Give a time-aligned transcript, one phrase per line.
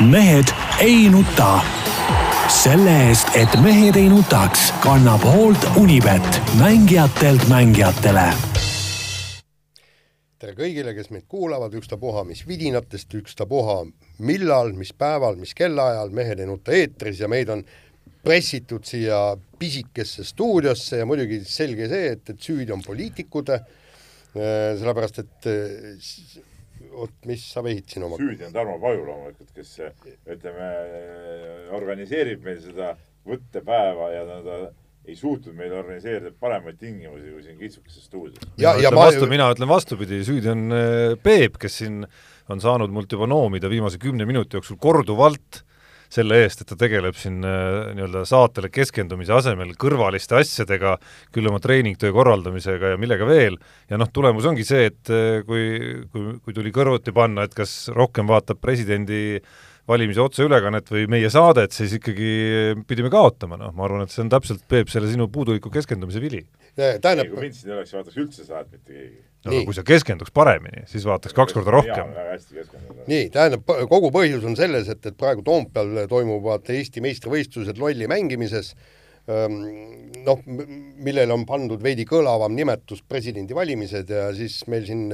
[0.00, 0.46] mehed
[0.80, 1.60] ei nuta.
[2.48, 8.28] selle eest, et mehed ei nutaks, kannab hoolt Unibet, mängijatelt mängijatele.
[10.38, 13.80] tere kõigile, kes meid kuulavad, ükstapuha mis vidinatest, ükstapuha
[14.22, 17.64] millal, mis päeval, mis kellaajal, Mehed ei nuta eetris ja meid on
[18.22, 23.50] pressitud siia pisikesse stuudiosse ja muidugi selge see, et, et süüdi on poliitikud,
[24.38, 25.50] sellepärast et
[26.92, 29.76] vot mis sa vehid siin oma süüdi on Tarmo Paju loomulikult, kes
[30.28, 30.68] ütleme,
[31.78, 32.94] organiseerib meil seda
[33.28, 34.58] võttepäeva ja ta
[35.08, 38.50] ei suutnud meil organiseerida paremaid tingimusi kui siin kitsukeses stuudios.
[38.60, 42.02] ja, ja ma vastu, mina ütlen vastupidi, süüdi on äh, Peep, kes siin
[42.52, 45.62] on saanud mult juba noomida viimase kümne minuti jooksul korduvalt
[46.12, 50.96] selle eest, et ta tegeleb siin äh, nii-öelda saatele keskendumise asemel kõrvaliste asjadega,
[51.34, 53.58] küll oma treeningtöö korraldamisega ja millega veel,
[53.90, 55.64] ja noh, tulemus ongi see, et äh, kui,
[56.12, 59.40] kui, kui tuli kõrvuti panna, et kas rohkem vaatab presidendi
[59.88, 62.32] valimise otseülekannet või meie saadet, siis ikkagi
[62.88, 66.44] pidime kaotama, noh, ma arvan, et see on täpselt, Peep, selle sinu puuduliku keskendumise vili.
[66.76, 69.76] tähendab kui mind siin ei oleks, ei vaataks üldse saadet mitte keegi no aga kui
[69.76, 72.12] sa keskenduks paremini, siis vaataks kaks korda rohkem.
[73.08, 78.74] nii, tähendab, kogu põhjus on selles, et, et praegu Toompeal toimuvad Eesti meistrivõistlused lolli mängimises,
[79.28, 80.44] noh,
[81.04, 85.10] millele on pandud veidi kõlavam nimetus presidendivalimised ja siis meil siin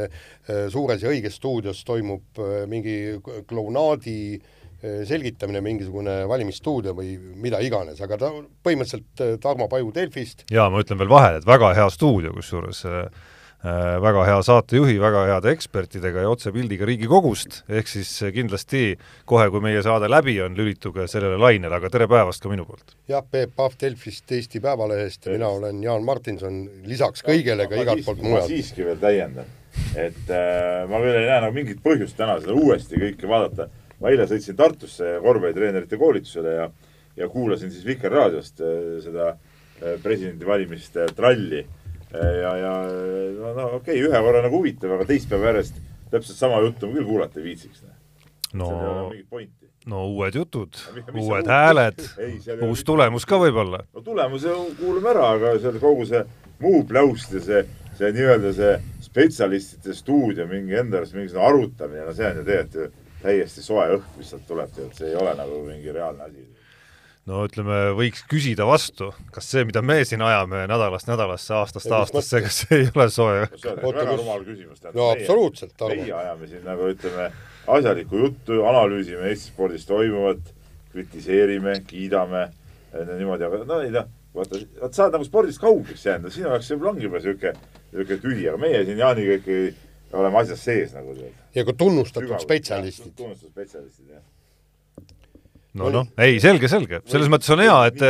[0.71, 2.39] suures ja õiges stuudios toimub
[2.71, 3.19] mingi
[3.51, 4.39] klounaadi
[5.09, 8.33] selgitamine, mingisugune valimisstuudio või mida iganes, aga ta
[8.67, 10.45] põhimõtteliselt Tarmo Paju Delfist.
[10.53, 13.07] jaa, ma ütlen veel vahele, et väga hea stuudio, kusjuures äh,
[13.65, 19.63] Äh, väga hea saatejuhi, väga heade ekspertidega ja otsepildiga Riigikogust, ehk siis kindlasti kohe, kui
[19.65, 22.93] meie saade läbi on, lülituge sellele lainele, aga tere päevast ka minu poolt!
[23.09, 28.05] jah, Peep Pahv Delfist, Eesti Päevalehest ja mina olen Jaan Martinson, lisaks kõigele ka igalt
[28.05, 28.53] poolt mujalt.
[28.53, 29.49] siiski veel täiendan,
[29.97, 33.71] et äh, ma veel ei näe nagu mingit põhjust täna seda uuesti kõike vaadata.
[34.01, 36.69] Ma eile sõitsin Tartusse korvpallitreenerite koolitusele ja,
[37.17, 41.65] ja kuulasin siis Vikerraadiost äh, seda äh, presidendivalimiste tralli
[42.15, 42.73] ja, ja
[43.39, 45.81] no, no okei okay,, ühe korra nagu huvitav, aga teist päeva järjest
[46.13, 47.85] täpselt sama juttu ma küll kuulata ei viitsiks.
[48.55, 48.71] no,
[49.91, 50.79] no uued jutud,
[51.13, 52.03] uued hääled,
[52.69, 53.83] uus tulemus ka võib-olla.
[53.93, 56.23] no tulemuse kuulame ära, aga seal kogu see
[56.63, 57.65] muu pläust ja see,
[57.99, 62.81] see nii-öelda see spetsialistide stuudio mingi enda arust mingisugune arutamine, no see on ju tegelikult
[62.83, 66.45] ju täiesti soe õhk, mis sealt tuleb, tegelikult see ei ole nagu mingi reaalne asi
[67.29, 72.03] no ütleme, võiks küsida vastu, kas see, mida me siin ajame nädalast nädalasse, aastast ja,
[72.03, 73.47] aastasse, kas see ei ole soe?
[73.55, 74.83] see on Oota, väga rumal küsimus.
[74.93, 75.87] no absoluutselt.
[75.89, 77.31] meie ajame siin nagu ütleme,
[77.79, 80.53] asjalikku juttu, analüüsime Eesti spordis toimuvat,
[80.93, 82.45] kritiseerime, kiidame,
[83.17, 86.69] niimoodi, aga no ei noh, vaata, vaata sa oled nagu spordist kaugeks jäänud, sinu jaoks
[86.71, 87.57] see ongi juba niisugune,
[87.95, 89.73] niisugune tüli, aga meie siin Jaaniga ikkagi
[90.15, 91.37] oleme asjas sees nagu tead.
[91.57, 93.13] ja ka tunnustatud spetsialistid.
[93.19, 94.25] tunnustatud spetsialistid, jah
[95.81, 98.05] no noh, ei selge, selge, selles mõttes on hea, et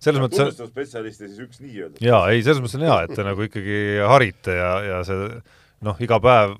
[0.00, 2.02] selles mõttes tunnustatud spetsialiste siis üks nii-öelda.
[2.04, 3.80] jaa, ei, selles mõttes on hea, et te nagu ikkagi
[4.12, 5.40] harite ja, ja see
[5.86, 6.56] noh, iga päev,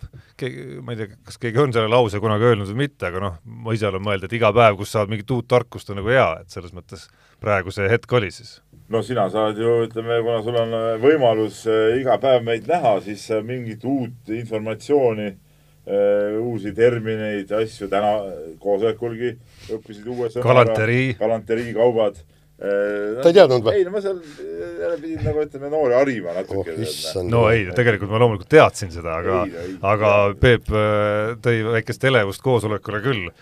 [0.80, 3.74] ma ei tea, kas keegi on selle lause kunagi öelnud või mitte, aga noh, ma
[3.76, 6.54] ise olen mõelnud, et iga päev, kus saad mingit uut tarkust, on nagu hea, et
[6.54, 7.06] selles mõttes
[7.42, 8.58] praegu see hetk oli siis.
[8.90, 13.28] No sina saad ju, ütleme, kuna sul on võimalus äh, iga päev meid näha, siis
[13.46, 15.30] mingit uut informatsiooni
[15.90, 18.10] Äh, uusi termineid, asju, täna
[18.60, 19.30] koosolekulgi
[19.72, 23.22] õppisid uue sõna galanterii, galanteriikaubad no,.
[23.24, 23.78] ta ei teadnud või?
[23.78, 27.24] ei, no ma seal jälle pidin nagu ütleme, noori harima natuke oh,.
[27.26, 29.40] no ei, tegelikult ma loomulikult teadsin seda, aga,
[29.94, 30.12] aga
[30.44, 33.32] Peep äh, tõi väikest elevust koosolekule küll,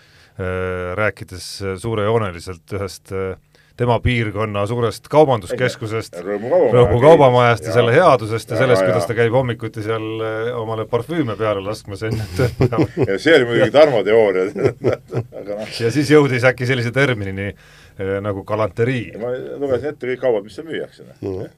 [0.95, 1.51] rääkides
[1.83, 3.35] suurejooneliselt ühest äh,
[3.79, 9.35] tema piirkonna suurest kaubanduskeskusest, Rõõmu kaubamajast ja selle headusest ja, ja sellest, kuidas ta käib
[9.35, 15.55] hommikuti seal eh, omale parfüüme peale laskmas enne tööpäeva see oli muidugi Tarmo teooria No.
[15.79, 19.13] ja siis jõudis äkki sellise terminini eh, nagu galanterii.
[19.21, 19.31] ma
[19.61, 21.49] lugesin ette kõik kaubad, mis seal müüakse mm.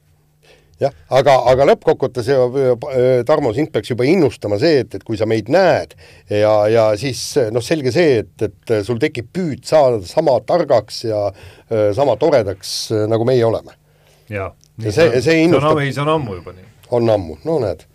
[0.81, 2.29] Jah, aga, aga lõppkokkuvõttes
[3.27, 5.95] Tarmo, sind peaks juba innustama see, et, et kui sa meid näed
[6.29, 7.21] ja, ja siis
[7.53, 11.27] noh, selge see, et, et sul tekib püüd saada sama targaks ja
[11.95, 12.73] sama toredaks,
[13.11, 13.77] nagu meie oleme.
[14.31, 14.51] jaa.
[14.81, 15.79] ja see, see innustab.
[15.85, 16.67] see on ammu juba nii.
[16.97, 17.87] on ammu, no näed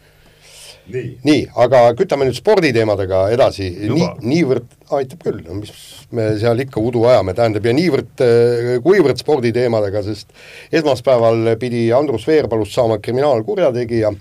[0.92, 5.72] nii, nii, aga kütame nüüd sporditeemadega edasi, nii, niivõrd, aitab küll, no mis
[6.14, 10.30] me seal ikka udu ajame, tähendab, ja niivõrd, äh, kuivõrd sporditeemadega, sest
[10.74, 14.12] esmaspäeval pidi Andrus Veerpalust saama kriminaalkurjategija,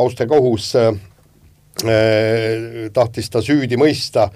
[0.00, 0.92] Austria kohus äh,
[2.94, 4.28] tahtis ta süüdi mõista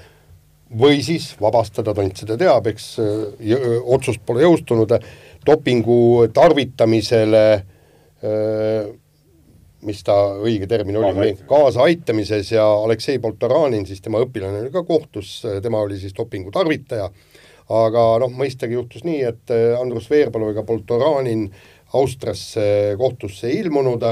[0.75, 4.97] või siis vabastada, tont seda teab, eks äh, otsust pole jõustunud,
[5.45, 8.93] dopingu tarvitamisele äh,
[9.85, 15.37] mis ta õige termin oli, kaasaaitamises ja Aleksei Poltoranin, siis tema õpilane oli ka kohtus,
[15.63, 17.11] tema oli siis dopingu tarvitaja,
[17.73, 21.49] aga noh, mõistagi juhtus nii, et äh, Andrus Veerpalu ega Poltoranin
[21.95, 24.05] Austriasse kohtusse ei ilmunud.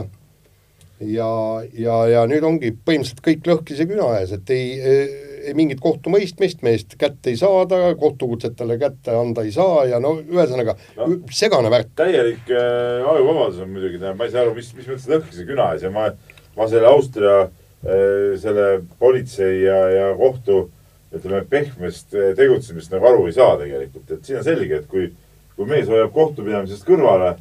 [1.03, 1.29] Ja,
[1.75, 6.97] ja, ja nüüd ongi põhimõtteliselt kõik lõhkise küna ees, et ei, ei mingit kohtumõistmist meest
[7.01, 11.93] kätte ei saada, kohtukutset talle kätte anda ei saa ja no ühesõnaga no, segane värk.
[11.99, 15.73] täielik äh, ajuvabadus on muidugi, tähendab, ma ei saa aru, mis, mis mõttes lõhkise küna
[15.75, 16.09] ees ja ma,
[16.57, 18.69] ma selle Austria äh, selle
[19.03, 20.65] politsei ja, ja kohtu
[21.13, 25.11] ütleme, pehmest äh, tegutsemist nagu aru ei saa tegelikult, et siin on selge, et kui,
[25.57, 27.37] kui mees hoiab kohtupidamisest kõrvale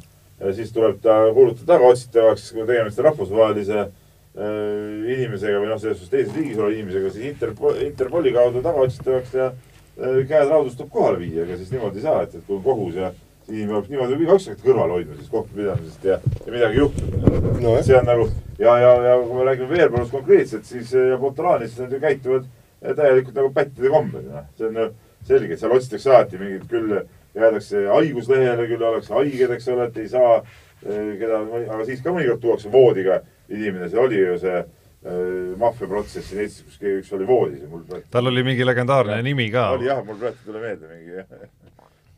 [0.56, 3.90] siis tuleb ta kuulutada tagaotsitavaks, kui tegemist on rahvusvahelise äh,
[4.32, 9.50] inimesega või noh, selles suhtes teises riigis oleva inimesega, siis Interpol, Interpoli kaudu tagaotsitavaks ja
[9.50, 12.62] äh, käed raudus tuleb kohale viia, ega siis niimoodi ei saa, et, et kui on
[12.64, 17.18] kohus ja siis inimene peab niimoodi igaüks kõrvale hoidma siis kohtupidamisest ja, ja midagi juhtub
[17.60, 17.76] no,.
[17.84, 18.26] see on nagu
[18.56, 22.48] ja, ja, ja kui me räägime Veerpalust konkreetselt, siis ja Potalanis, siis nad ju käituvad
[22.80, 24.48] täielikult nagu pättide kombel, noh.
[24.56, 24.80] see on
[25.28, 26.96] selge, et seal otsitakse alati mingit küll
[27.36, 30.40] jäädakse haiguslehele, küll ollakse haiged, eks ole, et ei saa
[30.82, 33.20] keda, aga siis ka mõnikord tuuakse voodiga
[33.52, 35.18] inimene, see oli ju see äh,
[35.60, 39.18] maffiaprotsess siin Eestis, kus keegi üks oli voodis ja mul praegu tal oli mingi legendaarne
[39.20, 39.68] ja, nimi ka.
[39.76, 41.22] oli jah, mul praegu ei tule meelde mingi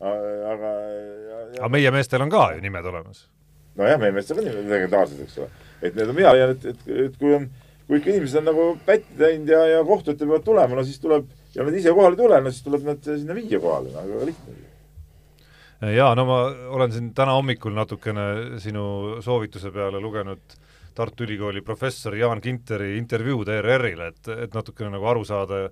[0.05, 0.73] aga
[1.59, 3.25] aga meie meestel on ka ju nimed olemas.
[3.79, 5.49] nojah, meie meestel on nimed legendaarsed, eks ole.
[5.81, 7.49] et need on mina leian, et, et, et kui on,
[7.87, 11.01] kui ikka inimesed on nagu pätti teinud ja, ja kohtu ette peavad tulema, no siis
[11.03, 14.03] tuleb, ja nad ise kohale ei tule, no siis tuleb nad sinna viia kohale, no
[14.03, 14.61] aga lihtne
[15.95, 16.37] jaa, no ma
[16.77, 18.85] olen siin täna hommikul natukene sinu
[19.23, 20.55] soovituse peale lugenud
[20.95, 25.65] Tartu Ülikooli professori Jaan Kinteri intervjuud ERR-ile, et, et natukene nagu aru saada,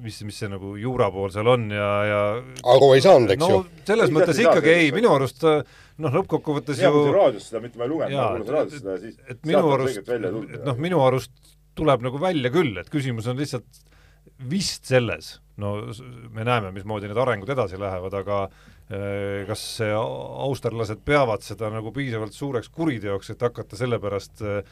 [0.00, 2.20] mis, mis see nagu juura pool seal on ja, ja
[2.74, 3.84] aru ei saanud, eks no, ju?
[3.90, 8.16] selles mõttes ikkagi ei, minu arust noh, lõppkokkuvõttes ju raadios seda mitte ma ei lugenud,
[8.16, 12.20] ma kuulasin raadios seda ja siis et minu arust, et noh, minu arust tuleb nagu
[12.20, 13.84] välja küll, et küsimus on lihtsalt
[14.50, 15.76] vist selles, no
[16.32, 18.44] me näeme, mismoodi need arengud edasi lähevad, aga
[19.46, 24.64] kas austerlased peavad seda nagu piisavalt suureks kuriteoks, et hakata selle pärast äh,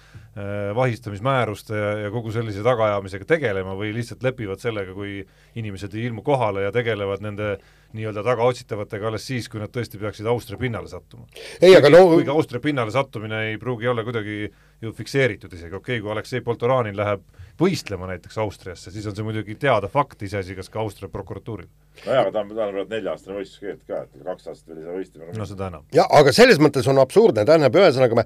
[0.75, 5.21] vahistamismääruste ja, ja kogu sellise tagaajamisega tegelema või lihtsalt lepivad sellega, kui
[5.61, 7.53] inimesed ei ilmu kohale ja tegelevad nende
[7.95, 11.29] nii-öelda tagaotsitavatega alles siis, kui nad tõesti peaksid Austria pinnale sattuma.
[11.63, 14.51] ei, aga no kuigi Austria pinnale sattumine ei pruugi olla kuidagi
[14.83, 17.25] ju fikseeritud isegi, okei okay,, kui Aleksei Poltoranin läheb
[17.59, 21.67] võistlema näiteks Austriasse, siis on see muidugi teada fakt, iseasi kas ka Austria prokuratuuril.
[22.05, 24.85] nojah, aga ta on, tal on praegu nelja-aastane võistluskeeld ka, et kaks aastat veel ei
[24.85, 25.33] saa võistlema.
[25.35, 25.87] no seda enam.
[25.95, 28.25] jah, aga selles mõttes on absurdne, tähendab, ühesõnaga me,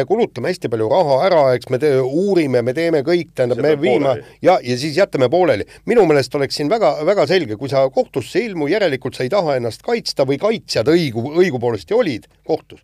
[0.00, 3.76] me kulutame hästi palju raha ära, eks me te, uurime, me teeme kõik, tähendab, me
[3.78, 5.68] viime ja, ja siis jätame pooleli.
[5.86, 9.30] minu meelest oleks siin väga, väga selge, kui sa kohtusse ei ilmu, järelikult sa ei
[9.30, 12.82] taha ennast kaitsta või kaitsjad õigu, õigupoolest ju olid kohtus.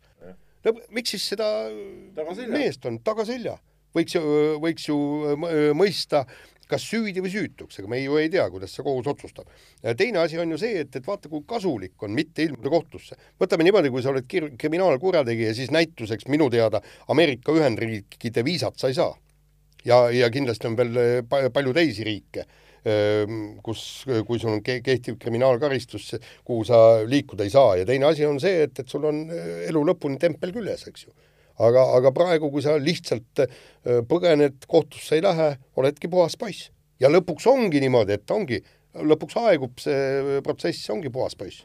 [0.64, 1.48] No miks siis seda
[2.16, 2.52] tagaselja.
[2.54, 3.58] meest on tagaselja?
[3.92, 4.22] võiks ju,
[4.62, 4.96] võiks ju
[5.76, 6.24] mõista
[6.72, 9.50] kas süüdi või süütuks, aga me ju ei tea, kuidas see kohus otsustab.
[9.98, 13.18] teine asi on ju see, et, et vaata, kui kasulik on mitte ilmuda kohtusse.
[13.40, 16.80] võtame niimoodi, kui sa oled kir-, kriminaalkurjategija, siis näituseks minu teada
[17.12, 19.12] Ameerika Ühendriikide viisat sa ei saa.
[19.84, 22.46] ja, ja kindlasti on veel palju teisi riike,
[23.62, 23.82] kus,
[24.26, 26.08] kui sul on kehtiv kriminaalkaristus,
[26.42, 29.84] kuhu sa liikuda ei saa ja teine asi on see, et, et sul on elu
[29.92, 31.12] lõpuni tempel küljes, eks ju
[31.60, 33.58] aga, aga praegu, kui sa lihtsalt äh,
[34.08, 36.70] põgened, kohtusse ei lähe, oledki puhas poiss.
[37.02, 38.60] ja lõpuks ongi niimoodi, et ongi,
[38.94, 41.64] lõpuks aegub see protsess, ongi puhas poiss.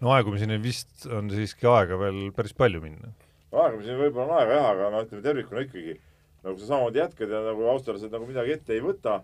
[0.00, 3.14] no aegumiseni vist on siiski aega veel päris palju minna.
[3.52, 5.96] aegumiseni võib-olla on aega jah, aga no ütleme tervikuna ikkagi,
[6.44, 9.22] nagu sa samamoodi jätkad ja nagu austerlased nagu midagi ette ei võta,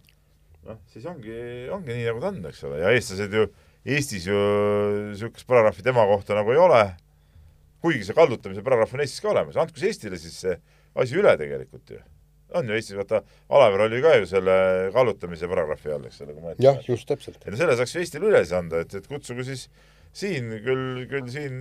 [0.69, 1.37] noh, siis ongi,
[1.73, 3.51] ongi nii, nagu ta on, eks ole, ja eestlased ju,
[3.81, 4.37] Eestis ju
[5.07, 6.83] niisugust paragrahvi tema kohta nagu ei ole
[7.81, 10.57] kuigi see kallutamise paragrahv on Eestis ka olemas, andku see Eestile siis see
[11.01, 12.01] asi üle tegelikult ju.
[12.59, 14.55] on ju Eestis, vaata, Alaver oli ka ju selle
[14.95, 17.41] kallutamise paragrahvi all, eks ole, kui ma jah, just täpselt.
[17.47, 19.69] et selle saaks ju Eestile üle siis anda, et, et kutsuge siis
[20.13, 21.61] siin küll, küll siin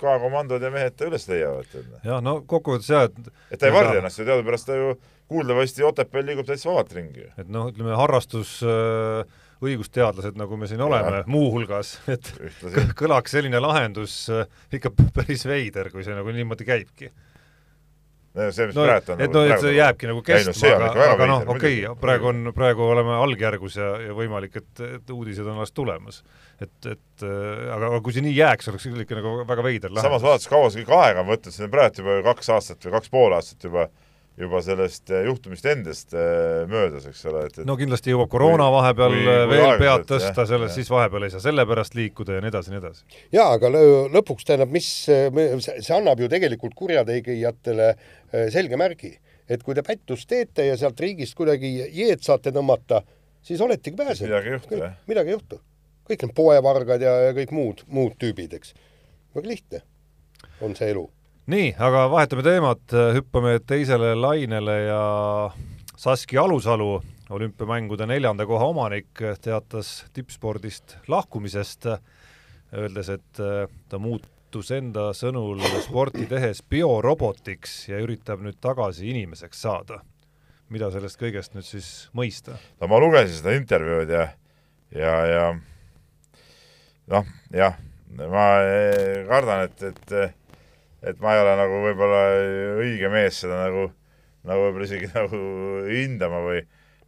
[0.00, 1.76] K-komandod ja mehed ta üles leiavad.
[2.06, 4.94] jah, no kokkuvõttes jah, et et ta ei varja ennast ju, teadupärast ta ju
[5.28, 7.28] kuuldavasti Otepääl liigub täitsa vabalt ringi.
[7.38, 9.24] et noh, ütleme harrastus äh,
[9.64, 12.32] õigusteadlased, nagu me siin oleme, muuhulgas, et
[12.98, 17.10] kõlaks selline lahendus äh, ikka päris veider, kui see nagu niimoodi käibki.
[18.34, 21.10] no see, mis no, praegu on et nagu no et see jääbki nagu kestma, aga,
[21.14, 25.46] aga noh, okei okay,, praegu on, praegu oleme algjärgus ja, ja võimalik, et, et uudised
[25.46, 26.24] on alles tulemas.
[26.60, 29.94] et, et äh, aga, aga kui see nii jääks, oleks küll ikka nagu väga veider
[29.94, 30.10] lahendus.
[30.10, 32.98] samas vaadates, kaua see kõik aega on võtnud, see on praegu juba kaks aastat või
[32.98, 33.88] kaks pool aastat juba
[34.40, 38.66] juba sellest eh, juhtumist endast eh, möödas, eks ole, et, et no kindlasti jõuab koroona
[38.74, 42.44] vahepeal kui, kui veel pead tõsta, sellest siis vahepeal ei saa selle pärast liikuda ja
[42.44, 43.20] nii edasi, nii edasi.
[43.34, 43.70] jaa, aga
[44.14, 49.12] lõpuks tähendab, mis, see annab ju tegelikult kurjategijatele eh, selge märgi,
[49.46, 53.04] et kui te pättust teete ja sealt riigist kuidagi jeed saate tõmmata,
[53.44, 54.32] siis oletegi pääsenud.
[54.32, 54.98] midagi ei juhtu, jah.
[55.06, 55.62] midagi ei juhtu
[56.08, 58.74] kõik need poevargad ja, ja kõik muud, muud tüübid, eks.
[59.36, 59.84] väga lihtne
[60.64, 61.04] on see elu.
[61.50, 65.00] Nii, aga vahetame teemat, hüppame teisele lainele ja
[65.96, 69.12] Saskia Alusalu, olümpiamängude neljanda koha omanik,
[69.44, 71.88] teatas tippspordist lahkumisest,
[72.74, 73.42] öeldes, et
[73.88, 80.00] ta muutus enda sõnul sporti tehes biorobotiks ja üritab nüüd tagasi inimeseks saada.
[80.72, 82.56] mida sellest kõigest nüüd siis mõista?
[82.80, 84.28] no ma lugesin seda intervjuud ja,
[84.90, 85.44] ja, ja
[87.12, 87.76] noh, jah,
[88.16, 88.46] ma
[89.28, 90.34] kardan, et, et
[91.04, 92.22] et ma ei ole nagu võib-olla
[92.82, 93.88] õige mees seda nagu,
[94.48, 95.40] nagu võib-olla isegi nagu
[95.88, 96.62] hindama või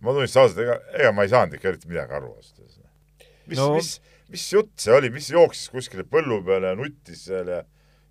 [0.05, 3.31] ma tunnistan ausalt, ega, ega ma ei saanud ikka eriti midagi aru ausalt öeldes.
[3.47, 3.93] mis no., mis,
[4.33, 7.63] mis jutt see oli, mis jooksis kuskile põllu peale ja nuttis seal ja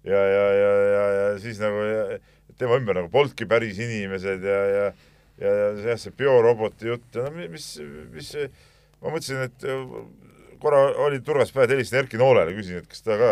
[0.06, 2.20] ja, ja, ja, ja, ja siis nagu ja,
[2.60, 4.88] tema ümber nagu polnudki päris inimesed ja, ja
[5.42, 5.52] ja,
[5.84, 7.66] ja see bioroboti jutt ja no mis,
[8.14, 8.32] mis
[9.02, 9.66] ma mõtlesin, et
[10.62, 13.32] korra oli turvas päev, helistasin Erki Noolele, küsisin, et kas ta ka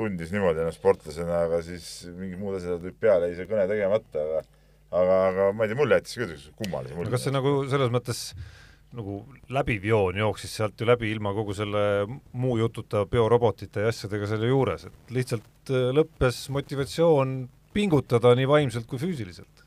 [0.00, 4.24] tundis niimoodi ennast sportlasena, aga siis mingid muud asjad tulid peale, jäi see kõne tegemata,
[4.24, 4.42] aga
[4.90, 7.12] aga, aga ma ei tea, mulle jättis küll kummalise mulje.
[7.14, 8.24] kas see nagu selles mõttes
[8.96, 9.20] nagu
[9.54, 14.50] läbiv joon jooksis sealt ju läbi ilma kogu selle muu jututa biorobotite ja asjadega selle
[14.50, 17.36] juures, et lihtsalt äh, lõppes motivatsioon
[17.74, 19.62] pingutada nii vaimselt kui füüsiliselt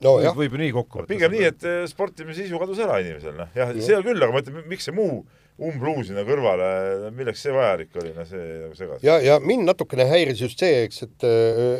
[0.00, 1.12] no, võib, võib ju nii kokku võtta.
[1.12, 4.44] pigem nii, et äh, sportimise sisu kadus ära inimesel, noh, jah, seal küll, aga ma
[4.44, 5.20] ütlen, miks see muu
[5.60, 6.68] umbluu sinna kõrvale,
[7.14, 9.02] milleks see vajalik oli, no see nagu segas.
[9.04, 11.26] ja, ja mind natukene häiris just see, eks, et,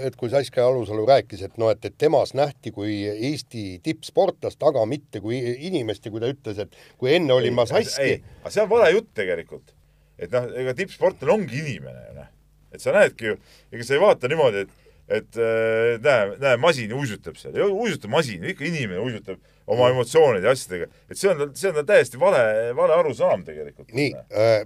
[0.08, 4.84] et kui Saskia Alusalu rääkis, et noh, et, et temas nähti kui Eesti tippsportlast, aga
[4.88, 8.18] mitte kui inimest ja kui ta ütles, et kui enne olin ma Saski.
[8.42, 9.74] aga see on vale jutt tegelikult.
[10.20, 12.30] et noh, ega tippsportlane ongi inimene ju noh.
[12.72, 13.40] et sa näedki ju,
[13.72, 14.81] ega sa ei vaata niimoodi, et
[15.12, 19.40] et äh, näe, näe, masin uisutab seal, ei uisuta masin, ikka inimene uisutab
[19.72, 22.44] oma emotsioonide ja asjadega, et see on, see on täiesti vale,
[22.76, 23.92] vale arusaam tegelikult.
[23.96, 24.64] nii äh,,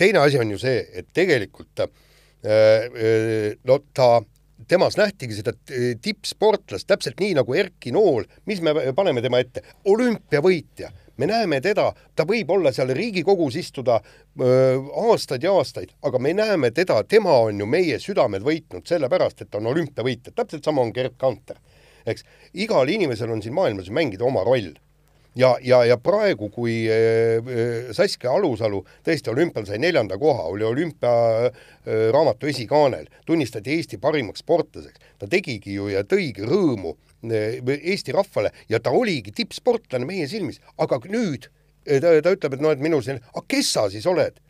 [0.00, 1.92] teine asi on ju see, et tegelikult äh,
[2.46, 4.22] äh no ta,
[4.68, 5.52] temas nähtigi seda
[6.02, 11.90] tippsportlast täpselt nii nagu Erki Nool, mis me paneme tema ette, olümpiavõitja me näeme teda,
[12.16, 14.78] ta võib olla seal Riigikogus istuda öö,
[15.10, 19.50] aastaid ja aastaid, aga me näeme teda, tema on ju meie südamed võitnud sellepärast, et
[19.50, 21.56] ta on olümpiavõitja, täpselt sama on Gerd Kanter.
[22.06, 22.22] eks,
[22.54, 24.76] igal inimesel on siin maailmas mängida oma roll.
[25.36, 26.86] Ja, ja, ja praegu, kui
[27.92, 35.28] Saskia Alusalu tõesti olümpial sai neljanda koha, oli olümpiaraamatu esikaanel, tunnistati Eesti parimaks sportlaseks, ta
[35.28, 36.94] tegigi ju ja tõigi rõõmu
[37.32, 41.48] Eesti rahvale ja ta oligi tippsportlane meie silmis, aga nüüd
[41.86, 44.42] eh, ta, ta ütleb, et noh, et minu selline, aga kes sa siis oled?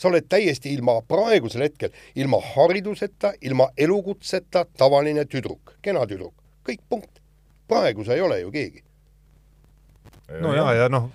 [0.00, 6.32] sa oled täiesti ilma, praegusel hetkel ilma hariduseta, ilma elukutseta tavaline tüdruk, kena tüdruk,
[6.64, 7.20] kõik punkt.
[7.68, 8.80] praegu sa ei ole ju keegi.
[10.40, 11.10] no ja, ja noh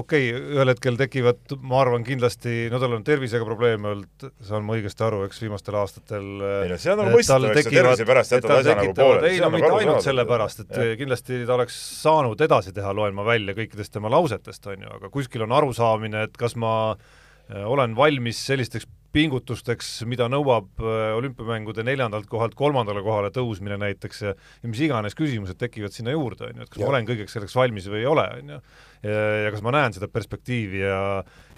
[0.00, 4.66] okei okay,, ühel hetkel tekivad, ma arvan kindlasti, no tal on tervisega probleeme olnud, saan
[4.66, 6.26] ma õigesti aru, eks viimastel aastatel
[6.64, 9.32] ei no see on nagu mõistetav, eks see tervise pärast jätad asja nagu pooleli.
[9.32, 10.96] ei no mitte nagu ainult sellepärast, et ja.
[11.00, 15.12] kindlasti ta oleks saanud edasi teha, loen ma välja kõikidest tema lausetest, on ju, aga
[15.14, 21.84] kuskil on arusaamine, et kas ma äh, olen valmis sellisteks pingutusteks, mida nõuab äh, olümpiamängude
[21.86, 26.60] neljandalt kohalt kolmandale kohale tõusmine näiteks ja, ja mis iganes küsimused tekivad sinna juurde, on
[26.60, 26.88] ju, et kas ja.
[26.88, 28.60] ma olen kõigeks selleks valmis või ei ole, on ju.
[29.04, 30.98] ja kas ma näen seda perspektiivi ja,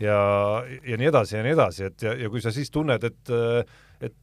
[0.03, 0.21] ja,
[0.85, 3.37] ja nii edasi ja nii edasi, et ja, ja kui sa siis tunned, et
[4.05, 4.15] et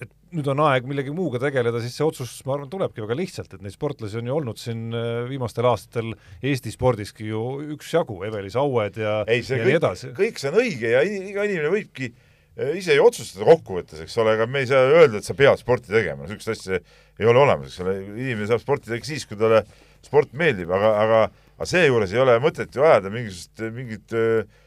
[0.00, 3.52] et nüüd on aeg millegi muuga tegeleda, siis see otsus, ma arvan, tulebki väga lihtsalt,
[3.52, 7.42] et neid sportlasi on ju olnud siin äh, viimastel aastatel Eesti spordiski ju
[7.76, 10.12] üksjagu, Evelis Aued ja, ei, ja kõik, nii edasi.
[10.16, 12.29] kõik see on õige ja iga inimene võibki äh, Äh,
[12.76, 15.92] ise ei otsustada kokkuvõttes, eks ole, ega me ei saa öelda, et sa pead sporti
[15.92, 16.80] tegema, niisugust asja
[17.20, 19.62] ei ole olemas, eks ole, inimene saab sporti teha siis, kui talle
[20.04, 21.22] sport meeldib, aga, aga
[21.60, 24.60] aga seejuures ei ole mõtet ju ajada mingisugust, mingit äh,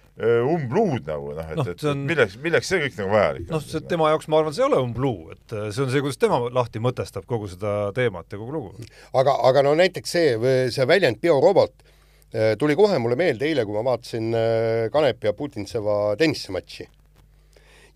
[0.46, 2.04] umbluud nagu noh, et no,, et on...
[2.06, 4.82] milleks, milleks see kõik nagu vajalik noh, see tema jaoks ma arvan, see ei ole
[4.86, 8.90] umbluu, et see on see, kuidas tema lahti mõtestab kogu seda teemat ja kogu lugu.
[9.10, 10.36] aga, aga no näiteks see,
[10.76, 11.82] see väljend biorobot
[12.62, 14.30] tuli kohe mulle meelde eile, kui ma vaatasin
[14.94, 16.88] Kanepi ja Putintseva tennisematši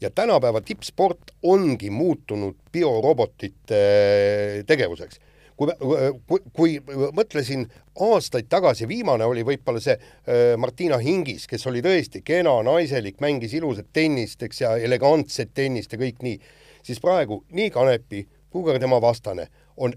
[0.01, 5.19] ja tänapäeva tippsport ongi muutunud biorobotite äh, tegevuseks.
[5.57, 5.73] kui,
[6.27, 6.73] kui, kui
[7.17, 7.63] mõtlesin
[8.05, 13.55] aastaid tagasi, viimane oli võib-olla see äh, Martina Hingis, kes oli tõesti kena, naiselik, mängis
[13.57, 16.37] ilusat tennist, eks, ja elegantset tennist ja kõik nii,
[16.85, 19.95] siis praegu nii Kanepi kui ka tema vastane on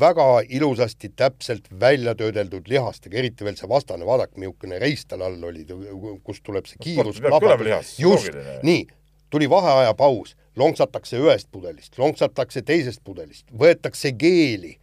[0.00, 5.46] väga ilusasti täpselt välja töödeldud lihastega, eriti veel see vastane, vaadake, niisugune reis tal all
[5.48, 5.64] oli,
[6.24, 7.22] kust tuleb see kiirus.
[8.02, 8.36] just,
[8.66, 8.82] nii
[9.32, 14.76] tuli vaheajapaus, lonksatakse ühest pudelist, lonksatakse teisest pudelist, võetakse geeli,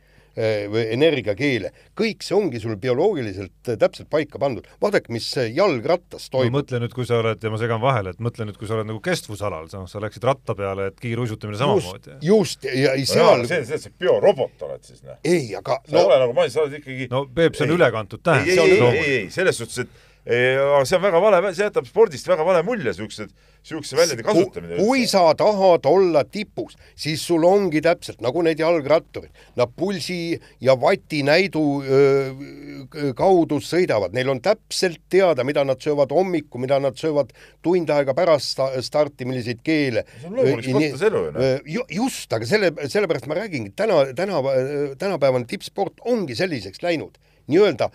[0.72, 4.68] või energiakeele, kõik see ongi sul bioloogiliselt täpselt paika pandud.
[4.82, 6.62] vaadake, mis jalgrattas toimub no,.
[6.62, 8.88] mõtle nüüd, kui sa oled, ja ma segan vahele, et mõtle nüüd, kui sa oled
[8.88, 12.20] nagu kestvusalal, sa, sa läksid ratta peale, et kiiruisutamine samamoodi.
[12.24, 15.20] just, ja, seal no, see, see, see biorobot oled siis, noh.
[15.24, 17.68] ei, aga sa no, ei ole nagu ma ei, sa oled ikkagi no Peep, see
[17.68, 18.54] on ülekantud tähendus.
[18.56, 21.88] ei, ei, ei, ei, ei, selles suhtes, et aga see on väga vale, see jätab
[21.90, 23.32] spordist väga vale mulje, siuksed,
[23.66, 24.78] siukse väljendi kasutamine.
[24.78, 30.76] kui sa tahad olla tipus, siis sul ongi täpselt nagu need jalgratturid, nad pulsi ja
[30.80, 36.98] vati näidu öö, kaudu sõidavad, neil on täpselt teada, mida nad söövad hommikul, mida nad
[37.00, 37.34] söövad
[37.66, 40.06] tund aega pärast starti, milliseid keele.
[40.20, 41.96] see on loomulik sportlaselu ju noh.
[42.04, 44.44] just, aga selle, sellepärast ma räägingi, täna, täna,
[45.02, 47.18] tänapäevane tippsport ongi selliseks läinud
[47.50, 47.90] nii-öelda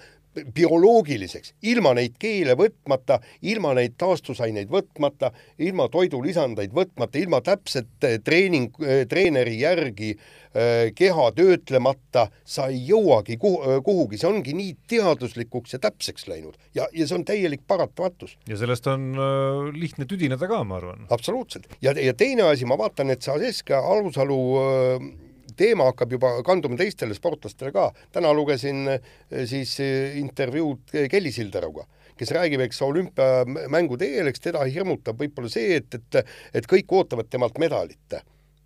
[0.54, 5.30] bioloogiliseks, ilma neid keele võtmata, ilma neid taastusaineid võtmata,
[5.62, 8.74] ilma toidulisandeid võtmata, ilma täpset treening,
[9.08, 15.82] treeneri järgi äh, keha töötlemata, sa ei jõuagi kuhu, kuhugi, see ongi nii teaduslikuks ja
[15.86, 18.36] täpseks läinud ja, ja see on täielik paratamatus.
[18.48, 21.06] ja sellest on äh, lihtne tüdineda ka, ma arvan.
[21.14, 21.68] absoluutselt.
[21.82, 25.08] ja, ja teine asi, ma vaatan, et sa Seska Alusalu äh,
[25.56, 27.90] teema hakkab juba kanduma teistele sportlastele ka.
[28.12, 29.00] täna lugesin eh,
[29.46, 31.86] siis eh, intervjuud Kelly Sildaruga,
[32.18, 37.30] kes räägib, eks olümpiamängude eel, eks teda hirmutab võib-olla see, et, et, et kõik ootavad
[37.30, 38.20] temalt medalit.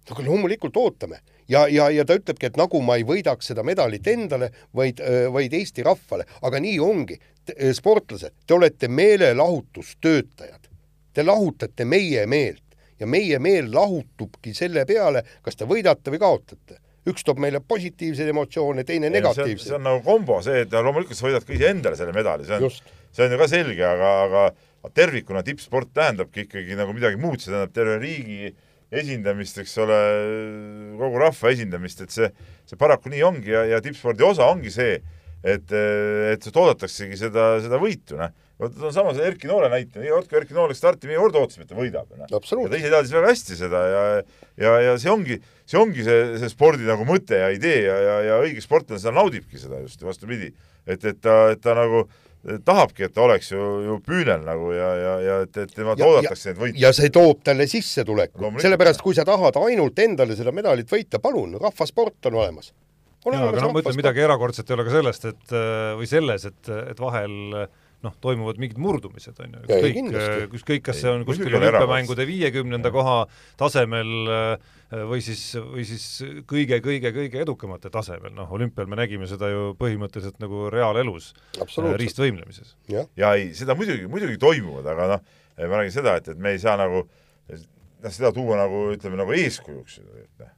[0.09, 4.07] aga loomulikult ootame ja, ja, ja ta ütlebki, et nagu ma ei võidaks seda medalit
[4.07, 7.19] endale, vaid, eh, vaid Eesti rahvale, aga nii ongi.
[7.73, 10.69] sportlased, te olete meelelahutustöötajad.
[11.15, 12.68] Te lahutate meie meelt
[12.99, 16.79] ja meie meel lahutubki selle peale, kas te võidate või kaotate.
[17.09, 19.71] Üks toob meile positiivseid emotsioone, teine negatiivseid.
[19.71, 22.75] see on nagu kombo, see, et loomulikult sa võidad ka iseendale selle medali, see on,
[23.15, 27.55] see on ju ka selge, aga, aga tervikuna tippsport tähendabki ikkagi nagu midagi muud, see
[27.55, 28.51] tähendab terve riigi
[28.89, 30.01] esindamist, eks ole,
[31.01, 32.29] kogu rahva esindamist, et see,
[32.69, 34.99] see paraku nii ongi ja, ja tippspordi osa ongi see,
[35.45, 40.13] et, et oodataksegi seda, seda võitu, noh vot on sama see Erki Noole näite, nii
[40.13, 42.15] kord kui Erki Nool läks starti, meie kord ootasime, et ta võidab.
[42.19, 44.05] ja ta ise teadis väga hästi seda ja,
[44.59, 48.17] ja, ja see ongi, see ongi see, see spordi nagu mõte ja idee ja, ja,
[48.33, 50.51] ja õige sportlane seda naudibki seda just vastupidi.
[50.87, 52.09] et, et ta, et ta nagu
[52.65, 56.53] tahabki, et ta oleks ju, ju püünel nagu ja, ja, ja et, et temalt oodatakse
[56.53, 56.83] neid võite.
[56.83, 61.59] ja see toob talle sissetuleku, sellepärast kui sa tahad ainult endale seda medalit võita, palun,
[61.63, 62.73] rahvasport on olemas.
[63.27, 65.59] jaa, aga no ma ütlen, midagi erakordset ei ole ka sellest, et
[65.99, 67.69] või selles, et, et vahel äh,
[68.05, 73.17] noh, toimuvad mingid murdumised, on ju, ükskõik, ükskõik, kas see on kuskil olümpiamängude viiekümnenda koha
[73.59, 74.75] tasemel äh,
[75.11, 76.05] või siis, või siis
[76.51, 82.77] kõige-kõige-kõige edukamate tasemel, noh, olümpial me nägime seda ju põhimõtteliselt nagu reaalelus, äh, riistvõimlemises.
[82.93, 86.55] ja, ja ei, seda muidugi, muidugi toimuvad, aga noh, ma räägin seda, et, et me
[86.55, 90.55] ei saa nagu noh, seda tuua nagu ütleme, nagu eeskujuks, et noh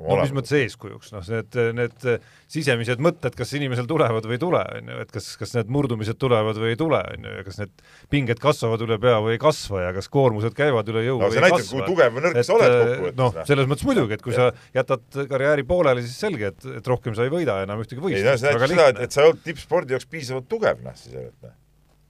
[0.00, 2.06] no mis mõttes eeskujuks, noh, need, need
[2.50, 6.18] sisemised mõtted, kas inimesel tulevad või ei tule, on ju, et kas, kas need murdumised
[6.20, 9.42] tulevad või ei tule, on ju, ja kas need pinged kasvavad üle pea või ei
[9.42, 11.86] kasva ja kas koormused käivad üle jõu no, või ei näitab, kasva.
[11.92, 13.20] tugev või nõrk sa oled kokkuvõttes.
[13.20, 14.48] noh, selles mõttes muidugi, et kui ja.
[14.50, 18.24] sa jätad karjääri pooleli, siis selge, et, et rohkem sa ei võida enam ühtegi võistlust.
[18.24, 20.96] ei no see näitab seda, et, et sa ei olnud tippspordi jaoks piisavalt tugev, noh,
[20.98, 21.50] siis et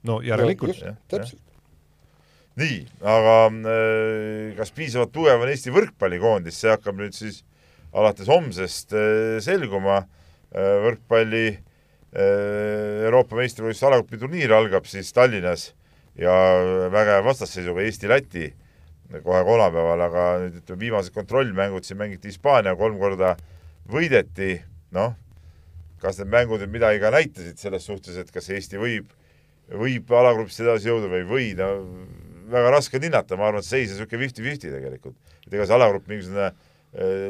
[0.07, 0.97] no järelikult no,.
[1.11, 1.41] täpselt
[2.59, 7.41] nii, aga äh, kas piisavalt tugev on Eesti võrkpallikoondis, see hakkab nüüd siis
[7.93, 10.05] alates homsest äh, selguma.
[10.51, 15.69] Äh, võrkpalli äh, Euroopa meistrivõistluse alagrupi turniir algab siis Tallinnas
[16.19, 16.33] ja
[16.91, 18.49] vägeva vastasseisuga Eesti-Läti
[19.19, 23.33] kohe kolmapäeval, aga nüüd ütleme, viimased kontrollmängud siin mängiti Hispaania, kolm korda
[23.91, 24.53] võideti,
[24.95, 25.17] noh,
[26.03, 29.11] kas need mängud nüüd midagi ka näitasid selles suhtes, et kas Eesti võib,
[29.67, 31.71] võib alagrupist edasi jõuda või ei või, no
[32.51, 35.15] väga raske on hinnata, ma arvan, et seis on niisugune fifty-fifty tegelikult.
[35.47, 36.51] et ega see alagrupp mingisugune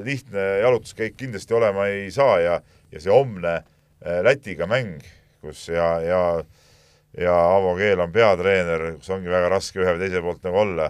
[0.04, 4.98] lihtne jalutuskäik kindlasti olema ei saa ja, ja see homne äh, Lätiga mäng,
[5.42, 6.24] kus ja, ja
[7.18, 10.86] ja Avo Keel on peatreener, kus ongi väga raske ühe või teise poolt nagu olla,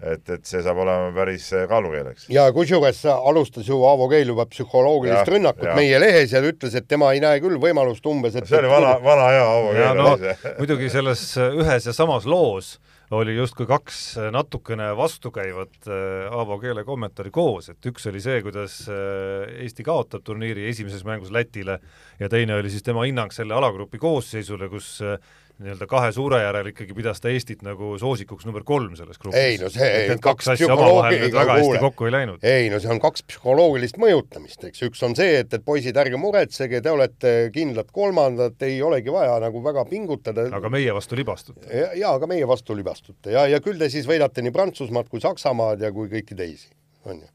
[0.00, 2.26] et, et see saab olema päris äh, kaalukeeleks.
[2.32, 5.76] ja kusjuures alustas ju Aavo Keel juba psühholoogilist ja, rünnakut ja.
[5.76, 8.96] meie lehes ja ütles, et tema ei näe küll võimalust umbes, et see oli vana,
[9.04, 10.00] vana hea Aavo Keel.
[10.00, 12.76] No, muidugi selles ühes ja samas loos
[13.10, 18.80] oli justkui kaks natukene vastukäivat äh, Aavo Keele kommentaari koos, et üks oli see, kuidas
[18.90, 21.78] äh, Eesti kaotab turniiri esimeses mängus Lätile
[22.18, 25.18] ja teine oli siis tema hinnang selle alagrupi koosseisule, kus äh,
[25.56, 29.38] nii-öelda kahe suure järel ikkagi pidas ta Eestit nagu soosikuks number kolm selles grupis.
[29.40, 32.44] ei no see et kaks nüüd väga hästi kokku ei läinud.
[32.44, 36.20] ei no see on kaks psühholoogilist mõjutamist, eks, üks on see, et, et poisid, ärge
[36.20, 40.48] muretsege, te olete kindlad kolmandad, ei olegi vaja nagu väga pingutada.
[40.60, 41.64] aga meie vastu libastute.
[41.70, 45.24] ja, ja aga meie vastu libastute ja, ja küll te siis võidate nii Prantsusmaad kui
[45.24, 46.68] Saksamaad ja kui kõiki teisi,
[47.08, 47.32] on ju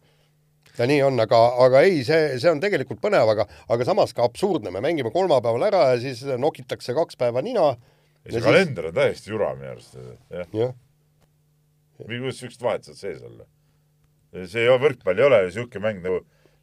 [0.78, 4.26] ja nii on, aga, aga ei, see, see on tegelikult põnev, aga, aga samas ka
[4.28, 7.74] absurdne, me mängime kolmapäeval ära ja siis nokitakse kaks päeva nina.
[8.26, 9.98] Ja see kalender on täiesti jura minu arust,
[10.30, 10.52] jah.
[10.54, 10.76] jah.
[12.02, 13.48] kuidas siukest vahet saad sees olla?
[14.46, 16.22] see ei ole, võrkpall ei ole niisugune mäng nagu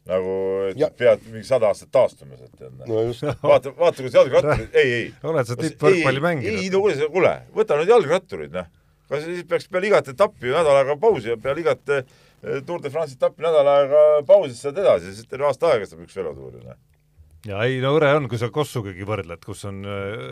[0.09, 0.33] nagu
[0.79, 0.89] ja.
[0.95, 2.79] pead mingi sada aastat taastuma sealt, tead.
[2.87, 3.25] no just.
[3.51, 5.07] vaata, vaata, kuidas jalgratturid, ei, ei.
[5.27, 6.63] oled sa tippvõrkpalli mänginud?
[6.63, 8.71] ei, no kuule, kuule, võta nüüd jalgratturid, noh.
[9.11, 12.17] kas siis peaks peale igat etappi nädal aega pausi ja peale igat eh,
[12.65, 16.07] Tour de France etappi nädal aega pausi, siis saad edasi, siis terve aasta aega saab
[16.07, 16.79] üks velotuur ju, noh
[17.47, 19.81] ja ei no hõre on, kui sa Kossugagi võrdled, kus on,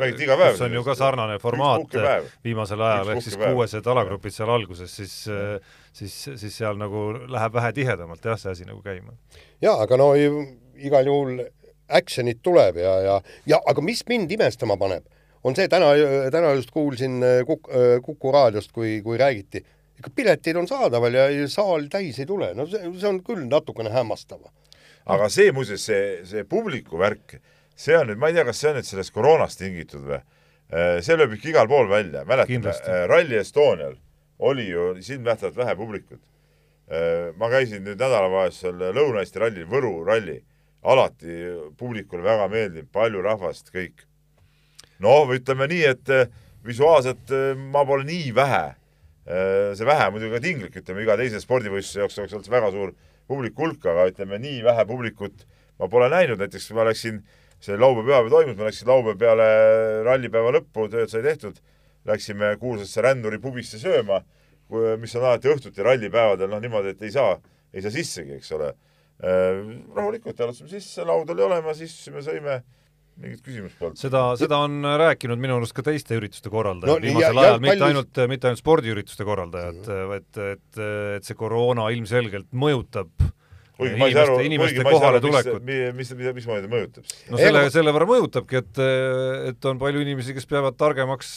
[0.02, 1.96] kus on ju ka sarnane formaat
[2.43, 5.15] viimasel ajal, ehk siis kuuesed alagrupid seal alguses, siis
[5.98, 9.15] siis, siis seal nagu läheb vähe tihedamalt jah, see asi nagu käima.
[9.63, 11.39] jaa, aga no igal juhul
[11.88, 13.15] action'it tuleb ja, ja,
[13.48, 15.08] ja aga mis mind imestama paneb,
[15.48, 15.93] on see, täna,
[16.34, 17.72] täna just kuulsin Kuk-,
[18.04, 19.63] Kuku raadiost, kui, kui räägiti,
[19.98, 23.93] ikka piletid on saadaval ja saal täis ei tule, no see, see on küll natukene
[23.96, 24.43] hämmastav
[25.08, 27.38] aga see muuseas, see, see publiku värk,
[27.78, 30.20] see on nüüd, ma ei tea, kas see on nüüd sellest koroonast tingitud või,
[30.74, 33.96] äh, see lööb ikka igal pool välja, mäletame, äh, Rally Estonial
[34.38, 36.22] oli ju silmnähtavalt vähe publikut.
[36.88, 40.38] Äh, ma käisin nüüd nädalavahetusel Lõuna-Eesti rallil, Võru ralli,
[40.88, 41.39] alati
[41.80, 44.06] publikule väga meeldib, palju rahvast, kõik.
[45.04, 46.10] noh, ütleme nii, et
[46.65, 47.32] visuaalselt
[47.72, 48.63] ma pole nii vähe,
[49.78, 52.93] see vähe muidugi ka tinglik, ütleme iga teise spordivõistluse jaoks oleks olnud väga suur
[53.28, 55.46] publiku hulka, aga ütleme nii vähe publikut
[55.80, 57.22] ma pole näinud, näiteks ma läksin,
[57.63, 59.48] see laupäev-pühapäev toimus, ma läksin laupäev peale
[60.08, 61.60] rallipäeva lõppu, tööd sai tehtud,
[62.08, 64.22] läksime kuulsasse ränduri pubisse sööma,
[65.00, 67.38] mis on alati õhtuti rallipäevadel, noh niimoodi, et ei saa,
[67.74, 68.74] ei saa sissegi, eks ole.
[69.22, 72.62] Rahulikult jalutasime sisse, laud oli olemas, istusime, sõime
[73.21, 73.99] mingit küsimust polnud.
[73.99, 78.21] seda, seda on rääkinud minu arust ka teiste ürituste korraldajad no, viimasel ajal, mitte ainult,
[78.30, 80.82] mitte ainult spordiürituste korraldajad, vaid et,
[81.17, 83.12] et see koroona ilmselgelt mõjutab
[83.77, 87.15] kuigi ma ei saa aru, kuigi ma ei saa aru, mis, mis, mis, mismoodi mõjutab?
[87.32, 88.84] no selle, selle võrra mõjutabki, et,
[89.51, 91.32] et on palju inimesi, kes peavad targemaks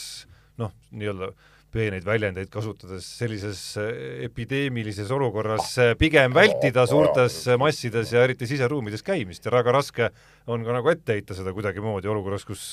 [0.61, 1.31] noh, nii-öelda
[1.71, 9.03] peeneid väljendeid kasutades sellises eh, epideemilises olukorras eh, pigem vältida suurtes massides ja eriti siseruumides
[9.07, 9.45] käimist.
[9.45, 10.09] Ja väga raske
[10.51, 12.65] on ka nagu ette heita seda kuidagimoodi olukorras, kus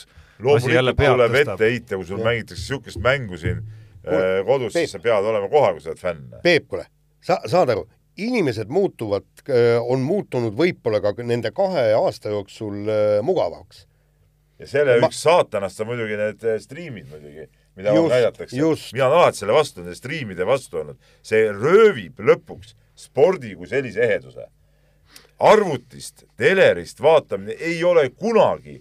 [0.42, 5.30] loomulikult tuleb ette heita, kui sul mängitakse niisugust mängu siin äh, kodus, siis sa pead
[5.30, 6.34] olema kohal, kui sa oled fänn.
[6.42, 6.88] Peep, kuule,
[7.24, 7.86] sa saad aru,
[8.18, 9.28] inimesed muutuvad,
[9.86, 12.90] on muutunud võib-olla ka nende kahe aasta jooksul
[13.22, 13.84] mugavaks.
[14.58, 15.06] ja selle ma...
[15.06, 17.46] üks saatanast on muidugi need striimid muidugi
[17.78, 18.58] mida just, näidatakse.
[18.92, 21.00] mina olen alati selle vastu, nende striimide vastu olnud.
[21.22, 24.48] see röövib lõpuks spordi kui sellise eheduse.
[25.38, 28.80] arvutist, telerist vaatamine ei ole kunagi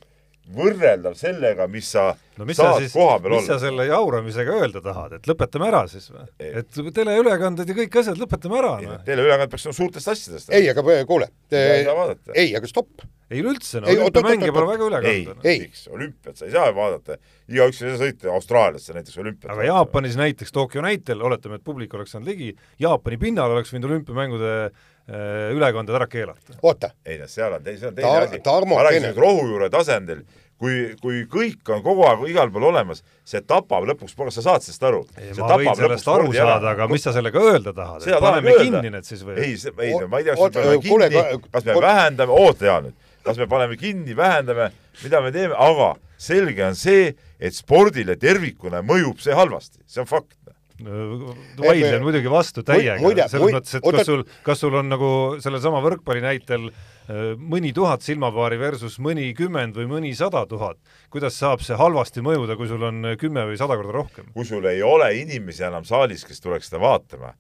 [0.56, 2.08] võrreldav sellega, mis sa
[2.40, 3.42] no mis saad siis, koha peal olla.
[3.44, 6.24] mis sa selle jauramisega öelda tahad, et lõpetame ära siis või?
[6.40, 8.98] et teleülekanded ja kõik asjad, lõpetame ära no..
[9.08, 10.54] teleülekanded peaks olema suurtest asjadest.
[10.56, 13.04] ei, aga kuule, ei, aga stopp.
[13.32, 15.36] Ei üleüldse, no olümpiamänge pole väga üle kanda.
[15.44, 17.18] ei, miks, olümpiat sa ei saa vaadata,
[17.52, 19.52] igaüks ei saa sõita Austraaliasse näiteks olümpiat.
[19.56, 23.92] aga Jaapanis näiteks, Tokyo näitel, oletame, et publik oleks saanud ligi, Jaapani pinnal oleks võinud
[23.92, 26.60] olümpiamängude äh, ülekanded ära keelata.
[26.62, 26.94] oota.
[27.06, 28.44] ei noh, seal on, see on teine asi.
[28.72, 30.24] ma räägin nüüd rohujuure tasandil
[30.62, 34.66] kui, kui kõik on kogu aeg igal pool olemas, see tapab lõpuks, kas sa saad
[34.66, 35.04] sellest aru?
[35.40, 39.08] ma võin sellest aru saada, aga mis sa sellega öelda tahad, et paneme kinni need
[39.08, 39.38] siis või?
[39.44, 43.07] ei, ei, ma ei tea, kas me paneme kinni, kas me vähendame, oota hea nüüd,
[43.28, 44.72] kas me paneme kinni, vähendame,
[45.04, 50.10] mida me teeme, aga selge on see, et spordile tervikuna mõjub see halvasti, see on
[50.10, 50.36] fakt.
[50.78, 55.10] Vaidlen muidugi vastu täiega, selles mõttes, et kas sul, kas sul on nagu
[55.42, 60.78] sellesama võrkpalli näitel äh, mõni tuhat silmapaari versus mõnikümmend või mõnisada tuhat,
[61.10, 64.30] kuidas saab see halvasti mõjuda, kui sul on kümme või sada korda rohkem?
[64.38, 67.34] kui sul ei ole inimesi enam saalis, kes tuleks seda vaatama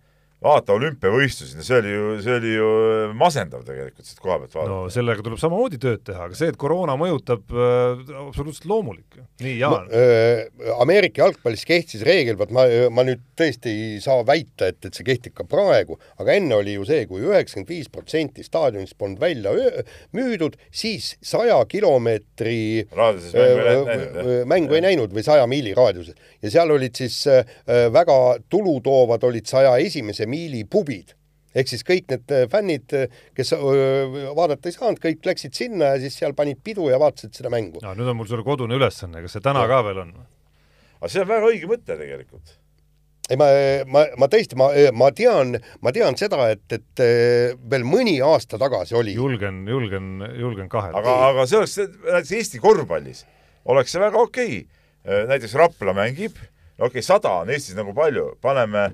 [0.43, 2.69] vaata olümpiavõistlusi, no see oli ju, see oli ju
[3.17, 4.71] masendav tegelikult siit koha pealt vaadata.
[4.71, 9.19] no sellega tuleb samamoodi tööd teha, aga see, et koroona mõjutab äh,, absoluutselt loomulik.
[9.43, 10.45] nii, Jaan äh,.
[10.79, 15.07] Ameerika jalgpallis kehtis reegel, vot ma, ma nüüd tõesti ei saa väita, et, et see
[15.07, 19.21] kehtib ka praegu, aga enne oli ju see kui, kui üheksakümmend viis protsenti staadionist polnud
[19.21, 19.53] välja
[20.15, 22.85] müüdud, siis saja kilomeetri
[24.49, 27.45] mängu ei näinud või saja miili raadiuses ja seal olid siis äh,
[27.93, 28.17] väga
[28.49, 31.15] tulutoovad olid saja esimese miili pubid
[31.57, 35.93] ehk siis kõik need äh, fännid, äh, kes öö, vaadata ei saanud, kõik läksid sinna
[35.95, 37.81] ja siis seal panid pidu ja vaatasid seda mängu.
[37.83, 39.71] no nüüd on mul sulle kodune ülesanne, kas see täna ja.
[39.71, 40.15] ka veel on?
[40.99, 42.57] aga see on väga õige mõte tegelikult.
[43.29, 43.47] ei, ma,
[43.93, 48.59] ma, ma tõesti, ma, ma tean, ma tean seda, et, et äh, veel mõni aasta
[48.61, 49.15] tagasi oli.
[49.17, 51.01] julgen, julgen, julgen kahelda.
[51.01, 51.79] aga, aga see oleks,
[52.11, 53.25] näiteks Eesti korvpallis
[53.67, 55.25] oleks see väga okei okay..
[55.31, 56.37] näiteks Rapla mängib,
[56.77, 58.91] okei okay,, sada on Eestis nagu palju, paneme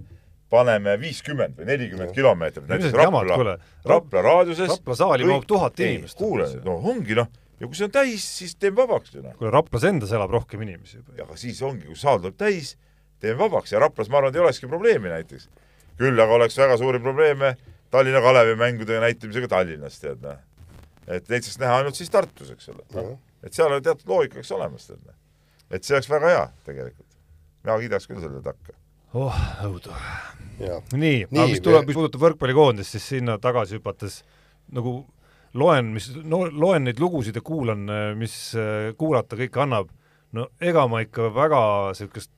[0.53, 3.57] paneme viiskümmend või nelikümmend kilomeetrit näiteks Rapla
[3.89, 6.19] Rapla raadiuses Rapla saali mahub tuhat inimest.
[6.19, 9.35] kuule, no ongi noh, ja kui see on täis, siis teeme vabaks ju noh.
[9.39, 11.15] kuule, Raplas endas elab rohkem inimesi juba.
[11.17, 12.75] ja aga siis ongi, kui saal tuleb täis,
[13.23, 15.49] teeme vabaks ja Raplas ma arvan, ei olekski probleemi näiteks.
[15.97, 17.55] küll aga oleks väga suuri probleeme
[17.93, 20.37] Tallinna Kalevi mängude näitamisega Tallinnas, tead noh.
[21.07, 23.17] et neid saaks näha ainult siis Tartus, eks ole no..
[23.43, 25.17] et seal on teatud loogika eks olemas, tead noh.
[25.71, 27.09] et see oleks väga hea tegelikult.
[27.63, 28.77] mina kiidaks küll selle takka.
[29.13, 29.95] oh, õudu.
[31.29, 34.21] nii, aga mis tuleb, mis puudutab võrkpallikoondist, siis sinna tagasi hüpates
[34.73, 34.99] nagu
[35.57, 37.85] loen, mis no,, loen neid lugusid ja kuulan,
[38.17, 38.35] mis
[38.97, 39.91] kuulata kõike annab,
[40.33, 42.31] no ega ma ikka väga niisugust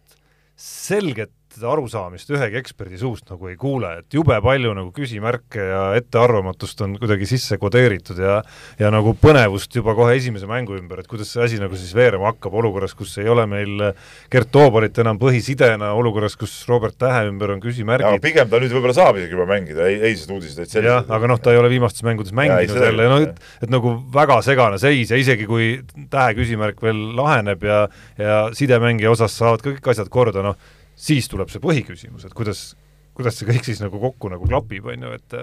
[0.56, 6.82] selget arusaamist ühegi eksperdi suust nagu ei kuule, et jube palju nagu küsimärke ja ettearvamatust
[6.86, 8.42] on kuidagi sisse kodeeritud ja
[8.80, 12.32] ja nagu põnevust juba kohe esimese mängu ümber, et kuidas see asi nagu siis veerema
[12.32, 13.88] hakkab olukorras, kus ei ole meil
[14.32, 18.96] Gert Toobalit enam põhisidena, olukorras, kus Robert Tähe ümber on küsimärgid, pigem ta nüüd võib-olla
[18.98, 20.92] saab isegi juba mängida, ei, eilsed uudised olid sellised.
[20.92, 23.34] jah, aga noh, ta ei ole viimastes mängudes mänginud seda jälle, küll, no jah.
[23.34, 25.70] et, et nagu väga segane seis ja isegi kui
[26.12, 27.86] tähe küsimärk veel laheneb ja
[28.20, 30.58] ja sidemängija osas saavad ka kõik asjad korda, noh
[30.96, 32.74] siis tuleb see põhiküsimus, et kuidas
[33.16, 35.36] kuidas see kõik siis nagu kokku nagu klapib, on ju, et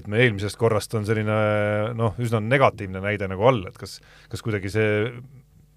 [0.00, 1.34] et me eelmisest korrast on selline
[1.98, 3.98] noh, üsna negatiivne näide nagu all, et kas
[4.32, 4.88] kas kuidagi see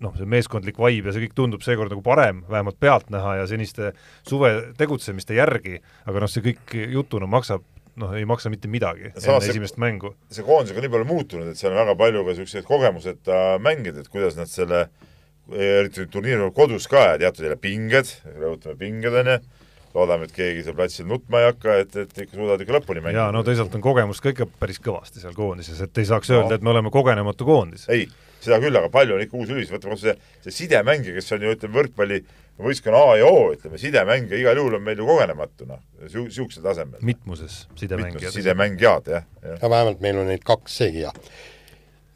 [0.01, 3.91] noh, see meeskondlik vibe ja see kõik tundub seekord nagu parem, vähemalt pealtnäha ja seniste
[4.27, 5.77] suve tegutsemiste järgi,
[6.09, 7.67] aga noh, see kõik jutuna maksab
[8.01, 10.15] noh, ei maksa mitte midagi Samas enne see- esimest mängu.
[10.31, 13.99] see koondisega on nii palju muutunud, et seal on väga palju ka niisuguseid kogemuseta mängijad,
[14.01, 14.85] et kuidas nad selle
[15.55, 19.37] eriti turniiril kodus ka ja teatud jälle pinged, rõhutame pinged, on ju,
[19.95, 23.25] loodame, et keegi seal platsil nutma ei hakka, et, et ikka suudavad ikka lõpuni mängida.
[23.25, 26.37] jaa, no teisalt on kogemust ka ikka päris kõvasti seal koondises, et ei saaks No.
[26.39, 27.87] öelda, et me oleme kogenematu koondis.
[27.91, 28.07] ei,
[28.39, 31.31] seda küll, aga palju on ikka uusi lülisid, võtame kas või see, see sidemängija, kes
[31.35, 32.21] on ju ütleme, võrkpalli
[32.61, 37.01] võistkonna A ja O, ütleme, sidemängija igal juhul on meil ju kogenematu, noh, niisugusel tasemel.
[37.01, 38.31] mitmuses sidemängijad.
[38.31, 39.57] sidemängijad, jah, jah.
[39.61, 41.11] ja vähemalt meil on neid kaks seegi ja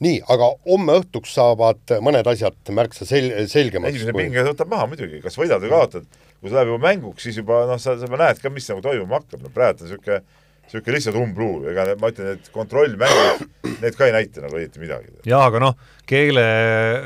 [0.03, 3.95] nii, aga homme õhtuks saavad mõned asjad märksa sel-, selgemaks.
[3.95, 6.07] esimene pinge võtab maha muidugi, kas võidad või kaotad,
[6.41, 9.21] kui see läheb juba mänguks, siis juba noh, sa, sa näed ka, mis nagu toimuma
[9.21, 10.19] hakkab, no praegu on niisugune
[10.65, 13.45] niisugune lihtsalt umbluu, ega need- ma ütlen, et kontrollmängud,
[13.83, 15.13] need ka ei näita nagu õieti midagi.
[15.29, 15.75] jaa, aga noh,
[16.09, 16.45] keele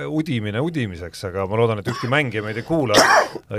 [0.08, 2.96] udimine udimiseks, aga ma loodan, et ükski mängija meid ei kuula,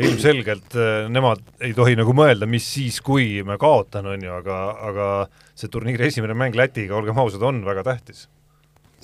[0.01, 4.59] ilmselgelt eh, nemad ei tohi nagu mõelda, mis siis, kui me kaotan, on ju, aga,
[4.89, 5.07] aga
[5.55, 8.27] see turniiri esimene mäng Lätiga, olgem ausad, on väga tähtis.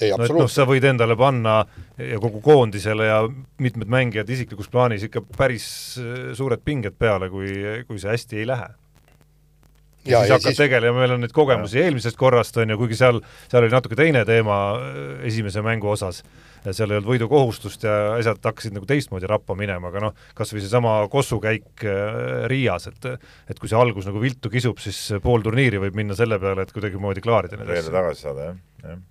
[0.01, 1.59] Ei, no noh, absoluutselt sa võid endale panna
[1.97, 3.21] ja kogu koondisele ja
[3.63, 5.69] mitmed mängijad isiklikus plaanis ikka päris
[6.03, 7.53] eh, suured pinged peale, kui,
[7.89, 8.69] kui see hästi ei lähe
[10.07, 12.79] ja, ja, siis ja hakkad siis tegelema, meil on neid kogemusi eelmisest korrast, on ju,
[12.81, 16.23] kuigi seal, seal oli natuke teine teema äh, esimese mängu osas,
[16.67, 20.65] seal ei olnud võidukohustust ja asjad hakkasid nagu teistmoodi rappa minema, aga noh, kas või
[20.65, 25.45] seesama Kossu käik äh, Riias, et et kui see algus nagu viltu kisub, siis pool
[25.45, 27.93] turniiri võib minna selle peale, et kuidagimoodi klaarida need asjad.
[27.95, 29.05] tagasi saada, jah, jah.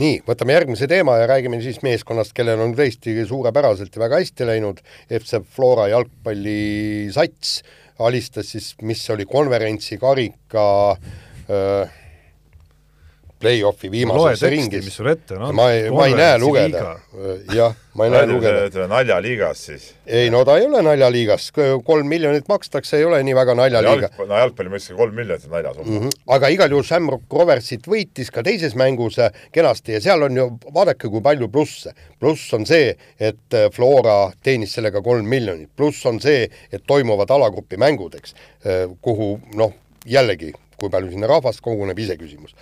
[0.00, 4.48] Nii, võtame järgmise teema ja räägime siis meeskonnast, kellel on tõesti suurepäraselt ja väga hästi
[4.48, 4.80] läinud,
[5.20, 7.60] FC Flora jalgpallisats
[8.00, 10.66] alistas siis, mis oli konverentsi karika
[11.50, 11.84] öö,
[13.40, 14.84] play-off'i viimases ringis.
[14.84, 16.82] mis sul ette on ma ei, ma ei näe lugeda.
[17.54, 18.66] jah, ma ei näe lugeda.
[18.68, 19.86] ütleme naljaliigas siis.
[20.06, 21.48] ei no ta ei ole naljaliigas,
[21.86, 24.10] kolm miljonit makstakse, ei ole nii väga naljaliiga.
[24.10, 25.98] jalgpalli, no jalgpalli mõistes kolm miljonit on naljas mm.
[25.98, 26.22] -hmm.
[26.36, 30.48] aga igal juhul Shamrock Roversit võitis ka teises mängus äh, kenasti ja seal on ju,
[30.74, 31.94] vaadake, kui palju plusse.
[32.20, 37.30] pluss on see, et äh, Flora teenis sellega kolm miljonit, pluss on see, et toimuvad
[37.30, 38.34] alagrupi mängud, eks,
[39.00, 39.72] kuhu noh,
[40.06, 42.54] jällegi kui palju sinna rahvast koguneb, iseküsimus.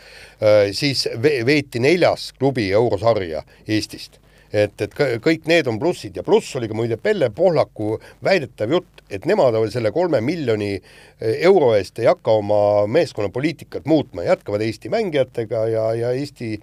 [0.77, 4.19] Siis ve-, veeti neljas klubi eurosarja Eestist
[4.53, 8.73] et, et kõ- kõik need on plussid ja pluss oli ka muide Pelle Pohlaku väidetav
[8.73, 14.27] jutt, et nemad selle kolme miljoni eh, euro eest ei hakka oma meeskonna poliitikat muutma,
[14.27, 16.55] jätkavad Eesti mängijatega ja, ja Eesti,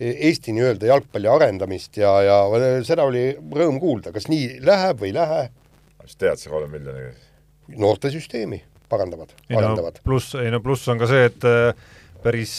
[0.00, 2.38] Eesti nii-öelda jalgpalli arendamist ja, ja
[2.84, 5.42] seda oli rõõm kuulda, kas nii läheb või ei lähe,
[6.04, 7.14] mis tead see kolme miljoniga?
[7.80, 10.00] noortesüsteemi parandavad, ei no arendavad.
[10.04, 11.92] pluss, ei no pluss on ka see, et äh,
[12.24, 12.54] päris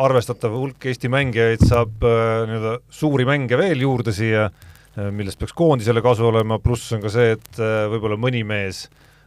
[0.00, 4.48] arvestatav hulk Eesti mängijaid saab äh, nii-öelda suuri mänge veel juurde siia,
[4.94, 8.84] millest peaks koondisele kasu olema, pluss on ka see, et äh, võib-olla mõni mees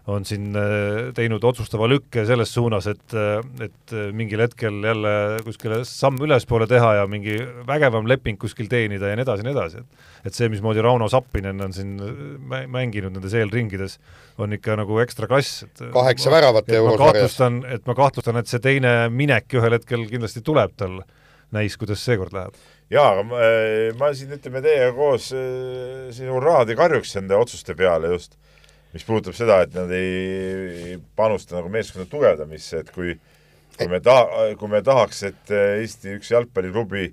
[0.08, 3.16] on siin äh, teinud otsustava lükke selles suunas, et,
[3.64, 7.36] et mingil hetkel jälle kuskile samm ülespoole teha ja mingi
[7.68, 11.08] vägevam leping kuskil teenida ja nii edasi ja nii edasi, et et see, mismoodi Rauno
[11.12, 11.94] Sappinen on siin
[12.50, 13.98] mä- mänginud nendes eelringides,
[14.38, 17.38] on ikka nagu ekstra klass, et kaheksa väravat eurosarjas.
[17.74, 21.00] et ma kahtlustan, et see teine minek ühel hetkel kindlasti tuleb tal,
[21.56, 22.58] näis, kuidas seekord läheb.
[22.92, 23.46] jaa, aga ma,
[24.00, 28.38] ma siin ütleme teiega koos äh, siin hurraad ei karjuks nende otsuste peale just,
[28.98, 33.14] mis puudutab seda, et nad ei panusta nagu meeskonna tugevdamisse, et kui
[33.78, 37.12] kui me taha, kui me tahaks, et Eesti üks jalgpalliklubi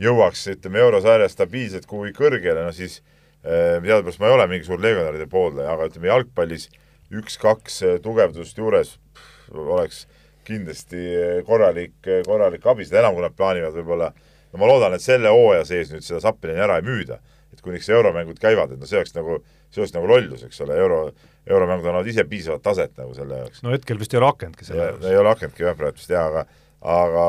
[0.00, 3.02] jõuaks, ütleme, eurosarjas stabiilselt kuhugi kõrgele, no siis
[3.44, 6.70] eh, teadupärast ma ei ole mingi suur legionäride pooldaja, aga ütleme, jalgpallis
[7.12, 10.06] üks-kaks tugevdust juures pff, oleks
[10.46, 11.02] kindlasti
[11.46, 11.96] korralik,
[12.26, 14.12] korralik abi, seda enam, kui nad plaanivad võib-olla,
[14.52, 17.20] no ma loodan, et selle hooaja sees nüüd seda Zappelini ära ei müüda.
[17.56, 19.38] et kuniks euromängud käivad, et no see oleks nagu,
[19.70, 21.00] see oleks nagu lollus, eks ole, euro,
[21.46, 23.64] euromängud annavad ise piisavat taset nagu selle jaoks.
[23.66, 25.08] no hetkel vist ei ole akenudki selle jaoks.
[25.10, 26.46] ei ole akenudki jah, praegu vist jah, aga
[26.86, 27.24] aga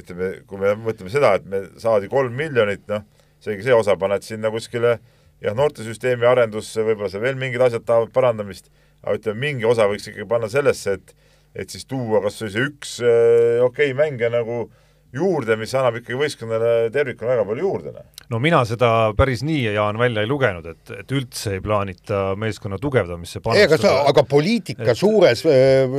[0.00, 3.04] ütleme, kui me mõtleme seda, et me saadi kolm miljonit, noh,
[3.44, 4.96] seegi see osa paned sinna kuskile
[5.44, 8.72] jah, noortesüsteemi arendusse, võib-olla seal veel mingid asjad tahavad parandamist,
[9.04, 11.16] aga ütleme, mingi osa võiks ikkagi panna sellesse, et
[11.58, 14.66] et siis tuua kas või see üks äh, okei okay, mängija nagu
[15.14, 17.92] juurde, mis annab ikkagi võistkonnale tervikuna väga palju juurde.
[17.94, 18.06] noh.
[18.34, 22.78] no mina seda päris nii, Jaan, välja ei lugenud, et, et üldse ei plaanita meeskonna
[22.82, 25.00] tugevdamisse ei, aga poliitika et...
[25.00, 25.98] suures äh,,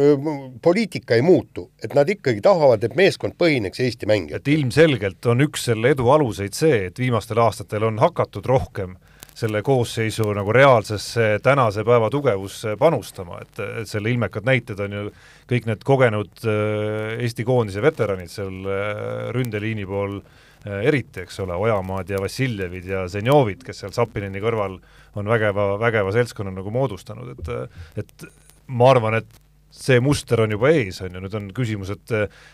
[0.62, 4.44] poliitika ei muutu, et nad ikkagi tahavad, et meeskond põhineks Eesti mängijal.
[4.44, 8.98] et ilmselgelt on üks selle edu aluseid see, et viimastel aastatel on hakatud rohkem
[9.40, 15.04] selle koosseisu nagu reaalsesse tänase päeva tugevusse panustama, et, et selle ilmekad näited on ju
[15.50, 21.56] kõik need kogenud äh, Eesti koondise veteranid seal äh, ründeliini pool äh, eriti, eks ole,
[21.56, 24.80] Ojamaad ja Vassiljevid ja Zenjovid, kes seal Sapinini kõrval
[25.20, 28.30] on vägeva, vägeva seltskonna nagu moodustanud, et et
[28.70, 32.14] ma arvan, et see muster on juba ees, on ju, nüüd on küsimus, et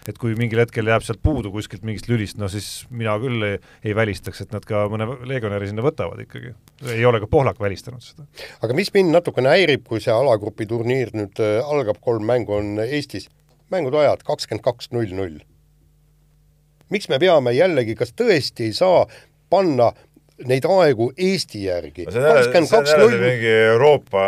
[0.10, 3.60] et kui mingil hetkel jääb sealt puudu kuskilt mingist lülist, no siis mina küll ei,
[3.88, 6.54] ei välistaks, et nad ka mõne legionäri sinna võtavad ikkagi.
[6.92, 8.28] ei ole ka Pohlak välistanud seda.
[8.62, 12.80] aga mis mind natukene häirib, kui see alagrupi turniir nüüd äh, algab, kolm mängu on
[12.84, 13.30] Eestis,
[13.72, 15.40] mängude ajad kakskümmend kaks null null.
[16.92, 19.06] miks me peame jällegi, kas tõesti ei saa
[19.50, 19.94] panna
[20.44, 22.06] neid aegu Eesti järgi.
[23.22, 24.26] mingi Euroopa,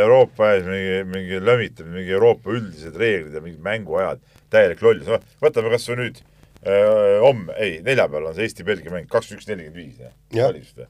[0.00, 5.26] Euroopa ees mingi, mingi lömitamine, mingi Euroopa üldised reeglid ja mingid mänguajad, täielik lollus, noh,
[5.44, 9.82] võtame kas või nüüd äh, homme, ei, neljapäeval on see Eesti-Belgia mäng, kakskümmend üks, nelikümmend
[9.82, 10.48] viis, jah?
[10.48, 10.88] oli vist või?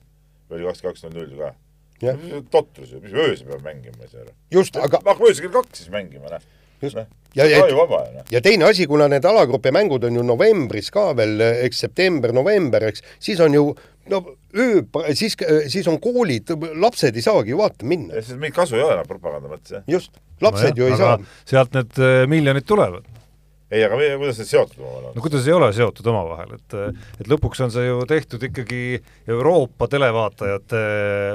[0.52, 1.52] oli kakskümmend kaks null null ka?
[2.54, 4.36] totrus ju, mis öösel peab mängima, ma ei saa aru.
[4.58, 6.46] just, aga hakkame öösel kell kaks siis mängima, noh.
[6.82, 6.98] just
[7.34, 7.62] ja, ja,
[8.30, 13.04] ja teine asi, kuna need alagrupi mängud on ju novembris ka veel, eks september-november, eks,
[13.22, 13.64] siis on ju
[14.10, 14.22] no
[14.56, 14.82] öö,
[15.14, 15.36] siis,
[15.72, 18.22] siis on koolid, lapsed ei saagi ju vaatama minna.
[18.22, 19.84] siis mingit kasu ei ole enam propaganda mõttes, jah.
[19.90, 21.18] just, lapsed no jah, ju ei saa.
[21.48, 23.06] sealt need äh, miljonid tulevad
[23.72, 25.14] ei, aga meie, kuidas need seotud omavahel on?
[25.16, 26.76] no kuidas ei ole seotud omavahel, et
[27.22, 28.82] et lõpuks on see ju tehtud ikkagi
[29.30, 30.82] Euroopa televaatajate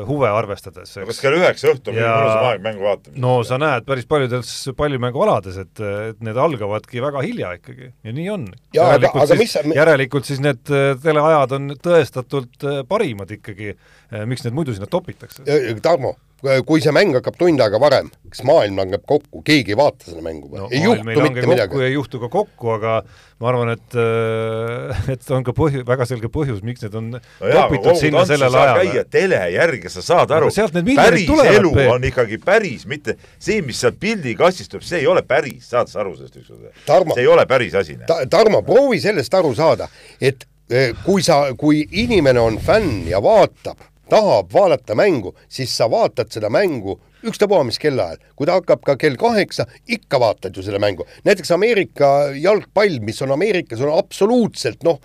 [0.07, 0.93] huve arvestades.
[1.09, 2.13] kas kell üheksa õhtul on ja...
[2.13, 3.21] mõnusam aeg mängu vaatamiseks?
[3.23, 8.29] no sa näed päris paljudes paljumängualades, et, et need algavadki väga hilja ikkagi ja nii
[8.35, 8.47] on.
[8.77, 9.65] järelikult, siis, sa...
[9.81, 14.89] järelikult siis need äh, teleajad on tõestatult äh, parimad ikkagi, äh, miks need muidu sinna
[14.91, 15.45] topitakse?
[15.81, 20.05] Tarmo kui see mäng hakkab tund aega varem, kas maailm langeb kokku, keegi ei vaata
[20.11, 20.67] seda mängu või no,?
[20.69, 21.79] ei juhtu mitte midagi.
[21.81, 22.99] ei juhtu ka kokku, aga
[23.41, 27.23] ma arvan, et, äh, et on ka põhju-, väga selge põhjus, miks need on no
[27.41, 28.83] topitud sinna sellel ajal.
[28.83, 31.91] käia tele järgi, sa saad aru no,, päris tulevad, elu peeb.
[31.95, 36.03] on ikkagi päris, mitte see, mis sealt pildikastist tuleb, see ei ole päris, saad sa
[36.05, 36.69] aru sellest ükskord?
[37.15, 38.21] see ei ole päris asi ta,.
[38.29, 39.89] Tarmo, proovi sellest aru saada,
[40.21, 45.89] et eh, kui sa, kui inimene on fänn ja vaatab tahab vaadata mängu, siis sa
[45.91, 50.63] vaatad seda mängu ükstapuha mis kellaajal, kui ta hakkab ka kell kaheksa, ikka vaatad ju
[50.65, 51.05] seda mängu.
[51.25, 55.01] näiteks Ameerika jalgpall, mis on Ameerikas, on absoluutselt noh,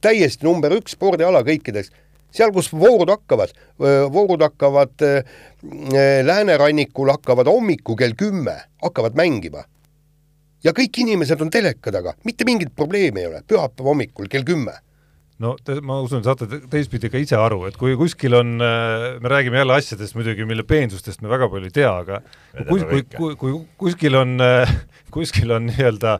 [0.00, 1.90] täiesti number üks spordiala kõikides.
[2.34, 3.52] seal, kus voorud hakkavad,
[4.12, 5.04] voorud hakkavad
[6.26, 9.64] läänerannikul hakkavad hommikul kell kümme, hakkavad mängima.
[10.64, 14.80] ja kõik inimesed on teleka taga, mitte mingit probleemi ei ole, pühapäeva hommikul kell kümme
[15.44, 19.32] no te, ma usun, saate teistpidi ka ise aru, et kui kuskil on, äh, me
[19.32, 22.22] räägime jälle asjadest muidugi, mille peensustest me väga palju ei tea, aga
[22.70, 23.54] kui, kui, kui, kui
[23.84, 24.74] kuskil on, äh,
[25.14, 26.18] kuskil on nii-öelda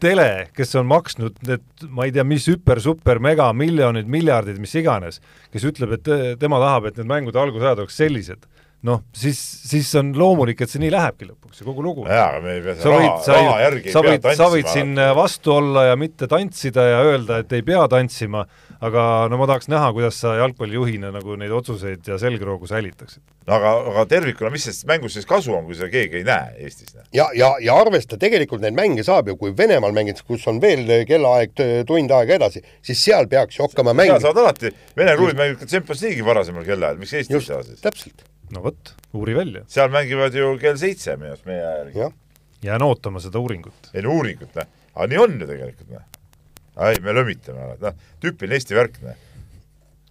[0.00, 4.72] tele, kes on maksnud need, ma ei tea, mis hüper, super, mega, miljonid, miljardid, mis
[4.80, 5.20] iganes,
[5.52, 8.48] kes ütleb, et tema tahab, et need mängude algusajad oleks sellised
[8.88, 9.38] noh, siis,
[9.68, 12.06] siis on loomulik, et see nii lähebki lõpuks, see kogu lugu.
[12.08, 15.54] jaa, aga me ei pea sa raha, raha järgi sa võid, sa võid siin vastu
[15.56, 18.46] olla ja mitte tantsida ja öelda, et ei pea tantsima,
[18.80, 23.24] aga no ma tahaks näha, kuidas sa jalgpallijuhina nagu neid otsuseid ja selgroogu säilitaksid.
[23.56, 26.94] Aga, aga tervikuna, mis sellest mängust siis kasu on, kui seda keegi ei näe Eestis?
[27.16, 30.86] ja, ja, ja arvesta, tegelikult neid mänge saab ju, kui Venemaal mängid, kus on veel
[31.08, 31.54] kellaaeg
[31.88, 34.18] tund aega edasi, siis seal peaks ju hakkama mängima.
[34.18, 37.62] seal saavad alati, Vene klubid mängivad ka Champions League'i varasemal kellaajal, miks Eestis ei saa
[37.66, 37.80] siis?
[37.84, 39.64] täpselt no vot, uuri välja.
[39.68, 42.10] seal mängivad ju kell seitse minu arust meie aja järgi.
[42.62, 43.90] jään ootama seda uuringut.
[43.94, 44.70] ei no uuringut, noh.
[44.94, 46.06] aga nii on ju tegelikult, noh.
[46.88, 49.26] ei, me lömitame, noh, tüüpiline Eesti värk, noh.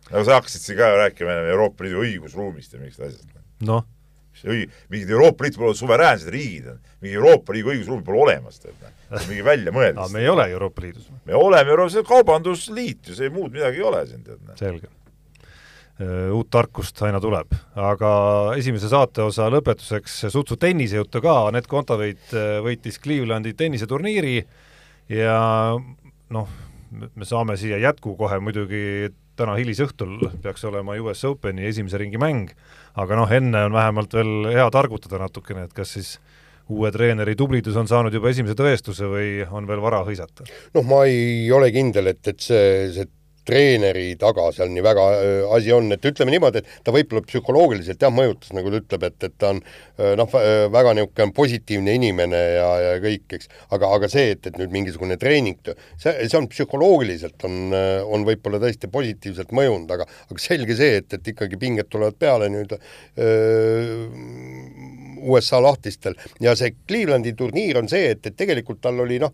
[0.09, 3.31] Nagu sa hakkasid siin ka rääkima Euroopa Liidu õigusruumist ja mingist asjast.
[3.65, 3.85] noh.
[4.89, 6.69] mingid Euroopa Liit pole suveräänsed riigid,
[7.01, 8.85] mingi Euroopa Liidu õigusruumi pole olemas, tead.
[9.27, 10.13] mingi väljamõeldis.
[10.13, 11.09] me ei ole Euroopa Liidus.
[11.25, 14.55] me oleme Euroopa Kaubandusliit ju, see muud midagi ei ole siin, tead.
[14.59, 14.89] selge.
[16.31, 18.11] uut tarkust aina tuleb, aga
[18.57, 22.31] esimese saateosa lõpetuseks sutsu tennisejuttu ka, Anett Kontaveit
[22.63, 24.37] võitis Clevelandi tenniseturniiri
[25.11, 25.39] ja
[26.29, 26.53] noh,
[26.91, 32.51] me saame siia jätku kohe muidugi täna hilisõhtul peaks olema US Openi esimese ringi mäng,
[32.99, 36.17] aga noh, enne on vähemalt veel hea targutada natukene, et kas siis
[36.69, 40.45] uue treeneri tublidus on saanud juba esimese tõestuse või on veel vara hõisata?
[40.75, 43.09] noh, ma ei ole kindel, et, et see, see
[43.49, 45.05] treeneri taga seal nii väga
[45.57, 49.27] asi on, et ütleme niimoodi, et ta võib-olla psühholoogiliselt jah, mõjutas, nagu ta ütleb, et,
[49.29, 49.63] et ta on
[50.19, 50.37] noh,
[50.75, 55.17] väga niisugune positiivne inimene ja, ja kõik, eks, aga, aga see, et, et nüüd mingisugune
[55.21, 57.75] treening, see, see on psühholoogiliselt on,
[58.09, 62.49] on võib-olla tõesti positiivselt mõjunud, aga aga selge see, et, et ikkagi pinged tulevad peale
[62.53, 62.75] nüüd
[65.19, 69.33] USA lahtistel ja see Clevelandi turniir on see, et, et tegelikult tal oli noh,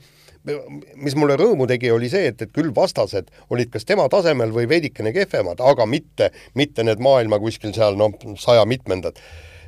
[1.01, 4.67] mis mulle rõõmu tegi, oli see, et, et küll vastased olid kas tema tasemel või
[4.69, 9.17] veidikene kehvemad, aga mitte, mitte need maailma kuskil seal noh, saja mitmendad.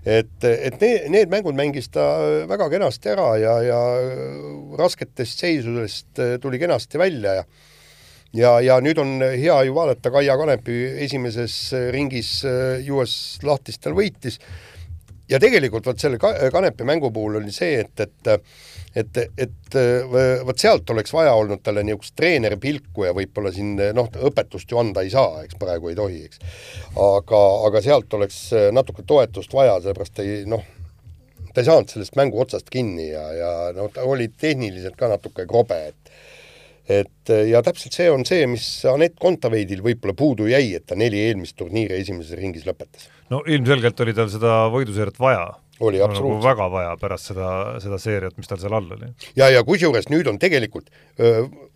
[0.06, 2.04] et, et need, need mängud mängis ta
[2.48, 3.80] väga kenasti ära ja, ja
[4.80, 7.48] rasketest seisudest tuli kenasti välja ja
[8.36, 11.56] ja, ja nüüd on hea ju vaadata, Kaia Kanepi esimeses
[11.94, 12.42] ringis
[12.94, 13.14] US
[13.44, 14.40] lahtistel võitis
[15.30, 18.34] ja tegelikult vot selle Kanepi mängu puhul oli see, et, et
[18.98, 19.76] et, et
[20.46, 24.80] vot sealt oleks vaja olnud talle niisugust treeneri pilku ja võib-olla siin noh, õpetust ju
[24.82, 26.40] anda ei saa, eks praegu ei tohi, eks.
[27.04, 28.40] aga, aga sealt oleks
[28.74, 30.64] natuke toetust vaja, sellepärast ei noh,
[31.52, 35.46] ta ei saanud sellest mängu otsast kinni ja, ja noh, ta oli tehniliselt ka natuke
[35.50, 36.18] krobe, et
[36.88, 41.20] et ja täpselt see on see, mis Anett Kontaveidil võib-olla puudu jäi, et ta neli
[41.28, 43.10] eelmist turniiri esimeses ringis lõpetas.
[43.34, 45.48] No ilmselgelt oli tal seda võiduseeriat vaja
[45.80, 46.48] oli nagu absoluutselt nagu.
[46.48, 47.50] väga vaja pärast seda,
[47.84, 49.10] seda seeriat, mis tal seal all oli.
[49.38, 50.90] ja, ja kusjuures nüüd on tegelikult,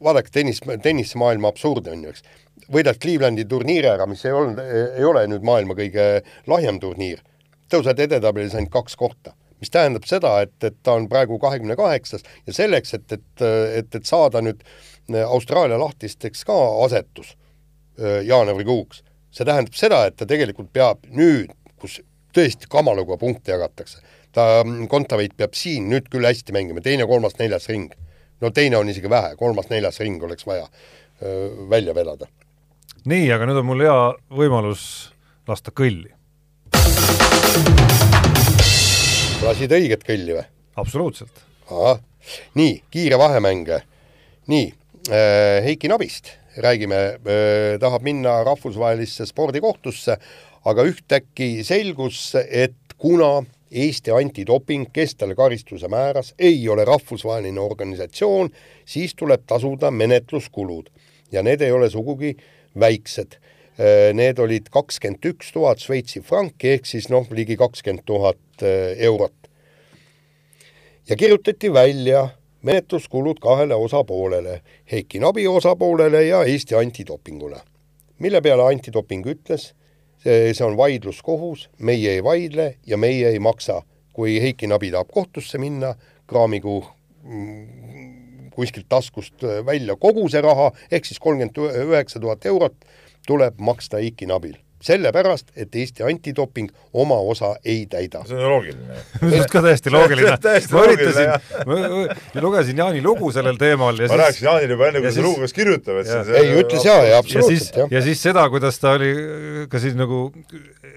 [0.04, 2.24] vaadake tennis, tennisemaailma absurd on ju, eks,
[2.72, 6.08] võidad Clevelandi turniiri ära, mis ei olnud, ei ole nüüd maailma kõige
[6.49, 7.22] lahjem turniir,
[7.72, 12.26] tõused edetabelis ainult kaks kohta mis tähendab seda, et, et ta on praegu kahekümne kaheksas
[12.47, 13.43] ja selleks, et, et,
[13.78, 14.64] et, et saada nüüd
[15.28, 16.56] Austraalia lahtisteks ka
[16.88, 17.36] asetus
[18.26, 22.00] jaanuarikuuks, see tähendab seda, et ta tegelikult peab nüüd, kus
[22.36, 24.02] tõesti kamaluga punkte jagatakse.
[24.32, 27.92] ta, Kontaveit peab siin nüüd küll hästi mängima, teine, kolmas, neljas ring.
[28.42, 30.68] no teine on isegi vähe, kolmas-neljas ring oleks vaja
[31.22, 32.28] öö, välja vedada.
[33.06, 34.84] nii, aga nüüd on mul hea võimalus
[35.48, 36.12] lasta kõlli.
[39.42, 40.46] lasid õiget kõlli või?
[40.76, 41.48] absoluutselt.
[42.56, 43.80] nii, kiire vahemäng.
[44.48, 44.68] nii
[45.08, 46.97] äh,, Heiki Nabist räägime
[47.80, 50.18] tahab minna rahvusvahelisse spordikohtusse
[50.66, 53.41] aga ühtäkki selgus, et kuna
[53.72, 58.52] Eesti antidoping, kes talle karistuse määras, ei ole rahvusvaheline organisatsioon,
[58.86, 60.89] siis tuleb tasuda menetluskulud
[61.32, 62.34] ja need ei ole sugugi
[62.80, 63.38] väiksed.
[64.14, 68.66] Need olid kakskümmend üks tuhat Šveitsi franki ehk siis noh, ligi kakskümmend tuhat
[68.97, 69.34] eurot.
[71.10, 72.28] ja kirjutati välja
[72.62, 77.62] menetluskulud kahele osapoolele, Heiki Nabi osapoolele ja Eesti antidopingule.
[78.20, 79.74] mille peale antidoping ütles,
[80.24, 83.82] see, on vaidluskohus, meie ei vaidle ja meie ei maksa.
[84.14, 85.95] kui Heiki Nabi tahab kohtusse minna,
[86.28, 86.86] kraamigu
[87.24, 91.57] mm, kuskilt taskust välja kogu see raha, ehk siis kolmkümmend
[91.88, 92.76] üheksa tuhat eurot
[93.28, 98.24] tuleb maksta Heiki Nabil sellepärast, et Eesti antidoping oma osa ei täida.
[98.28, 98.98] see on loogiline.
[99.22, 100.38] minu arust ka täiesti loogiline.
[100.72, 101.34] ma üritasin,
[101.70, 104.24] ma lugesin Jaani lugu sellel teemal ja ma siis...
[104.24, 107.22] rääkisin Jaanile juba enne, kui ta lugu hakkas kirjutama, et see ei, ütles jaa, jaa,
[107.22, 107.96] absoluutselt, jah.
[107.98, 109.12] ja siis seda, kuidas ta oli
[109.72, 110.28] ka siis nagu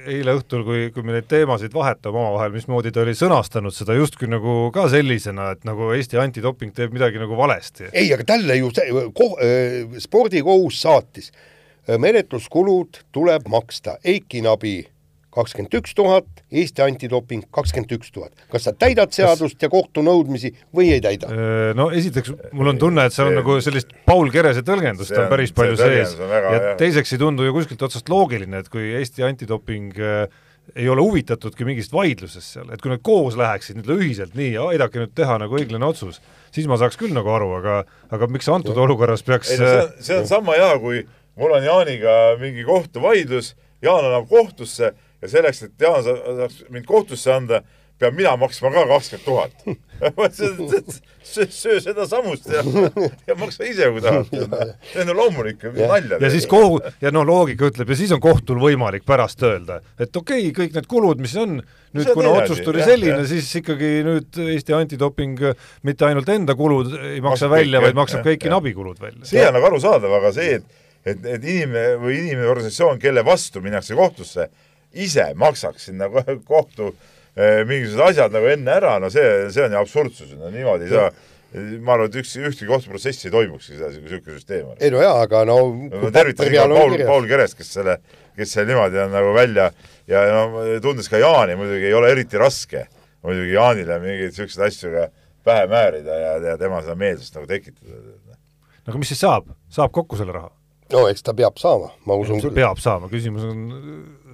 [0.04, 4.28] eile õhtul, kui, kui me neid teemasid vahetame omavahel, mismoodi ta oli sõnastanud seda justkui
[4.30, 7.90] nagu ka sellisena, et nagu Eesti antidoping teeb midagi nagu valesti.
[7.92, 9.34] ei, aga talle ju see, ko-,
[10.04, 11.32] spordikohus saatis
[11.88, 14.78] menetluskulud tuleb maksta, Eiki Nabi
[15.34, 18.32] kakskümmend üks tuhat, Eesti antidoping kakskümmend üks tuhat.
[18.52, 19.66] kas sa täidad seadust Kas...
[19.66, 21.30] ja kohtu nõudmisi või ei täida?
[21.32, 25.26] Äh, no esiteks, mul on tunne, et seal on nagu sellist Paul Kerese tõlgendust on,
[25.26, 26.80] on päris palju see sees väga, ja jah.
[26.80, 30.28] teiseks ei tundu ju kuskilt otsast loogiline, et kui Eesti antidoping äh,
[30.78, 35.02] ei ole huvitatudki mingist vaidlusest seal, et kui nad koos läheksid nüüd ühiselt nii, aidake
[35.02, 36.22] nüüd teha nagu õiglane otsus,
[36.54, 37.82] siis ma saaks küll nagu aru, aga
[38.14, 38.86] aga miks antud ja.
[38.86, 41.02] olukorras peaks ei no see on, see on sama hea, kui
[41.36, 47.32] mul on Jaaniga mingi kohtuvaidlus, Jaan annab kohtusse ja selleks, et Jaan saaks mind kohtusse
[47.32, 47.62] anda,
[47.98, 49.52] pean mina maksma ka kakskümmend tuhat.
[51.24, 52.62] söö, söö seda samust ja,
[53.26, 54.28] ja maksa ise, kui tahad.
[54.92, 56.18] see on loomulik, nalja.
[56.20, 60.16] ja siis kohu, ja no loogika ütleb ja siis on kohtul võimalik pärast öelda, et
[60.16, 61.60] okei okay,, kõik need kulud, mis on,
[61.96, 65.40] nüüd kuna otsus tuli selline, siis ikkagi nüüd Eesti antidoping
[65.86, 69.22] mitte ainult enda kulud ei maksa maksab välja, vaid maksab kõiki nabikulud välja.
[69.30, 73.62] see on nagu arusaadav, aga see, et et, et inimene või inimene, organisatsioon, kelle vastu
[73.64, 74.48] minnakse kohtusse,
[74.94, 76.90] ise maksaks sinna kohtu
[77.36, 80.96] eh, mingisugused asjad nagu enne ära, no see, see on ju absurdsus, no niimoodi ei
[80.96, 81.12] saa
[81.54, 84.78] ma arvan, et üks, ühtegi kohtuprotsessi ei toimukski sedasi, kui niisugune süsteem on.
[84.80, 87.98] ei no jaa, aga no ma tervitasin ka Paul, Paul Kerest, kes selle,
[88.34, 89.68] kes selle niimoodi on nagu välja
[90.10, 92.86] ja no tundes ka Jaani muidugi ei ole eriti raske
[93.24, 95.06] muidugi Jaanile mingeid niisuguseid asju ka
[95.46, 98.02] pähe määrida ja, ja tema seda meelsust nagu tekitada.
[98.34, 100.50] no aga mis siis saab, saab kokku selle raha?
[100.92, 102.54] No eks ta peab saama, ma usun küll.
[102.56, 103.64] peab saama, küsimus on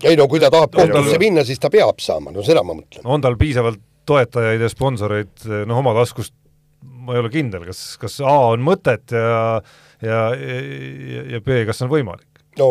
[0.07, 1.23] ei no kui ta tahab kohtusse tal...
[1.23, 3.05] minna, siis ta peab saama, no seda ma mõtlen.
[3.05, 6.35] on tal piisavalt toetajaid ja sponsoreid, noh, oma taskust
[6.81, 9.61] ma ei ole kindel, kas, kas A on mõtet ja
[10.01, 12.27] ja, ja, ja B, kas on võimalik?
[12.59, 12.69] no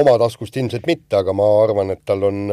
[0.00, 2.46] oma taskust ilmselt mitte, aga ma arvan, et tal on,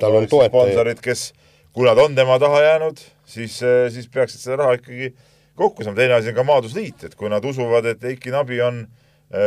[0.00, 0.50] tal no, on toetajaid.
[0.54, 1.28] sponsorid, kes,
[1.76, 3.60] kui nad on tema taha jäänud, siis,
[3.92, 5.12] siis peaksid seda raha ikkagi
[5.58, 8.80] kokku saama, teine asi on ka Maadlusliit, et kui nad usuvad, et Eiki Nabi on
[8.86, 9.03] eh,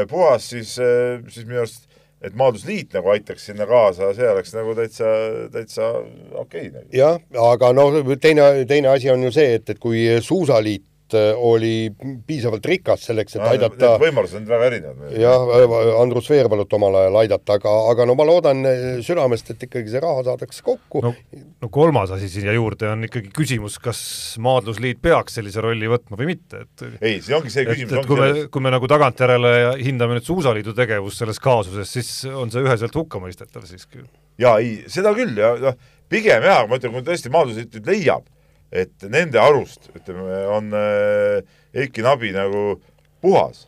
[0.09, 1.85] puhas, siis, eh, siis minu arust
[2.17, 5.09] et Maadlusliit nagu aitaks sinna kaasa, see oleks nagu täitsa,
[5.53, 6.87] täitsa okei okay, nagu..
[6.97, 7.19] jah,
[7.51, 11.89] aga noh, teine, teine asi on ju see, et, et kui Suusaliit Äh, oli
[12.27, 15.15] piisavalt rikas selleks, et no, aidata võimalused on väga erinevad.
[15.21, 15.53] jah,
[16.01, 20.01] Andrus Veerpalut omal ajal aidata, aga, aga no ma loodan äh, südamest, et ikkagi see
[20.03, 21.03] raha saadakse kokku.
[21.05, 21.13] no,
[21.63, 23.99] no kolmas asi siia juurde on ikkagi küsimus, kas
[24.43, 28.07] Maadlusliit peaks sellise rolli võtma või mitte, et ei, see ongi see küsimus.
[28.09, 32.65] kui me, kui me nagu tagantjärele hindame nüüd Suusaliidu tegevust selles kaasuses, siis on see
[32.65, 34.03] üheselt hukkamõistetav siiski.
[34.41, 35.77] jaa, ei, seda küll ja noh,
[36.11, 38.25] pigem jaa, ma ütlen, kui tõesti Maadlusliit nüüd leiab,
[38.71, 41.41] et nende arust, ütleme, on äh,
[41.77, 42.79] Eiki Nabi nagu
[43.23, 43.65] puhas,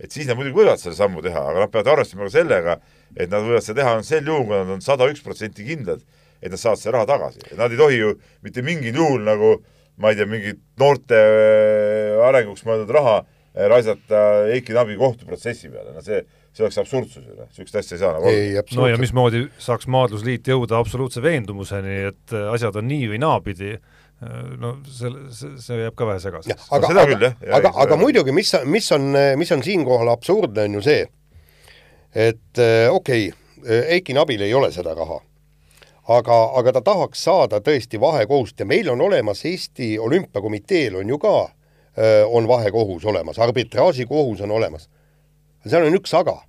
[0.00, 2.78] et siis nad muidugi võivad selle sammu teha, aga nad peavad arvestama ka sellega,
[3.16, 6.02] et nad võivad seda teha ainult sel juhul, kui nad on sada üks protsenti kindlad,
[6.40, 7.44] et nad saavad selle raha tagasi.
[7.58, 8.14] Nad ei tohi ju
[8.46, 9.58] mitte mingil juhul nagu
[10.00, 14.22] ma ei tea, mingit noorte äh, arenguks mõeldud raha äh, raisata
[14.54, 16.22] Eiki Nabi kohtuprotsessi peale, no see,
[16.56, 18.64] see oleks absurdsus ju, noh, niisugust asja ei saa nagu olla.
[18.78, 23.74] no ja mismoodi saaks Maadlusliit jõuda absoluutse veendumuseni, et asjad on nii või naapidi
[24.60, 26.66] no selle, see, see jääb ka vähe segaseks.
[26.70, 30.76] aga, aga, küll, aga, aga, aga muidugi, mis, mis on, mis on siinkohal absurdne, on
[30.76, 31.06] ju see,
[32.12, 33.38] et äh, okei okay,,
[33.92, 35.18] Eiki Nabil ei ole seda raha,
[36.16, 41.18] aga, aga ta tahaks saada tõesti vahekohust ja meil on olemas Eesti Olümpiakomiteel on ju
[41.20, 41.34] ka,
[41.96, 44.88] äh, on vahekohus olemas, arbitraažikohus on olemas.
[45.66, 46.40] seal on üks aga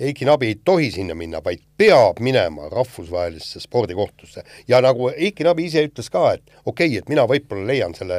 [0.00, 4.42] Eiki Nabi ei tohi sinna minna, vaid peab minema rahvusvahelisse spordikohtusse.
[4.68, 8.16] ja nagu Eiki Nabi ise ütles ka, et okei okay,, et mina võib-olla leian selle,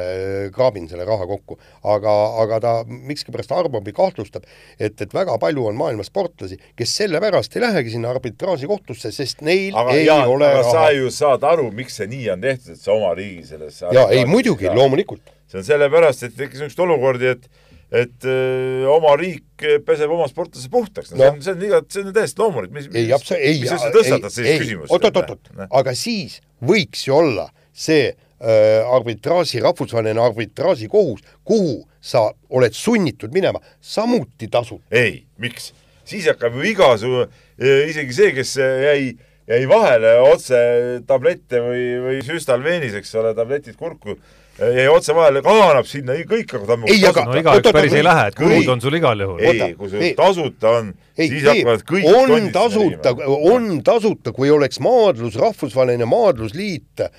[0.54, 2.14] kraabin selle raha kokku, aga,
[2.44, 4.46] aga ta miskipärast arvab või kahtlustab,
[4.78, 9.74] et, et väga palju on maailmas sportlasi, kes sellepärast ei lähegi sinna arbitraažikohtusse, sest neil
[9.74, 10.78] aga ei jaa, ole aga raha.
[10.78, 14.08] sa ju saad aru, miks see nii on tehtud, et sa oma riigi selles jaa,
[14.14, 15.26] ei muidugi, loomulikult.
[15.50, 17.50] see on sellepärast, et tekkis niisuguseid olukordi, et
[17.94, 22.02] et öö, oma riik peseb oma sportlase puhtaks no,, see on, see on iga, see
[22.02, 24.94] on täiesti loomulik, mis, mis, mis sa tõstatad sellist küsimust?
[24.94, 33.34] oot-oot-oot, aga siis võiks ju olla see äh, arbitraaži, rahvusvaheline arbitraažikohus, kuhu sa oled sunnitud
[33.34, 34.84] minema, samuti tasuta.
[34.94, 35.72] ei, miks?
[36.04, 37.28] siis hakkab ju igasugu,
[37.62, 39.14] isegi see, kes jäi
[39.48, 40.58] jäi vahele otse
[41.06, 44.16] tablette või, või süstalveenis, eks ole, tabletid kurku
[44.58, 48.36] jäi otse vahele, kaanab sinna, kõik hakkavad ei, aga no igaüks päris ei lähe, et
[48.38, 49.40] kulud on sul igal juhul.
[49.42, 53.14] ei, kui sul tasuta on, siis hakkavad kõik on tasuta,
[53.50, 57.16] on tasuta, kui oleks maadlus, rahvusvaheline maadlusliit äh,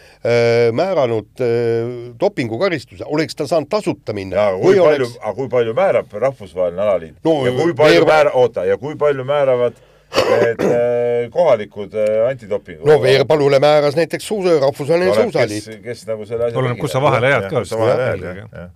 [0.76, 4.52] määranud äh, dopingukaristuse, oleks ta saanud tasuta minna.
[4.62, 8.10] kui palju oleks..., aga kui palju määrab rahvusvaheline alaliit no, ja kui palju veer...
[8.14, 14.28] määra-, oota, ja kui palju määravad need äh, kohalikud äh, antidopingu no Veerpalule määras näiteks
[14.28, 15.70] suusa, rahvusvaheline suusaliit.
[15.84, 18.68] kes, nagu selle asja oleneb, kus sa vahele jääd ka.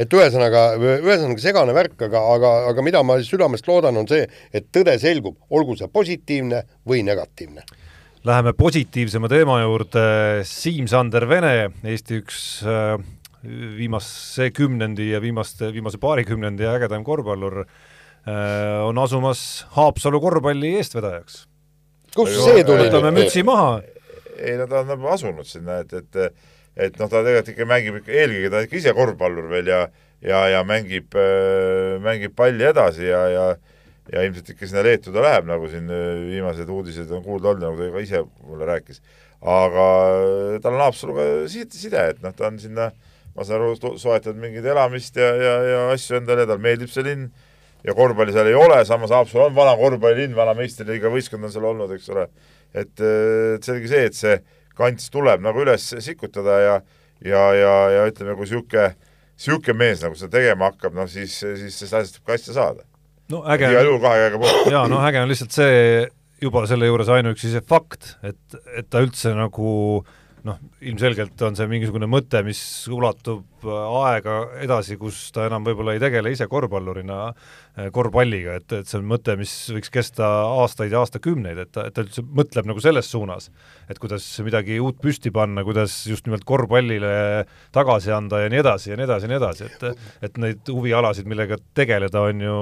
[0.00, 4.70] et ühesõnaga, ühesõnaga segane värk, aga, aga, aga mida ma südamest loodan, on see, et
[4.72, 7.66] tõde selgub, olgu see positiivne või negatiivne.
[8.24, 10.02] Läheme positiivsema teema juurde,
[10.44, 11.54] Siim-Sander Vene,
[11.88, 12.98] Eesti üks äh,
[13.78, 17.89] viimase kümnendi ja viimaste, viimase paarikümnendi ägedaim korvpallur äh, Äh,
[18.28, 21.46] on asumas Haapsalu korvpalli eestvedajaks.
[22.14, 22.88] kust see tuli?
[22.88, 23.80] võtame mütsi maha.
[24.36, 26.34] ei no ta on nagu asunud sinna, et, et
[26.76, 29.80] et noh, ta tegelikult ikka mängib ikka, eelkõige ta ikka ise korvpallur veel ja
[30.20, 33.46] ja, ja mängib, äh, mängib palli edasi ja, ja
[34.10, 37.66] ja ilmselt ikka sinna Leetu ta läheb, nagu siin äh, viimased uudised on kuulda olnud,
[37.68, 39.02] nagu ta ka ise mulle rääkis.
[39.40, 39.84] aga
[40.60, 42.90] tal on Haapsaluga side, et noh, ta on sinna,
[43.36, 47.30] ma saan aru, soetanud mingit elamist ja, ja, ja asju endale talle meeldib see linn
[47.86, 51.68] ja korvpalli seal ei ole, samas Haapsalu on vana korvpallilinn, vana meistriliiga võistkond on seal
[51.72, 52.28] olnud, eks ole.
[52.74, 54.40] et, et selge see, et see
[54.78, 56.80] kants tuleb nagu üles sikutada ja
[57.24, 58.94] ja, ja, ja ütleme, kui niisugune,
[59.36, 62.86] niisugune mees nagu seda tegema hakkab, noh siis, siis sellest asjast võib ka asja saada.
[63.32, 64.72] no äge igal juhul kahe käega poolt.
[64.72, 66.06] jaa, no äge on lihtsalt see,
[66.42, 69.74] juba selle juures ainuüksi see fakt, et, et ta üldse nagu
[70.46, 72.60] noh, ilmselgelt on see mingisugune mõte, mis
[72.92, 77.18] ulatub aega edasi, kus ta enam võib-olla ei tegele ise korvpallurina
[77.80, 80.26] Eh, korvpalliga, et, et see on mõte, mis võiks kesta
[80.58, 83.46] aastaid ja aastakümneid, et ta, et ta üldse mõtleb nagu selles suunas,
[83.86, 87.12] et kuidas midagi uut püsti panna, kuidas just nimelt korvpallile
[87.74, 91.28] tagasi anda ja nii edasi ja nii edasi ja nii edasi, et et neid huvialasid,
[91.30, 92.56] millega tegeleda, on ju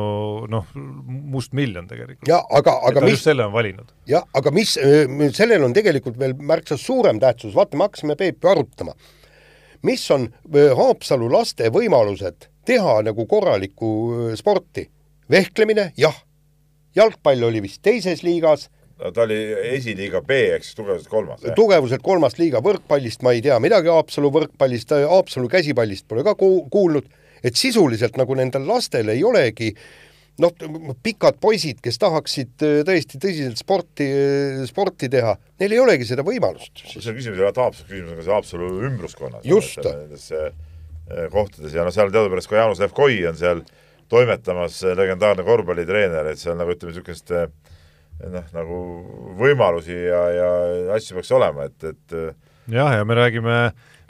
[0.52, 0.68] noh,
[1.32, 2.28] mustmiljon tegelikult.
[2.28, 3.90] jah, aga, aga mis selle on valinud.
[4.12, 4.76] jah, aga mis,
[5.40, 8.94] sellel on tegelikult veel märksa suurem tähtsus, vaata, me hakkasime Peepi arutama,
[9.82, 10.28] mis on
[10.76, 13.90] Haapsalu laste võimalused teha nagu korralikku
[14.36, 14.88] sporti
[15.30, 16.16] vehklemine, jah.
[16.96, 18.68] jalgpall oli vist teises liigas.
[18.98, 19.38] ta oli
[19.76, 21.46] esiliiga B ehk siis tugevuselt kolmas.
[21.54, 27.08] tugevuselt kolmas liiga, võrkpallist ma ei tea midagi, Haapsalu võrkpallist, Haapsalu käsipallist pole ka kuulnud,
[27.44, 29.74] et sisuliselt nagu nendel lastel ei olegi
[30.42, 36.08] noh, pikad poisid, kes tahaksid äh, tõesti tõsiselt sporti, äh, sporti teha, neil ei olegi
[36.08, 36.84] seda võimalust.
[36.92, 39.44] see on küsimus ei ole Haapsalu, küsimus on ka see Haapsalu ümbruskonnas.
[39.48, 39.82] just.
[39.82, 43.76] nendes äh, kohtades ja noh, seal teadupärast ka Jaanus Levkoi on seal äh,
[44.08, 48.80] toimetamas legendaarne korvpallitreener, et seal nagu ütleme, niisugust noh, nagu
[49.38, 50.48] võimalusi ja, ja
[50.96, 52.16] asju peaks olema, et, et
[52.72, 53.58] jah, ja me räägime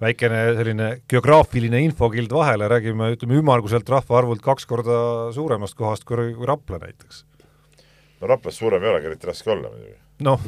[0.02, 4.98] väikene selline geograafiline infokild vahele, räägime ütleme ümmarguselt rahvaarvult kaks korda
[5.34, 7.24] suuremast kohast kui, kui Rapla näiteks.
[8.20, 10.42] no Raplas suurem ei olegi eriti raske olla muidugi noh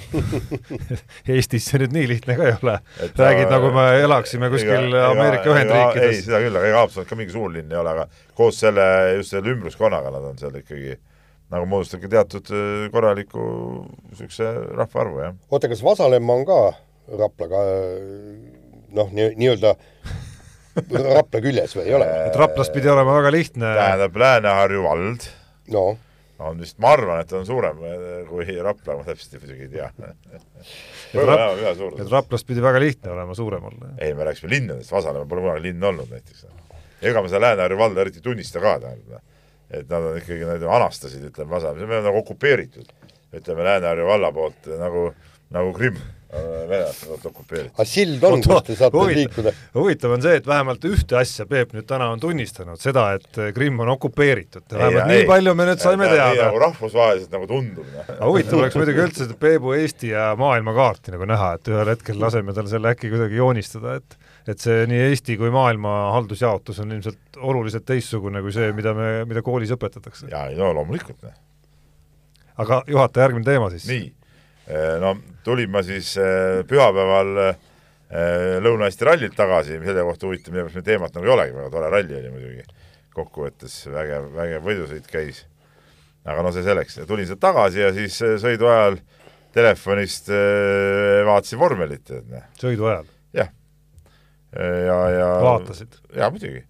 [1.31, 2.77] Eestis see nüüd nii lihtne ka ei ole.
[3.19, 6.17] räägid, nagu me elaksime kuskil ega, Ameerika Ühendriikides.
[6.17, 8.87] ei, seda küll, aga ega Haapsalu ka mingi suur linn ei ole, aga koos selle,
[9.21, 10.97] just selle ümbruskonnaga nad on seal ikkagi
[11.51, 13.45] nagu moodustabki teatud äh, korraliku
[14.11, 15.37] niisuguse rahvaarvu, jah.
[15.51, 16.61] oota, kas Vasalemma on ka
[17.21, 17.63] Raplaga
[18.97, 19.75] noh, nii, nii-öelda
[20.91, 22.07] Rapla küljes või ei ole?
[22.29, 23.75] et Raplas pidi olema väga lihtne.
[23.79, 25.27] tähendab, Lääne-Harju vald
[25.75, 25.85] no
[26.41, 27.81] on vist, ma arvan, et on suurem
[28.29, 29.89] kui Rapla, ma täpselt muidugi ei tea.
[31.13, 33.93] et Raplast pidi väga lihtne olema suurem olla.
[33.99, 36.47] ei, me rääkisime linnadest, Vasalemma pole kunagi linn olnud näiteks.
[37.03, 39.27] ega me seda Lääne-Harju valda eriti tunnista ka, tähendab.
[39.71, 42.95] et nad on ikkagi, nad anastasid, ütleme, Vasalemma, me oleme nagu okupeeritud,
[43.37, 45.11] ütleme, Lääne-Harju valla poolt nagu,
[45.55, 47.75] nagu Krimm venelased poolt okupeeritud.
[47.75, 49.53] aga sild on, kus te saate liikuda?
[49.75, 53.83] huvitav on see, et vähemalt ühte asja Peep nüüd täna on tunnistanud, seda, et Krimm
[53.83, 54.63] on okupeeritud.
[54.71, 56.47] vähemalt ei, nii palju me nüüd saime teada.
[56.47, 57.89] nagu rahvusvaheliselt nagu tundub.
[57.97, 58.13] Noh.
[58.15, 62.23] aga huvitav oleks muidugi üldse seda Peebu Eesti ja maailmakaarti nagu näha, et ühel hetkel
[62.23, 64.19] laseme tal selle äkki kuidagi joonistada, et
[64.51, 69.11] et see nii Eesti kui maailma haldusjaotus on ilmselt oluliselt teistsugune kui see, mida me,
[69.29, 70.31] mida koolis õpetatakse.
[70.31, 71.27] jaa, no loomulikult.
[71.27, 71.35] Noh.
[72.63, 73.91] aga juhataja, järgmine teema siis.
[73.91, 74.09] nii
[75.01, 75.15] no
[75.45, 77.67] tulin ma siis eh, pühapäeval eh,
[78.65, 81.91] Lõuna-Eesti rallilt tagasi, selle kohta huvitav, mille pärast meil teemat nagu ei olegi, väga tore
[81.93, 82.65] ralli oli muidugi.
[83.15, 85.45] kokkuvõttes vägev, vägev võidusõit käis.
[86.25, 88.99] aga no see selleks, tulin sealt tagasi ja siis sõidu ajal
[89.55, 90.31] telefonist
[91.27, 93.07] vaatasin vormelit, et sõidu ajal?
[93.35, 93.53] jah.
[94.59, 95.95] ja, ja vaatasid?
[96.17, 96.65] jaa, muidugi.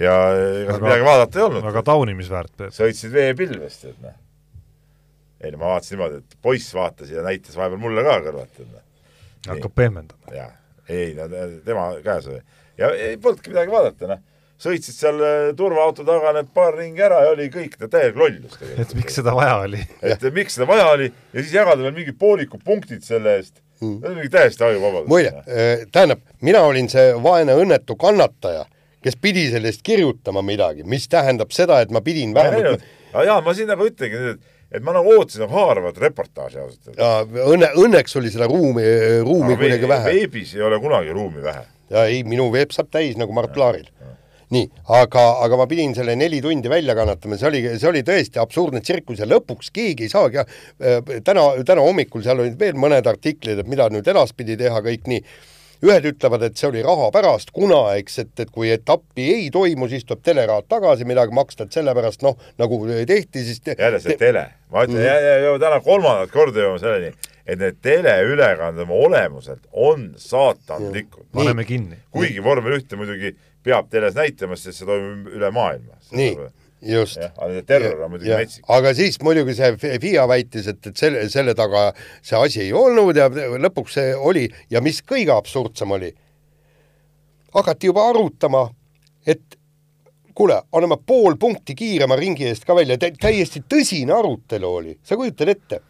[0.00, 0.14] ja
[0.62, 1.66] ega midagi vaadata ei olnud.
[1.66, 4.14] väga taunimisväärt, sõitsid veepilvest, et noh
[5.40, 8.62] ei no ma vaatasin niimoodi, et poiss vaatas ja näitas vahepeal mulle ka kõrvalt.
[9.48, 10.32] hakkab pehmendama.
[10.34, 10.54] jah,
[10.88, 11.28] ei no
[11.64, 12.40] tema käes oli.
[12.78, 14.22] ja ei polnudki midagi vaadata, noh.
[14.62, 18.80] sõitsid seal äh, turvaauto taga need paar ringi ära ja oli kõik täielik lollus tegelikult.
[18.86, 22.16] et miks seda vaja oli et miks seda vaja oli ja siis jagada veel mingid
[22.18, 24.00] poolikud punktid selle eest mm..
[24.00, 25.10] see on mingi täiesti ajuvabadus.
[25.12, 28.64] muide, äh, tähendab, mina olin see vaene õnnetu kannataja,
[29.04, 32.84] kes pidi sellest kirjutama midagi, mis tähendab seda, et ma pidin vähemalt
[33.24, 37.48] jaa, ma siin nagu ütlengi et et ma nagu ootasin nagu haaravat reportaaži ausalt öeldes.
[37.54, 38.84] õnne, õnneks oli seda ruumi,
[39.24, 40.12] ruumi no, kuidagi vähe.
[40.18, 41.64] veebis ei ole kunagi ruumi vähe.
[41.94, 43.88] jaa, ei, minu veeb saab täis nagu Mart Laaril.
[44.54, 48.38] nii, aga, aga ma pidin selle neli tundi välja kannatama, see oli, see oli tõesti
[48.38, 53.08] absurdne tsirkus ja lõpuks keegi ei saagi, äh, täna, täna hommikul seal olid veel mõned
[53.10, 55.24] artiklid, et mida nüüd edaspidi teha, kõik nii
[55.84, 59.88] ühed ütlevad, et see oli raha pärast, kuna eks, et, et kui etappi ei toimu,
[59.92, 63.76] siis tuleb teleraad tagasi midagi maksta, et sellepärast noh, nagu tehti, siis te...
[63.78, 64.20] jälle see te...
[64.26, 65.60] tele, ma ütlen mm -hmm.
[65.60, 67.12] täna kolmandat korda jõuame selleni,
[67.46, 71.26] et need teleülekanded oma olemuselt on saatanlikud.
[71.32, 71.98] paneme kinni.
[72.10, 75.98] kuigi vormel ühte muidugi peab teles näitama, sest see toimub üle maailma.
[76.10, 76.36] nii,
[76.82, 77.18] just.
[77.18, 78.64] aga nende terror on muidugi metsik.
[78.68, 81.88] aga siis muidugi see FIA väitis, et, et selle, selle taga
[82.20, 86.12] see asi ei olnud ja lõpuks see oli ja mis kõige absurdsem oli,
[87.56, 88.66] hakati juba arutama,
[89.26, 89.56] et
[90.36, 95.52] kuule, anname pool punkti kiirema ringi eest ka välja, täiesti tõsine arutelu oli, sa kujutad
[95.54, 95.80] ette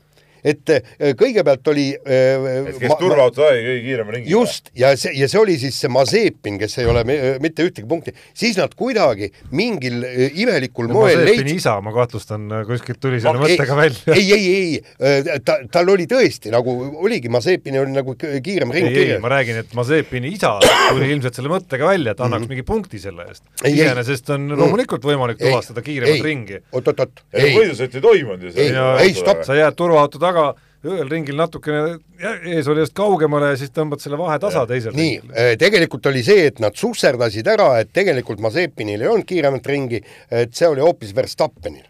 [0.45, 4.31] et äh, kõigepealt oli äh, et kes turvaauto sai kõige kiirema ringi.
[4.31, 7.05] just, ja see, ja see oli siis see Mazepin, kes ei ole
[7.43, 13.01] mitte ühtegi punkti, siis nad kuidagi mingil äh, imelikul moel leidsid isa, ma kahtlustan, kuskilt
[13.03, 14.17] tuli selle mõttega välja.
[14.17, 14.47] ei, ei,
[15.01, 16.77] ei, ta, tal oli tõesti nagu,
[17.07, 19.23] oligi, Mazepini oli nagu kiirem ring kirjas.
[19.23, 22.55] ma räägin, et Mazepini isa tuli ilmselt selle mõttega välja, et annaks mm -hmm.
[22.57, 23.45] mingi punkti selle eest.
[23.65, 26.61] iseenesest on loomulikult võimalik tuvastada kiiremat ringi.
[26.73, 27.23] oot-oot-oot.
[27.33, 28.53] võidusõit ei toimunud ju.
[28.57, 28.73] ei,
[29.07, 29.45] ei, stopp.
[29.47, 30.36] sa jääd turvaauto taga,
[30.87, 31.97] ühel ringil natukene
[32.55, 36.61] eesolijast kaugemale ja siis tõmbad selle vahe tasa teisel nii, eh, tegelikult oli see, et
[36.63, 41.85] nad susserdasid ära, et tegelikult Mazepinil ei olnud kiiremat ringi, et see oli hoopis Verstappenil.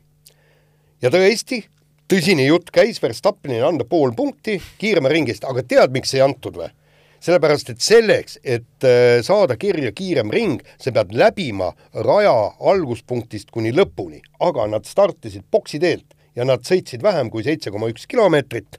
[1.03, 1.63] ja tõesti,
[2.09, 6.73] tõsine jutt käis Verstappenile anda pool punkti kiirema ringist, aga tead, miks ei antud või?
[7.27, 11.73] sellepärast, et selleks, et eh, saada kirja kiirem ring, sa pead läbima
[12.05, 17.73] raja alguspunktist kuni lõpuni, aga nad startisid boksi teelt ja nad sõitsid vähem kui seitse
[17.75, 18.79] koma üks kilomeetrit.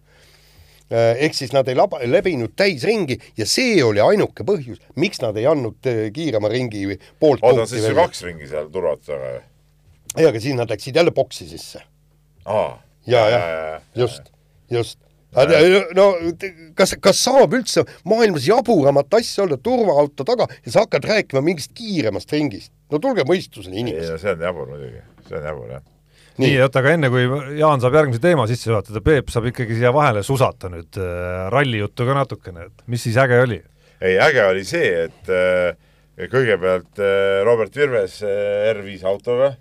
[0.88, 5.36] Äh, ehk siis nad ei laba, läbinud täisringi ja see oli ainuke põhjus, miks nad
[5.36, 9.42] ei andnud äh, kiirema ringi poolt oota, siis ju kaks ringi seal turvatud taga ju?
[10.14, 11.82] ei, aga siis nad läksid jälle boksi sisse.
[12.46, 12.78] aa.
[13.04, 14.32] ja, ja, ja, just,
[14.72, 15.04] just
[15.36, 16.08] no
[16.80, 21.76] kas, kas saab üldse maailmas jaburamat asja olla turvaauto taga ja sa hakkad rääkima mingist
[21.76, 22.72] kiiremast ringist?
[22.88, 24.24] no tulge mõistusele, inimesed.
[24.24, 25.97] see on jabur muidugi, see on jabur, jah
[26.38, 27.26] nii, nii, oota, aga enne kui
[27.58, 32.08] Jaan saab järgmise teema sisse juhatada, Peep saab ikkagi siia vahele susata nüüd äh, rallijuttu
[32.08, 33.60] ka natukene, et mis siis äge oli?
[34.02, 35.78] ei, äge oli see, et äh,
[36.32, 39.54] kõigepealt äh, Robert Virves äh, R5 autoga,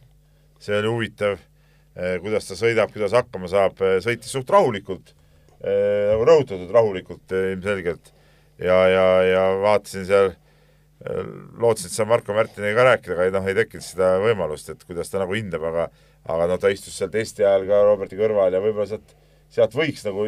[0.62, 5.12] see oli huvitav äh,, kuidas ta sõidab, kuidas hakkama saab, äh, sõitis suht rahulikult
[5.60, 8.12] äh,, nagu rõhutatud rahulikult äh, ilmselgelt.
[8.56, 11.24] Ja, ja, ja vaatasin seal äh,
[11.60, 14.84] lootsin, et saan Marko Märtiniga ka rääkida, aga ei noh, ei tekkinud seda võimalust, et
[14.88, 15.90] kuidas ta nagu hindab, aga
[16.26, 19.14] aga noh, ta istus seal testi ajal ka Roberti kõrval ja võib-olla sealt,
[19.52, 20.26] sealt võiks nagu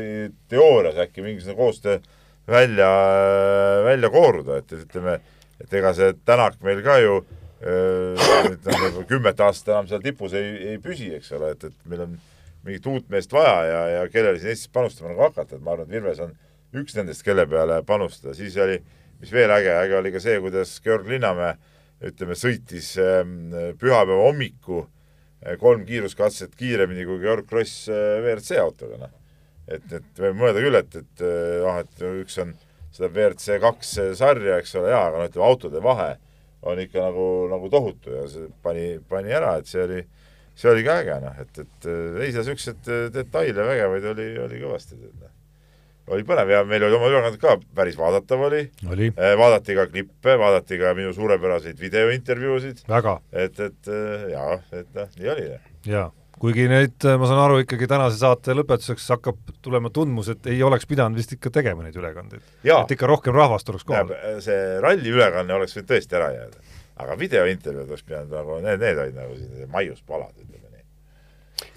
[0.51, 1.99] teoorias äkki mingisugune koostöö
[2.49, 2.89] välja,
[3.85, 5.19] välja kooruda, et, ütleme,
[5.61, 7.21] et ega see Tänak meil ka ju
[7.59, 12.13] ütleme, kümmet aastat enam seal tipus ei, ei püsi, eks ole, et, et meil on
[12.67, 15.89] mingit uut meest vaja ja, ja kellele siin Eestis panustama nagu hakata, et ma arvan,
[15.89, 16.37] et Virves on
[16.79, 18.79] üks nendest, kelle peale panustada, siis oli,
[19.19, 21.57] mis veel äge, äge oli ka see, kuidas Georg Linnamäe
[22.07, 24.98] ütleme, sõitis ähm, pühapäeva hommiku äh,
[25.61, 29.13] kolm kiiruskatset kiiremini kui Georg Kross eh, WRC autoga, noh.
[29.69, 32.55] et, et võib mõelda küll, et, et eh, noh, et üks on
[32.95, 36.13] seda WRC kaks sarja, eks ole, jaa, aga noh, ütleme autode vahe
[36.69, 40.03] on ikka nagu, nagu tohutu ja see pani, pani ära, et see oli,
[40.59, 44.99] see oli ka äge, noh, et, et ei, seal niisuguseid detaile vägevaid oli, oli kõvasti,
[44.99, 45.35] et noh
[46.15, 49.11] oli põnev ja meil oli oma ülekannet ka päris vaadatav oli, oli..
[49.15, 52.85] Eh, vaadati ka klippe, vaadati ka minu suurepäraseid videointervjuusid.
[53.33, 55.47] et, et eh, jaa, et noh, nii oli.
[55.89, 56.07] jaa,
[56.39, 60.63] kuigi neid, eh, ma saan aru, ikkagi tänase saate lõpetuseks hakkab tulema tundmus, et ei
[60.67, 62.45] oleks pidanud vist ikka tegema neid ülekandeid.
[62.65, 64.15] et ikka rohkem rahvast oleks kohal.
[64.45, 66.65] see ralli ülekanne oleks võinud tõesti ära jääda.
[66.99, 70.68] aga videointervjuud oleks pidanud nagu, need, need olid nagu sellised maiuspalad, ütleme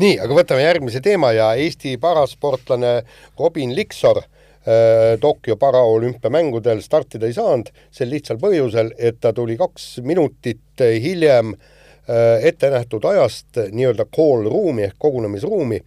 [0.02, 3.02] nii, aga võtame järgmise teema ja Eesti parasportlane
[3.40, 10.00] Robin Liksor äh, Tokyo paraolümpiamängudel startida ei saanud, sel lihtsal põhjusel, et ta tuli kaks
[10.06, 15.82] minutit hiljem äh, ettenähtud ajast nii-öelda call ruumi ehk kogunemisruumi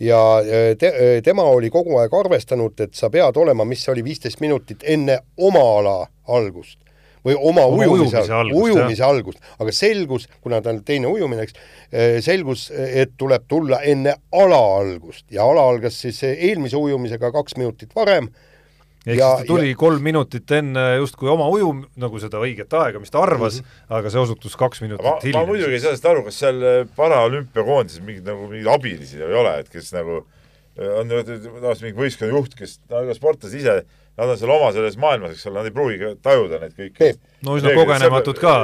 [0.00, 4.06] ja äh, te, tema oli kogu aeg arvestanud, et sa pead olema, mis see oli,
[4.06, 6.83] viisteist minutit enne oma ala algust
[7.24, 11.46] või oma, oma ujumise, ujumise algust, ujumise algust, aga selgus, kuna ta on teine ujumine,
[11.46, 11.60] eks,
[11.90, 17.56] eh, selgus, et tuleb tulla enne ala algust ja ala algas siis eelmise ujumisega kaks
[17.60, 18.28] minutit varem
[19.04, 19.78] ehk ja, siis ta tuli ja...
[19.80, 23.96] kolm minutit enne justkui oma ujum, nagu seda õiget aega, mis ta arvas mm, -hmm.
[23.98, 25.40] aga see osutus kaks minutit ma, hiljem.
[25.40, 29.36] ma muidugi ei saa sellest aru, kas seal eh, paraolümpiakoondises mingid nagu mingeid abilisi ei
[29.42, 30.22] ole, et kes nagu
[30.76, 33.82] eh, on tavaliselt mingi võistkonna juht, kes, no ega sportlased ise
[34.16, 37.10] nad on seal oma selles maailmas, eks ole, nad ei pruugi tajuda neid kõiki.
[37.46, 38.54] no üsna kogenematud ka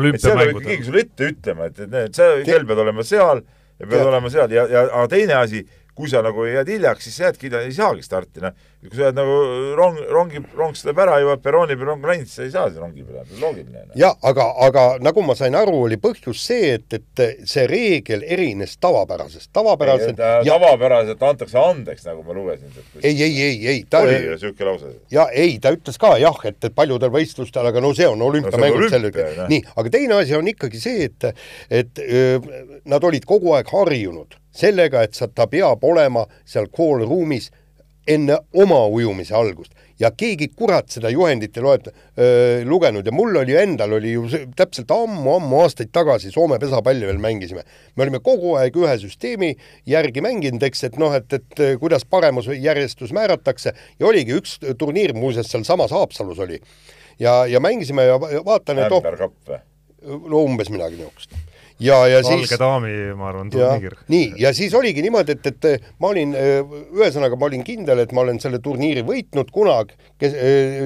[0.00, 0.66] olümpiamängudel.
[0.66, 3.44] keegi sulle ette ütlema, et, et need, sa kell pead olema seal
[3.80, 5.62] ja pead olema seal ja, ja aga teine asi,
[6.00, 8.54] kui sa nagu jääd hiljaks, siis jäädki hilja, ei saagi starti, noh.
[8.80, 9.34] kui sa jääd nagu
[9.76, 13.04] rong, rongi, rong sõidab ära, jõuab perrooni peal rong läinud, sa ei saa sinna rongi
[13.04, 13.96] peale, loogiline no..
[14.00, 18.76] jah, aga, aga nagu ma sain aru, oli põhjus see, et, et see reegel erines
[18.80, 23.04] tavapärasest, tavapäraselt ja tavapäraselt antakse andeks, nagu ma lugesin sealt.
[23.04, 24.94] ei, ei, ei, ei ta oli ju niisugune lause?
[25.12, 28.86] ja ei, ta ütles ka jah, et, et paljudel võistlustel, aga no see on olümpiamängud
[28.86, 29.30] no, sellega.
[29.52, 31.30] nii, aga teine asi on ikkagi see, et,
[31.82, 32.40] et öö,
[32.88, 37.50] nad olid kogu aeg harjunud sellega, et sa, ta peab olema seal call ruumis
[38.10, 39.72] enne oma ujumise algust.
[40.00, 41.90] Ja keegi kurat seda juhendit ei loet-,
[42.64, 43.06] lugenud.
[43.06, 47.64] Ja mul oli endal oli ju see, täpselt ammu-ammu aastaid tagasi Soome pesapalli veel mängisime.
[47.96, 49.52] me olime kogu aeg ühe süsteemi
[49.86, 53.74] järgi mänginud, eks, et noh, et, et kuidas paremusjärjestus määratakse.
[54.00, 56.60] Ja oligi üks turniir muuseas sealsamas Haapsalus oli.
[57.20, 59.04] ja, ja mängisime ja vaatan, et oh,
[60.00, 61.36] no umbes midagi niisugust
[61.80, 63.96] ja, ja valge siis valge daami, ma arvan, turniir.
[64.12, 68.24] nii, ja siis oligi niimoodi, et, et ma olin, ühesõnaga ma olin kindel, et ma
[68.24, 70.36] olen selle turniiri võitnud kunagi, kes,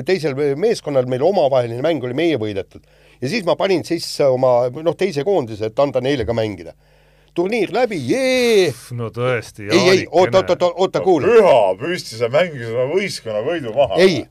[0.08, 2.84] teisel meeskonnal meil omavaheline mäng oli meie võidetud.
[3.20, 6.74] ja siis ma panin sisse oma noh, teise koondise, et anda neile ka mängida
[7.34, 8.70] turniir läbi, jee!
[8.94, 9.66] no tõesti.
[9.66, 11.32] ei, ei, oota, oota, oota, oota, kuule.
[11.34, 13.98] püha püsti, sa mängisid oma võistkonna võidu maha.
[14.02, 14.22] ei,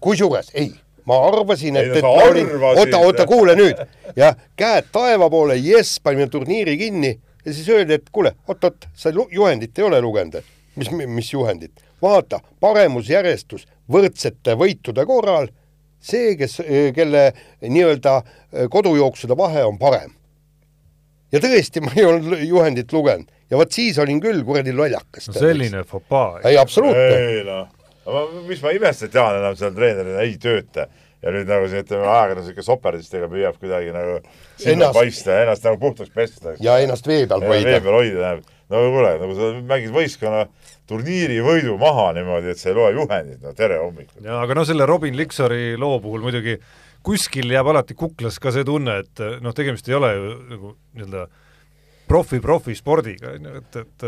[0.00, 0.70] kusjuures ei
[1.08, 3.80] ma arvasin, et, et ma olin, oota, oota, kuule nüüd,
[4.16, 7.12] jah, käed taeva poole, jess, panime turniiri kinni
[7.44, 10.38] ja siis öeldi, et kuule, oot-oot, sa juhendit ei ole lugenud,
[10.78, 15.50] mis, mis juhendit, vaata, paremusjärjestus võrdsete võitude korral,
[16.02, 16.60] see, kes,
[16.94, 17.28] kelle
[17.62, 18.16] nii-öelda
[18.70, 20.14] kodujooksude vahe on parem.
[21.32, 25.36] ja tõesti, ma ei olnud juhendit lugenud ja vot siis olin küll kuradi lollakas no.
[25.36, 26.40] selline fopaa.
[26.48, 27.78] ei, absoluutselt.
[28.48, 30.88] Mis ma imestan, et Jaan enam seal treenerina ei tööta
[31.22, 34.16] ja nüüd nagu siin ütleme, ajakirjanduslikke soperdistega püüab kuidagi nagu
[34.58, 36.56] sinna ennast, paista ja ennast nagu puhtaks pesta.
[36.60, 37.68] ja ennast vee peal hoida.
[37.68, 38.56] vee peal hoida, tähendab.
[38.72, 40.46] no kuule, nagu sa mängid võistkonna
[40.90, 44.18] turniiri võidu maha niimoodi, et sa ei loe juhendit, no tere hommikul.
[44.24, 46.58] jaa, aga no selle Robin Liksori loo puhul muidugi
[47.06, 51.26] kuskil jääb alati kuklas ka see tunne, et noh, tegemist ei ole ju nagu nii-öelda
[51.26, 51.51] profi-profi
[52.78, 54.04] spordiga, on ju, et, et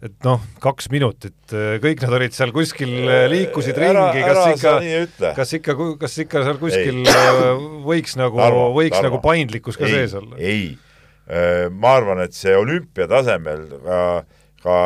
[0.00, 1.36] et noh, kaks minutit,
[1.82, 2.92] kõik nad olid seal kuskil,
[3.28, 7.50] liikusid ära, ringi, kas ikka, kas ikka, kas ikka seal kuskil ei.
[7.84, 8.40] võiks nagu,
[8.76, 9.10] võiks Tarmo.
[9.10, 10.40] nagu paindlikkus ka ei, sees olla?
[10.40, 10.70] ei,
[11.76, 14.00] ma arvan, et see olümpia tasemel ka,
[14.64, 14.78] ka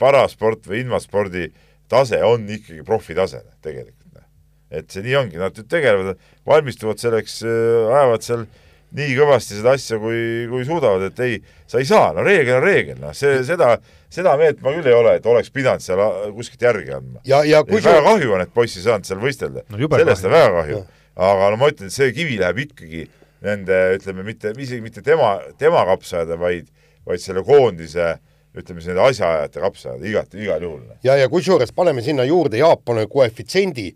[0.00, 1.48] parasport või invaspordi
[1.88, 4.20] tase on ikkagi profitase tegelikult.
[4.68, 8.64] et see nii ongi, nad tegelevad, valmistuvad selleks, ajavad seal äh,
[8.96, 12.64] nii kõvasti seda asja, kui, kui suudavad, et ei, sa ei saa, no reegel on
[12.64, 13.74] reegel, noh, see, seda,
[14.12, 16.00] seda meelt ma küll ei ole, et oleks pidanud seal
[16.36, 17.20] kuskilt järgi andma.
[17.28, 19.90] ja, ja kui väga kahju on, et poiss ei saanud seal võistelda no,.
[19.92, 20.80] sellest on väga kahju.
[21.28, 23.04] aga no ma ütlen, et see kivi läheb ikkagi
[23.44, 26.72] nende, ütleme, mitte, isegi mitte tema, tema kapsaaeda, vaid,
[27.06, 28.16] vaid selle koondise
[28.58, 30.82] ütleme siis nende asjaajajate kapsaaeda, igati, igal juhul.
[31.04, 33.90] ja, ja kusjuures paneme sinna juurde Jaapani koefitsiendi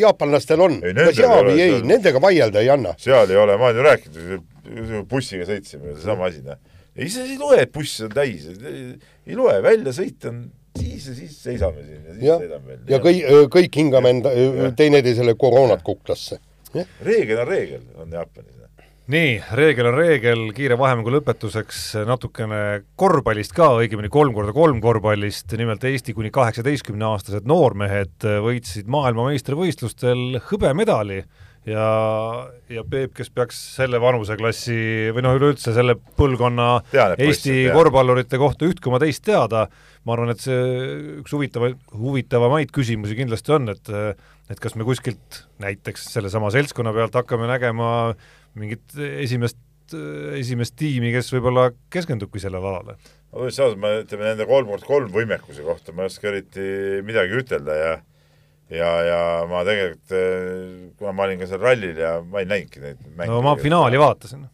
[0.00, 0.78] jaapanlastel on.
[0.82, 2.94] kas jaa või ei, nendega vaielda ei anna.
[3.00, 4.46] seal ei ole, ma olen ju rääkinud,
[5.10, 6.60] bussiga sõitsime, seesama asi, noh.
[6.96, 10.44] ei, see ei loe, et buss on täis, ei loe, väljasõit on
[10.78, 12.86] siis ja siis seisame siin ja siis ja, sõidame veel.
[12.92, 14.32] ja kõik, kõik hingame enda,
[14.78, 16.40] teineteisele koroonat kuklasse.
[17.02, 18.59] reegel on reegel, on Jaapanis
[19.10, 22.60] nii, reegel on reegel, kiire vahemängu lõpetuseks natukene
[23.00, 31.20] korvpallist ka, õigemini kolm korda kolm korvpallist, nimelt Eesti kuni kaheksateistkümneaastased noormehed võitsid maailmameistrivõistlustel hõbemedali
[31.68, 31.86] ja,
[32.70, 38.68] ja Peep, kes peaks selle vanuseklassi või noh, üleüldse selle põlvkonna Tean, Eesti korvpallurite kohta
[38.70, 39.66] üht koma teist teada,
[40.06, 40.60] ma arvan, et see
[41.20, 43.96] üks huvitavaid, huvitavamaid küsimusi kindlasti on, et
[44.50, 47.90] et kas me kuskilt näiteks sellesama seltskonna pealt hakkame nägema
[48.58, 49.58] mingit esimest,
[50.38, 52.96] esimest tiimi, kes võib-olla keskendubki sellele alale?
[53.30, 56.64] no tõesti ausalt, ma ütleme nende kolm kord kolm võimekuse kohta ma ei oska eriti
[57.06, 57.92] midagi ütelda ja
[58.70, 59.20] ja, ja
[59.50, 60.14] ma tegelikult,
[60.98, 63.30] kuna ma olin ka seal rallil ja ma ei näinudki neid mänge.
[63.30, 64.46] no ma finaali ja, vaatasin.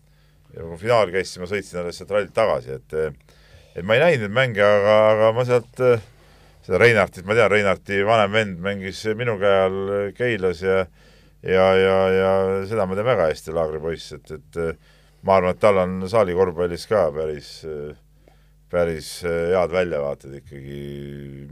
[0.56, 2.96] ja kui finaal käis, siis ma sõitsin alles sealt rallilt tagasi, et
[3.76, 5.82] et ma ei näinud neid mänge, aga, aga ma sealt
[6.66, 10.84] seda Reinartit, ma tean, Reinarti vanem vend mängis minu käe all Keilas ja
[11.42, 12.30] ja, ja, ja
[12.68, 14.60] seda ma tean väga hästi, laagripoiss, et, et
[15.26, 17.50] ma arvan, et tal on saali korvpallis ka päris,
[18.72, 20.78] päris head väljavaated ikkagi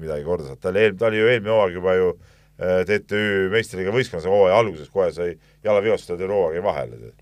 [0.01, 3.20] midagi korda saada, ta oli eel-, ta oli ju eelmine hooaeg juba ju äh, TTÜ
[3.53, 5.35] meistriliiga võistkonnas hooaja alguses kohe sai
[5.66, 7.14] jalavigastused ja hooaeg jäi vahele.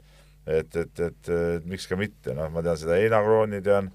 [0.46, 3.92] et, et, et, et miks ka mitte, noh, ma tean seda Heina Krooni tean,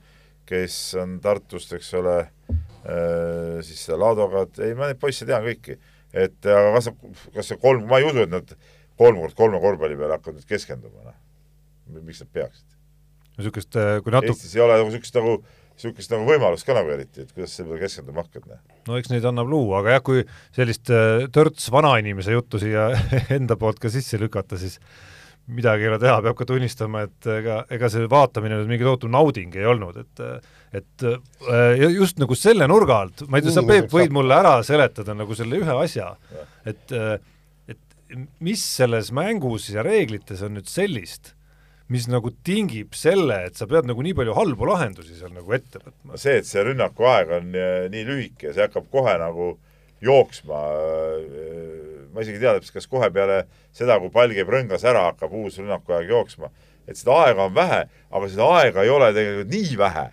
[0.48, 2.18] kes on Tartust, eks ole,
[2.88, 5.76] äh, siis seda Laadoga, et ei, ma neid poisse tean kõiki
[6.14, 6.90] et aga kas,
[7.36, 8.56] kas see kolm, ma ei usu, et nad
[8.98, 12.02] kolm kord kolme korvpalli peale hakkavad nüüd keskenduma, noh.
[12.02, 12.68] miks nad peaksid?
[13.38, 15.34] niisugust, äh, kui natuke Eestis ei ole nagu niisugust nagu
[15.78, 18.48] niisugust nagu võimalust ka nagu eriti, et kuidas sa peale keskenduma hakkad.
[18.50, 18.64] noh.
[18.90, 20.24] no eks neid annab luua, aga jah, kui
[20.56, 22.90] sellist äh, törts vanainimese juttu siia
[23.38, 24.80] enda poolt ka sisse lükata, siis
[25.48, 29.10] midagi ei ole teha, peab ka tunnistama, et ega, ega see vaatamine nüüd mingi tohutu
[29.12, 30.24] nauding ei olnud, et
[30.76, 34.58] et äh, just nagu selle nurga alt, ma ei tea, sa, Peep, võid mulle ära
[34.68, 36.12] seletada nagu selle ühe asja,
[36.68, 36.92] et
[37.72, 41.34] et mis selles mängus ja reeglites on nüüd sellist,
[41.92, 45.80] mis nagu tingib selle, et sa pead nagu nii palju halbu lahendusi seal nagu ette
[45.80, 46.20] võtma.
[46.20, 49.54] see, et see rünnaku aeg on äh, nii lühike, see hakkab kohe nagu
[50.04, 50.64] jooksma,
[51.24, 53.44] äh, ma isegi ei tea, kas kohe peale
[53.76, 56.50] seda, kui pall käib rõngas ära, hakkab uus rünnakuaeg jooksma.
[56.88, 57.82] et seda aega on vähe,
[58.16, 60.06] aga seda aega ei ole tegelikult nii vähe,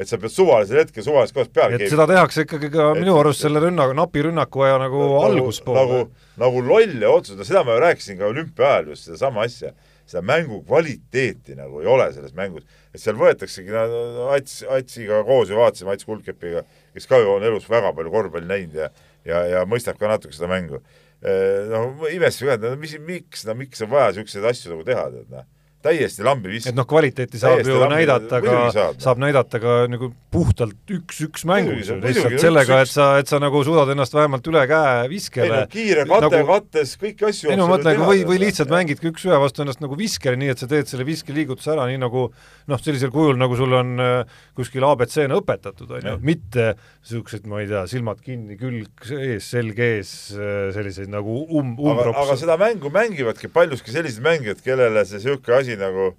[0.00, 3.18] et sa pead suvalisel hetkel suvalises kohas peale et seda tehakse ikkagi ka et, minu
[3.20, 5.78] arust selle rünnaku, napi rünnaku aja nagu, nagu alguspool.
[5.78, 6.00] nagu,
[6.40, 9.74] nagu lolle otsus, no seda ma ju rääkisin ka olümpia ajal just sedasama asja,
[10.08, 15.52] seda mängu kvaliteeti nagu ei ole selles mängus, et seal võetaksegi no, Ats, Atsiga koos
[15.52, 16.64] ju vaatasime, Ats Kulkepiga,
[16.96, 18.90] kes ka ju on elus väga palju korvpalli näinud ja
[19.28, 20.82] ja, ja mõistab ka natuke seda mängu.
[21.22, 25.08] Noh, imestasin ka, et no mis, miks, no miks on vaja niisuguseid asju nagu teha,
[25.14, 25.48] tead noh
[25.82, 26.70] täiesti lambi visk-.
[26.70, 28.58] et noh, kvaliteeti saab täiesti ju näidata ka,
[29.02, 33.90] saab, näidata ka nagu puhtalt üks-üks mängus lihtsalt sellega, et sa, et sa nagu suudad
[33.92, 35.48] ennast vähemalt üle käe viskele.
[35.48, 38.72] Ei no kiire kate nagu, kattes, kõiki asju ei no ma mõtlen, või, või lihtsalt
[38.72, 42.28] mängidki üks-ühe vastu ennast nagu viskele, nii et sa teed selle viskeliigutuse ära, nii nagu
[42.70, 46.72] noh, sellisel kujul, nagu sul on äh, kuskil abc-na õpetatud, on ju, mitte
[47.02, 52.22] niisugused, ma ei tea, silmad kinni, külg ees, selg ees, äh, selliseid nagu um-, umbropse.
[52.22, 56.12] aga seda mängu mängivadki paljuski sellised mängijad, kellele see niisugune asi nagu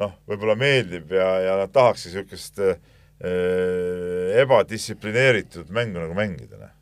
[0.00, 2.78] noh, võib-olla meeldib ja, ja nad tahaks niisugust äh,
[4.42, 6.78] ebadistsiplineeritud mängu nagu mängida, noh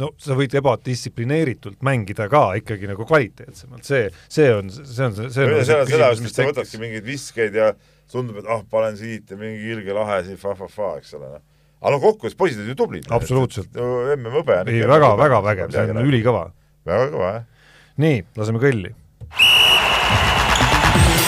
[0.00, 5.26] no sa võid ebadistsiplineeritult mängida ka ikkagi nagu kvaliteetsemalt, see, see on, see on, see
[5.28, 7.72] on see küsimus, mis sa võtadki mingeid viskeid ja
[8.10, 11.44] tundub, et ah, panen siit ja mingi ilge lahe siin fa-fa-fa, eks ole, noh.
[11.82, 13.10] aga no kokkuvõttes poisid olid ju tublid.
[13.14, 13.76] absoluutselt.
[14.16, 16.48] MM-hõbe on ei, väga, väga vägev, see on ülikõva.
[16.88, 17.70] väga kõva, jah.
[18.06, 18.94] nii, laseme kõlli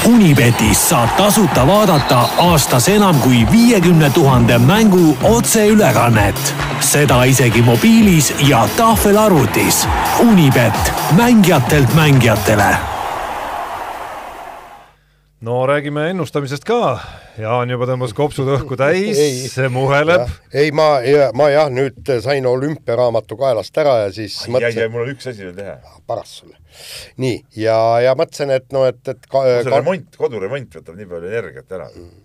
[0.08, 6.54] Unibetis saab tasuta vaadata aastas enam kui viiekümne tuhande mängu otseülekannet.
[6.80, 9.88] seda isegi mobiilis ja tahvelarvutis.
[10.18, 12.76] Unibet, mängijatelt mängijatele.
[15.40, 16.98] no räägime ennustamisest ka.
[17.40, 19.18] Jaan juba tõmbas kopsud õhku täis,
[19.54, 20.26] see muheleb.
[20.52, 20.88] ei, ma,
[21.38, 24.92] ma jah, nüüd sain olümpiaraamatu kaelast ära ja siis ai, mõtlesin.
[24.92, 25.78] mul on üks asi veel teha.
[26.08, 26.58] paras sulle
[27.22, 29.78] nii, ja, ja mõtlesin, et noh, et, et ka, see ka...
[29.78, 32.24] remont, koduremont võtab nii palju energiat ära mm..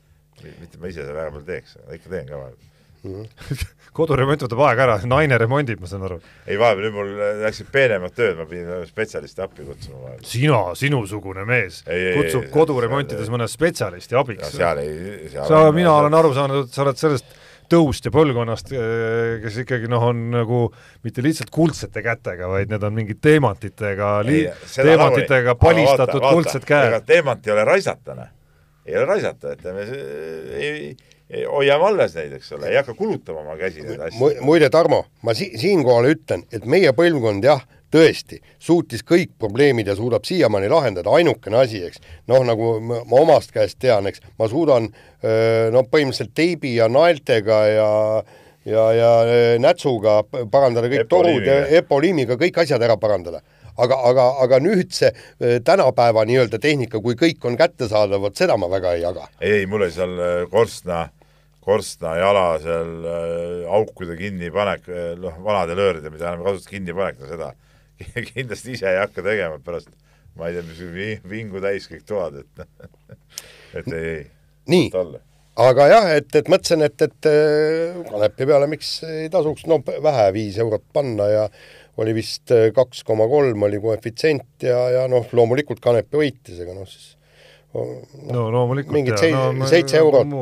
[0.64, 2.76] mitte ma ise seda palju teeks, aga ikka teen ka vahepeal
[3.16, 3.64] mm.
[3.97, 6.20] koduremont võtab aega ära, naine remondib, ma saan aru.
[6.45, 7.12] ei, vahepeal nüüd mul
[7.45, 10.30] läksid peenemad tööd, ma pidin spetsialisti appi kutsuma vahepeal.
[10.30, 14.53] sina, sinusugune mees, kutsub koduremontides mõne spetsialisti abiks.
[14.55, 17.38] seal ei, seal sa, mina olen aru saanud, et sa oled sellest
[17.72, 20.62] tõust ja põlvkonnast, eh, kes ikkagi noh, on nagu
[21.05, 24.14] mitte lihtsalt kuldsete kätega, vaid need on mingid teemantitega,
[24.76, 26.97] teemantitega nagu, palistatud kuldsed käed.
[27.08, 28.32] teemant ei ole raisata, noh.
[28.88, 33.57] ei ole raisata, ütleme, ei, ei, hoiame alles neid, eks ole, ei hakka kulutama oma
[33.59, 34.30] käsi neid asju.
[34.45, 39.95] muide, Tarmo, ma si-, siinkohal ütlen, et meie põlvkond jah, tõesti suutis kõik probleemid ja
[39.95, 44.49] suudab siiamaani lahendada, ainukene asi, eks, noh, nagu ma, ma omast käest tean, eks, ma
[44.51, 44.89] suudan
[45.73, 47.91] no põhimõtteliselt teibi ja naeltega ja
[48.67, 49.11] ja, ja
[49.63, 50.19] nätsuga
[50.51, 53.39] parandada kõik torud ja epoliimiga kõik asjad ära parandada
[53.80, 55.11] aga, aga, aga nüüd see
[55.65, 59.28] tänapäeva nii-öelda tehnika, kui kõik on kättesaadav, vot seda ma väga ei jaga.
[59.39, 60.17] ei, mul oli seal
[60.51, 61.05] korstna,
[61.68, 63.07] korstna jala seal
[63.78, 64.88] aukude kinnipanek,
[65.20, 67.53] noh, vanade lööride, mida enam ei kasuta, kinnipanek, no seda
[68.34, 69.91] kindlasti ise ei hakka tegema pärast,
[70.38, 72.68] ma ei tea, mis vingu täis kõik toad, et
[73.82, 74.22] et ei, ei.
[74.72, 74.91] nii,
[75.57, 80.30] aga jah, et, et mõtlesin, et, et äh, kanepi peale miks ei tasuks, no vähe,
[80.36, 81.45] viis eurot panna ja
[81.97, 86.76] oli vist äh, kaks koma kolm oli koefitsient ja, ja noh, loomulikult Kanepi võitis, ega
[86.78, 87.15] noh siis
[87.74, 87.88] no,
[88.30, 90.36] no loomulikult mingid seitse no, seitse eurot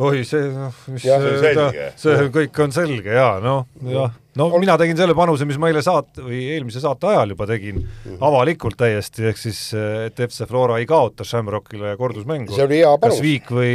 [0.00, 1.86] oi, see noh, mis ja, see, selge.
[2.00, 4.14] see kõik on selge jaa, noh, jah.
[4.38, 4.62] no Ol...
[4.62, 7.86] mina tegin selle panuse, mis ma eile saate või eelmise saate ajal juba tegin mm
[8.06, 8.18] -hmm.
[8.30, 12.54] avalikult täiesti, ehk siis et FC Flora ei kaota Shamrockile kordusmängu.
[12.56, 13.18] see oli hea panus.
[13.18, 13.72] kas Viik või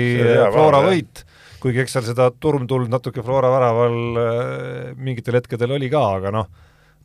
[0.53, 1.25] Flora võit,
[1.63, 6.49] kuigi eks seal seda turmtuld natuke Flora väraval äh, mingitel hetkedel oli ka, aga noh,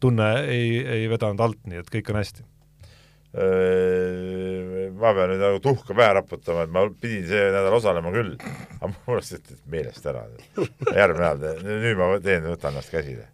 [0.00, 2.48] tunne ei, ei vedanud alt, nii et kõik on hästi
[5.00, 8.34] ma pean nüüd nagu tuhka pähe raputama, et ma pidin see nädal osalema küll,
[8.78, 9.34] aga mul oleks
[9.70, 10.26] meelest ära.
[10.94, 13.28] järgmine nädal, nüüd ma teen, võtan ennast käsile.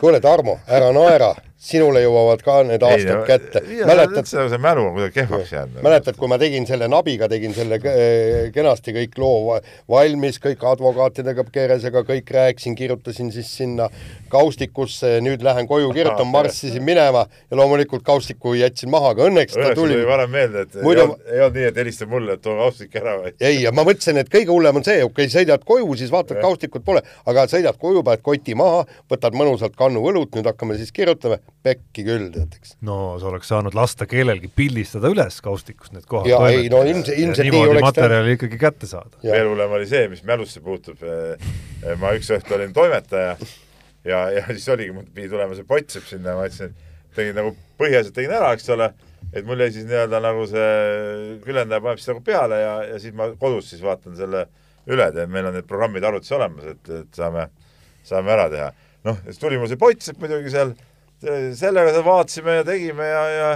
[0.00, 1.32] kuule, Tarmo, ära naera,
[1.62, 3.60] sinule jõuavad ka need aastad no, kätte.
[3.86, 5.78] mäletad, see mälu on kuidagi kehvaks jäänud.
[5.84, 7.78] mäletad, kui ma tegin selle nabiga, tegin selle
[8.54, 9.60] kenasti kõik loo
[9.90, 13.88] valmis, kõik advokaatidega, Keresega, kõik rääkisin, kirjutasin siis sinna
[14.32, 19.70] kaustikusse, nüüd lähen koju kirjutan, marssisin minema ja loomulikult kaustiku jätsin maha, aga õnneks ta
[19.78, 20.00] tuli.
[20.08, 21.06] varem meelde, et Muidu...
[21.28, 23.34] ei olnud nii, et helista mulle, et too kaustik ära või?
[23.38, 26.42] ei, ja ma mõtlesin, et kõige hullem on see, okei okay,, sõidad koju, siis vaatad,
[26.42, 28.82] kaustikut pole, aga sõidad koju, paned koti maha,
[29.12, 32.76] võtad mõnusalt kannu õlut, nüüd hakkame siis kirjutama, pekki küll, tead, eks.
[32.86, 36.30] no sa oleks saanud lasta kellelgi pildistada üles kaustikust need kohad.
[36.30, 38.38] jaa, ei no ilmselt, ilmselt nii oleks materjali ta...
[38.38, 39.20] ikkagi kätte saada.
[39.22, 41.52] veel hullem oli see, mis mälusse puutub, eh,
[41.84, 43.36] eh, ma üks õhtu olin toimetaja
[44.04, 47.54] ja, ja siis oligi, mul pidi tulema see potsepp sinna, ma ütlesin, et tegin nagu
[47.80, 48.90] põhiasjad tegin ära, eks ole,
[49.30, 50.70] et mul jäi siis nii-öelda nagu see
[51.46, 54.46] külendaja paneb siis nagu peale ja, ja siis ma kodus siis vaatan selle
[54.90, 57.46] üle, et meil on need programmid arvutis olemas, et, et saame,
[58.06, 58.72] saame ära teha.
[59.06, 60.74] noh, siis tuli mul see potsepp muidugi seal
[61.58, 63.52] sellega vaatasime ja tegime ja, ja,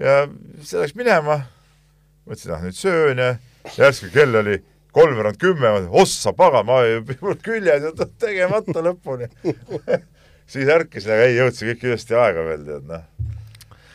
[0.00, 0.16] ja
[0.62, 1.42] see läks minema.
[2.26, 3.34] mõtlesin, ah nüüd söön ja
[3.76, 4.58] järsku kell oli
[4.96, 6.80] kolmveerand kümme, ossa pagan, ma
[7.22, 9.28] mul küljed ju tegemata lõpuni
[10.52, 13.35] siis ärkasin, aga ei jõudnud see kõik ilusti aega veel, tead noh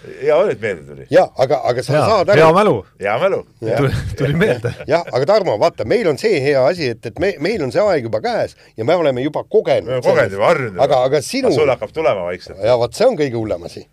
[0.02, 1.06] hea oli, et meelde tuli.
[1.12, 2.42] jah, aga, aga sa ja, saad aru.
[2.42, 2.74] hea mälu.
[3.00, 3.40] hea mälu.
[3.78, 4.74] tuli, tuli meelde.
[4.88, 7.84] jah, aga Tarmo, vaata, meil on see hea asi, et, et me, meil on see
[7.84, 9.88] aeg juba käes ja me oleme juba kogenud.
[9.88, 10.84] me oleme kogenud juba, harjunud.
[10.84, 11.54] aga, aga sinu.
[11.54, 12.62] sul hakkab tulema vaikselt.
[12.66, 13.86] ja vot see on kõige hullem asi.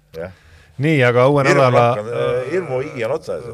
[0.79, 3.49] nii, aga uue Hirmu nädala äh, hirmu higi on otsas.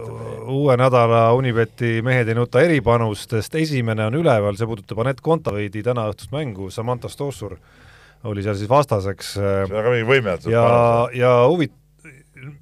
[0.55, 6.31] uue nädala Unibeti mehed ei nuta eripanustest esimene on üleval, see puudutab Anett Kontaveidi tänaõhtust
[6.35, 7.59] mängu, Samantha Stossur
[8.25, 9.35] oli seal siis vastaseks.
[9.37, 10.53] see on ka mingi võimetu.
[10.53, 10.69] ja,
[11.13, 11.75] ja huvit-,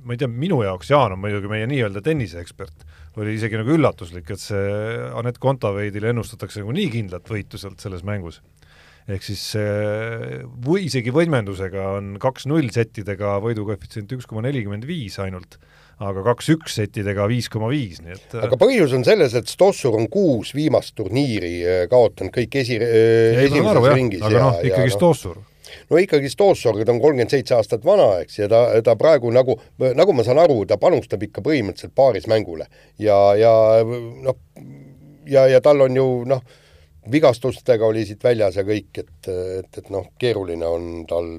[0.04, 2.86] ma ei tea, minu jaoks, Jaan on muidugi meie nii-öelda tenniseekspert,
[3.20, 4.64] oli isegi nagu üllatuslik, et see
[5.18, 8.40] Anett Kontaveidile ennustatakse nagu nii kindlat võitu sealt selles mängus.
[9.10, 9.42] ehk siis
[10.62, 15.58] või isegi võimendusega on kaks-null settidega võidukoefitsient üks koma nelikümmend viis ainult,
[15.98, 20.08] aga kaks-üks settidega viis koma viis, nii et aga põhjus on selles, et Stossur on
[20.12, 24.22] kuus viimast turniiri äh, kaotanud kõik esi, äh, esimeses ringis.
[24.22, 24.96] aga noh, ikkagi no.
[24.96, 25.42] Stossur
[25.90, 29.58] no ikkagi Stoossorg, ta on kolmkümmend seitse aastat vana, eks, ja ta, ta praegu nagu,
[29.94, 32.68] nagu ma saan aru, ta panustab ikka põhimõtteliselt paarismängule
[33.02, 33.54] ja, ja
[33.84, 34.38] noh,
[35.26, 36.42] ja, ja tal on ju noh,
[37.10, 41.34] vigastustega oli siit väljas ja kõik, et, et, et noh, keeruline on tal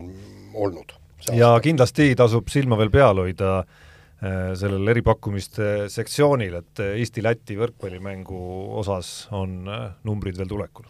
[0.54, 0.94] olnud.
[1.32, 8.44] ja kindlasti tasub silma veel peal hoida äh, sellel eripakkumiste sektsioonil, et Eesti-Läti võrkpallimängu
[8.82, 10.90] osas on äh, numbrid veel tulekul.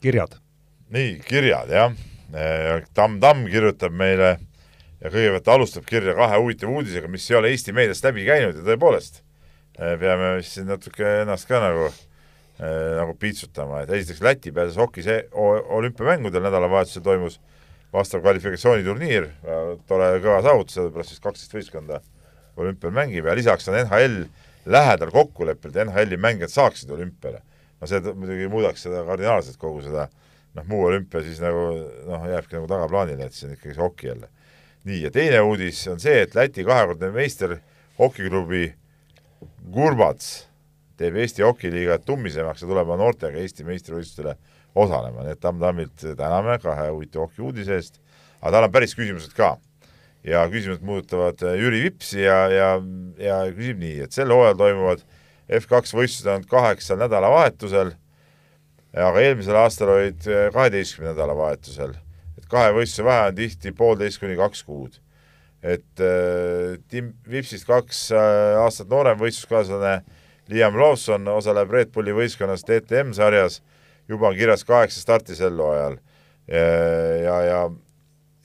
[0.00, 0.40] kirjad
[0.90, 1.96] nii, kirjad jah.
[2.94, 4.36] Tamm-Tamm kirjutab meile
[5.00, 8.66] ja kõigepealt alustab kirja kahe huvitava uudisega, mis ei ole Eesti meediast läbi käinud ja
[8.66, 9.22] tõepoolest
[9.80, 11.88] peame vist siin natuke ennast ka nagu
[12.60, 17.38] nagu piitsutama, et esiteks Läti pääses hokis olümpiamängudel nädalavahetusel toimus
[17.94, 19.30] vastav kvalifikatsiooniturniir,
[19.88, 22.02] tore kõva saavutus, sellepärast siis kaksteist võistkonda
[22.60, 24.26] olümpial mängib ja lisaks on NHL
[24.68, 27.40] lähedal kokkuleppel, et NHL-i mängijad saaksid olümpiale.
[27.80, 30.19] no see muidugi muudaks seda kardinaalselt, kogu seda äh,
[30.56, 31.64] noh, muu olümpia siis nagu
[32.08, 34.28] noh, jääbki nagu tagaplaanile, et see on ikkagi see hoki jälle.
[34.84, 37.58] nii, ja teine uudis on see, et Läti kahekordne meister
[37.98, 38.70] hokiklubi
[39.72, 40.46] Gurbats
[41.00, 44.36] teeb Eesti hokiliiga tummisemaks ja tuleb noortega Eesti meistrivõistlustele
[44.78, 48.00] osalema, nii et Tamm-Tammilt täname kahe huvitava hokiuudise eest,
[48.40, 49.56] aga tal on päris küsimused ka.
[50.24, 52.68] ja küsimused puudutavad Jüri Vipsi ja, ja,
[53.16, 55.04] ja küsib nii, et sel hooajal toimuvad
[55.48, 57.94] F2 võistlused ainult kaheksal nädalavahetusel
[58.96, 61.94] aga eelmisel aastal olid eh, kaheteistkümne nädalavahetusel,
[62.38, 64.98] et kahe võistluse vahe on tihti poolteist kuni kaks kuud.
[65.62, 70.00] et äh, Tim Vipsist kaks äh, aastat noorem võistluskaaslane
[70.48, 73.60] Liam Lawson osaleb Red Bulli võistkonnas DTM sarjas,
[74.08, 75.98] juba on kirjas kaheksa starti sel hooajal
[76.48, 76.64] ja,
[77.20, 77.60] ja, ja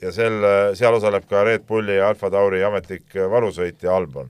[0.04, 0.44] ja sel,
[0.76, 4.28] seal osaleb ka Red Bulli ja Alfa Tauri ametlik varusõitja Albon.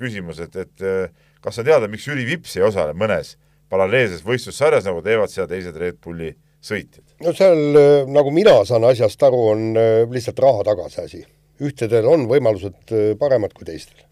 [0.00, 1.12] Küsimus, et, et
[1.44, 3.36] kas on teada, miks Jüri Vips ei osale mõnes
[3.72, 6.32] paralleelses võistlussarjas, nagu teevad seda teised Red Bulli
[6.64, 7.04] sõitjad?
[7.24, 11.24] no seal, äh, nagu mina saan asjast aru, on äh, lihtsalt raha tagasi asi.
[11.64, 14.04] ühtedel on võimalused äh, paremad kui teistel.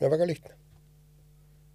[0.00, 0.54] ja väga lihtne.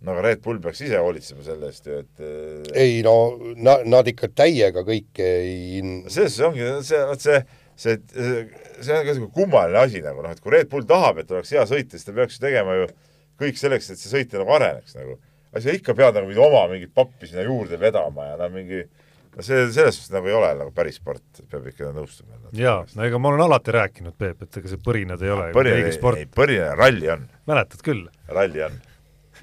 [0.02, 3.16] no aga Red Bull peaks ise hoolitsema selle eest ju, et ei no
[3.56, 7.44] na-, nad ikka täiega kõike ei selles ongi see, vot see,
[7.76, 11.32] see, see on ka niisugune kummaline asi nagu noh, et kui Red Bull tahab, et
[11.36, 12.92] oleks hea sõit, siis ta peaks ju tegema ju
[13.40, 15.20] kõik selleks, et see sõit nagu areneks nagu
[15.50, 19.46] aga sa ikka pead nagu oma mingit pappi sinna juurde vedama ja no mingi no
[19.46, 22.38] see, selles suhtes nagu ei ole nagu päris sport, peab ikka nõustuma.
[22.56, 25.90] jaa, no ega ma olen alati rääkinud, Peep, et ega see põrinad ei ole põrinad
[25.90, 27.26] ei, ei, põrinad, ralli on.
[27.50, 28.06] mäletad küll?
[28.30, 28.78] ralli on.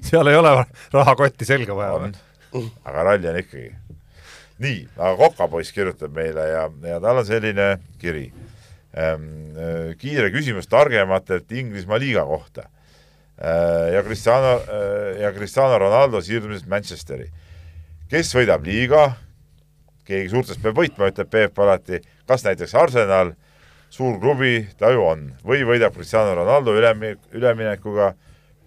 [0.09, 0.53] seal ei ole
[0.95, 2.13] rahakotti selga vaja või?
[2.87, 3.71] aga ralli on ikkagi.
[4.63, 8.29] nii, aga Kokapoiss kirjutab meile ja, ja tal on selline kiri.
[8.95, 9.29] ähm,
[9.99, 12.69] kiire küsimus targematelt Inglismaa liiga kohta
[13.93, 17.27] ja Cristiano äh, ja Cristiano Ronaldo siirdumisest Manchesteri.
[18.09, 19.11] kes võidab liiga,
[20.07, 23.33] keegi suurtest peab võitma, ütleb Peep alati, kas näiteks Arsenal,
[23.89, 28.13] suur klubi ta ju on, või võidab Cristiano Ronaldo ülemi-, üleminekuga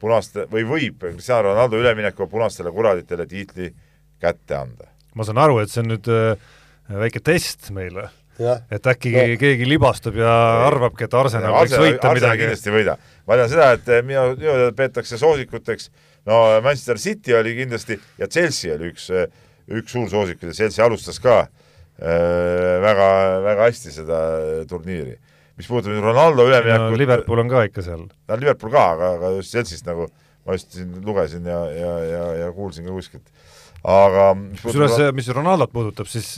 [0.01, 3.73] punaste, või võib Cristiano Ronaldo üleminekuga punastele kuraditele tiitli
[4.21, 4.91] kätte anda?
[5.15, 6.37] ma saan aru, et see on nüüd äh,
[7.01, 8.11] väike test meile
[8.49, 9.25] et äkki no.
[9.41, 10.33] keegi libastub ja
[10.67, 12.43] arvabki, et Arsenal võiks võita Arsenal midagi.
[12.45, 12.97] kindlasti ei võida.
[13.29, 15.91] ma tean seda, et eh, minu, minu teada peetakse soosikuteks,
[16.31, 19.27] no Manchester City oli kindlasti ja Chelsea oli üks, eh,
[19.81, 23.11] üks suur soosik ja Chelsea alustas ka äh, väga,
[23.47, 24.23] väga hästi seda
[24.71, 25.19] turniiri.
[25.61, 28.07] mis puudutab nüüd Ronaldo üleminekut no, Liverpool on ka ikka seal.
[28.09, 30.09] no Liverpool ka, aga, aga just Chelsea'st nagu
[30.47, 33.29] ma just siin lugesin ja, ja, ja, ja kuulsin ka kuskilt
[33.81, 36.35] aga kusjuures, mis Ronaldot puudutab, siis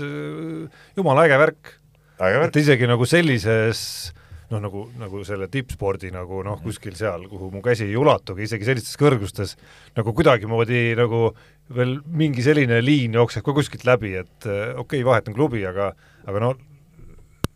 [0.99, 1.73] jumala äge värk
[2.21, 4.13] et isegi nagu sellises
[4.53, 8.69] noh, nagu, nagu selle tippspordi nagu noh, kuskil seal, kuhu mu käsi ei ulatugi, isegi
[8.69, 9.57] sellistes kõrgustes
[9.97, 11.31] nagu kuidagimoodi nagu
[11.73, 15.93] veel mingi selline liin jookseb ka kuskilt läbi, et okei okay,, vahetan klubi, aga
[16.29, 16.53] aga no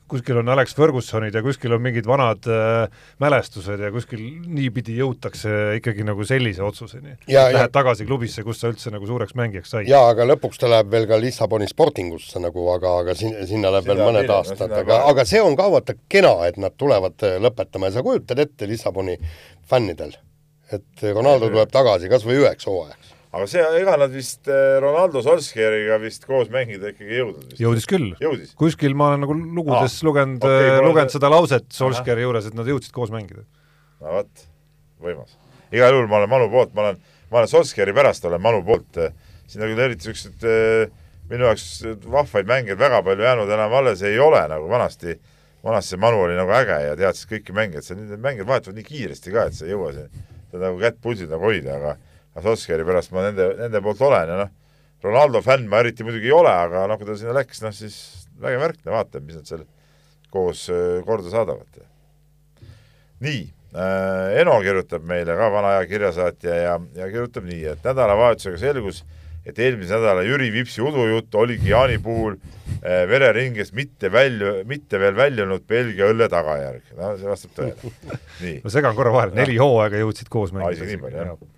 [0.09, 5.79] kuskil on Alex Fergusonid ja kuskil on mingid vanad äh, mälestused ja kuskil niipidi jõutakse
[5.81, 7.17] ikkagi nagu sellise otsuseni.
[7.29, 9.91] Lähed ja, tagasi klubisse, kus sa üldse nagu suureks mängijaks said.
[9.91, 13.91] jaa, aga lõpuks ta läheb veel ka Lissaboni Sportingusse nagu, aga, aga sin-, sinna läheb
[13.91, 17.41] veel mõned kirja, aastad, aga, aga see on ka vaata kena, et nad tulevad äh,
[17.43, 19.19] lõpetama ja sa kujutad ette Lissaboni
[19.67, 20.15] fännidel,
[20.73, 25.21] et Ronaldo tuleb tagasi kas või üheks hooajaks aga see, ega nad vist eh, Ronaldo
[25.25, 28.11] Solskjaeriga vist koos mängida ikkagi ei jõudnud jõudis küll.
[28.59, 32.57] kuskil ma olen nagu lugudes ah, lugenud okay,, eh, lugenud seda lauset Solskjaeri juures, et
[32.57, 33.45] nad jõudsid koos mängida.
[34.01, 34.47] no vot,
[35.05, 35.37] võimas.
[35.75, 37.01] igal juhul ma olen Manu poolt, ma olen,
[37.33, 39.13] ma olen Solskjaeri pärast olen Manu poolt, eh,
[39.47, 40.49] siin on küll eriti niisugused
[41.31, 41.69] minu jaoks
[42.07, 45.19] vahvaid mängijaid väga palju jäänud enam alles ei ole, nagu vanasti,
[45.65, 48.87] vanasti see Manu oli nagu äge ja teadis kõiki mängijaid, see, need mängijad vahetuvad nii
[48.87, 51.97] kiiresti ka, et sa ei jõua siin, seda nagu kätt pulsil nagu hoida, aga
[52.45, 54.55] Solskjaeri pärast ma nende, nende poolt olen ja noh,
[55.05, 57.97] Ronaldo fänn ma eriti muidugi ei ole, aga noh, kui ta sinna läks, noh siis
[58.43, 59.67] vägev värk, no vaatame, mis nad seal
[60.33, 60.67] koos
[61.07, 61.85] korda saadavad.
[63.25, 63.43] nii
[63.73, 69.03] äh,, Eno kirjutab meile ka, vana aja kirjasaatja ja, ja kirjutab nii, et nädalavahetusega selgus,
[69.47, 75.17] et eelmise nädala Jüri Vipsi udujutt oligi Jaani puhul äh, vereringest mitte välju, mitte veel
[75.17, 76.97] väljunud Belgia õlle tagajärg.
[76.99, 77.95] no see vastab tõele.
[78.65, 80.81] ma segan korra vahele, neli hooaega jõudsid koos mängida.
[80.81, 81.55] isegi nii palju, jah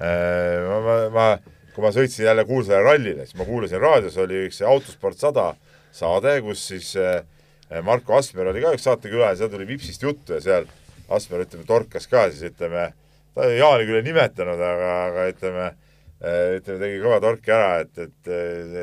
[0.00, 1.28] ma, ma, ma,
[1.74, 5.50] kui ma sõitsin jälle Kuulsaare rallile, siis ma kuulasin raadios oli üks Autosport sada
[5.96, 7.22] saade, kus siis äh,
[7.84, 10.68] Marko Asmer oli ka üks saatekülaline, seal tuli Vipsist juttu ja seal
[11.12, 12.90] Asmer, ütleme, torkas ka siis ütleme,
[13.36, 15.70] ta Jaani küll ei nimetanud, aga, aga ütleme,
[16.20, 18.30] äh, ütleme, tegi kõva torki ära, et, et,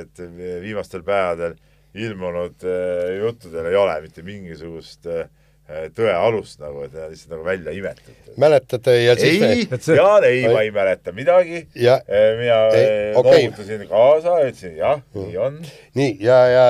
[0.02, 0.26] et
[0.64, 1.58] viimastel päevadel
[1.94, 2.64] ilmunud
[3.20, 5.43] juttudel ei ole mitte mingisugust äh, Äh,
[5.96, 8.20] tõe alust nagu, et lihtsalt nagu välja imetud.
[8.38, 11.68] mäletad ja siis ei me..., Jaan, ei, ma ei mäleta midagi.
[11.78, 12.02] Äh,
[12.40, 13.46] mina äh, okay.
[13.46, 15.60] noogutasin kaasa, ütlesin jah mm., nii on.
[16.00, 16.66] nii, ja, ja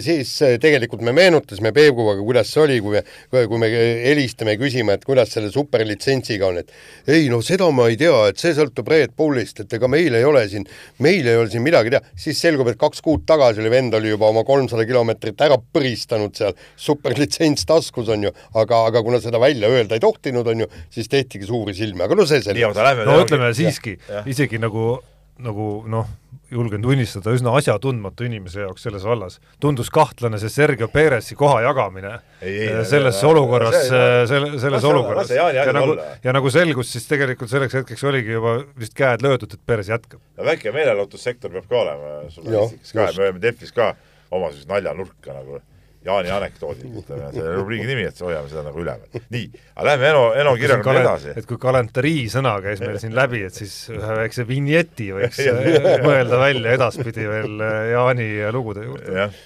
[0.00, 0.30] siis
[0.62, 3.70] tegelikult me meenutasime Peebuga, kuidas see oli, kui me, kui me
[4.06, 6.72] helistame ja küsime, et kuidas selle superlitsentsiga on, et
[7.10, 10.24] ei no seda ma ei tea, et see sõltub Red Bullist, et ega meil ei
[10.24, 10.64] ole siin,
[11.04, 14.14] meil ei ole siin midagi teha, siis selgub, et kaks kuud tagasi oli vend oli
[14.14, 19.40] juba oma kolmsada kilomeetrit ära põristanud seal, superlitsents taskus on ju, aga, aga kuna seda
[19.42, 22.82] välja öelda ei tohtinud, on ju, siis tehtigi suuri silmi, aga no see selleks.
[23.08, 23.98] no ütleme siiski,
[24.30, 24.96] isegi nagu,
[25.44, 26.08] nagu noh,
[26.50, 29.38] julgen tunnistada, üsna asjatundmatu inimese jaoks selles vallas.
[29.60, 34.50] tundus kahtlane see Sergio Perezi koha jagamine ei, ei, äh, selles ei, olukorras, äh, selle,
[34.56, 35.30] selles lase, olukorras.
[35.30, 39.66] ja nagu, ja nagu selgus, siis tegelikult selleks hetkeks oligi juba vist käed löödud, et
[39.66, 40.22] Perez jätkab.
[40.36, 43.92] no väike meelelahutussektor peab ka olema žurnalistikas ka ja me oleme Delfis ka
[44.30, 45.60] oma sellist naljanurka nagu
[46.06, 49.22] Jaani anekdoodid, ütleme, see rubriigi nimi, et hoiame seda nagu üleval.
[49.34, 51.34] nii, aga lähme Eno, Eno kirjaga edasi.
[51.40, 55.42] et kui kalentarii sõna käis meil siin läbi, et siis ühe väikse vinjeti võiks
[56.06, 59.16] mõelda välja edaspidi veel äh, Jaani lugude juurde.
[59.24, 59.42] jah,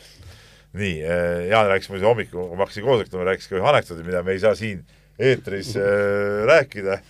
[0.77, 4.23] nii, äh, Jaan rääkis muidu hommikul, kui ma hakkasin koosolekut, rääkis ka ühe anekdoodi, mida
[4.27, 4.85] me ei saa siin
[5.19, 7.01] eetris äh, rääkida,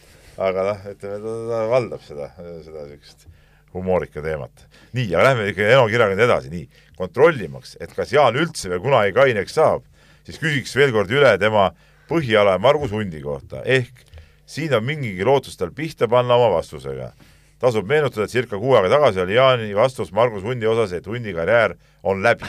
[0.42, 3.26] aga noh, ütleme, ta, ta valdab seda, seda niisugust
[3.72, 4.66] humoorika teemat.
[4.92, 6.66] nii, aga lähme ikka Eno kirjaga nüüd edasi, nii
[7.02, 9.84] kontrollimaks, et kas Jaan üldse veel kunagi kaineks saab,
[10.26, 11.70] siis küsiks veel kord üle tema
[12.10, 14.04] põhiala Margus Hundi kohta, ehk
[14.46, 17.12] siin on mingigi lootus tal pihta panna oma vastusega.
[17.62, 21.34] tasub meenutada, et circa kuu aega tagasi oli Jaani vastus Margus Hundi osas, et Hundi
[21.34, 22.46] karjäär on läbi.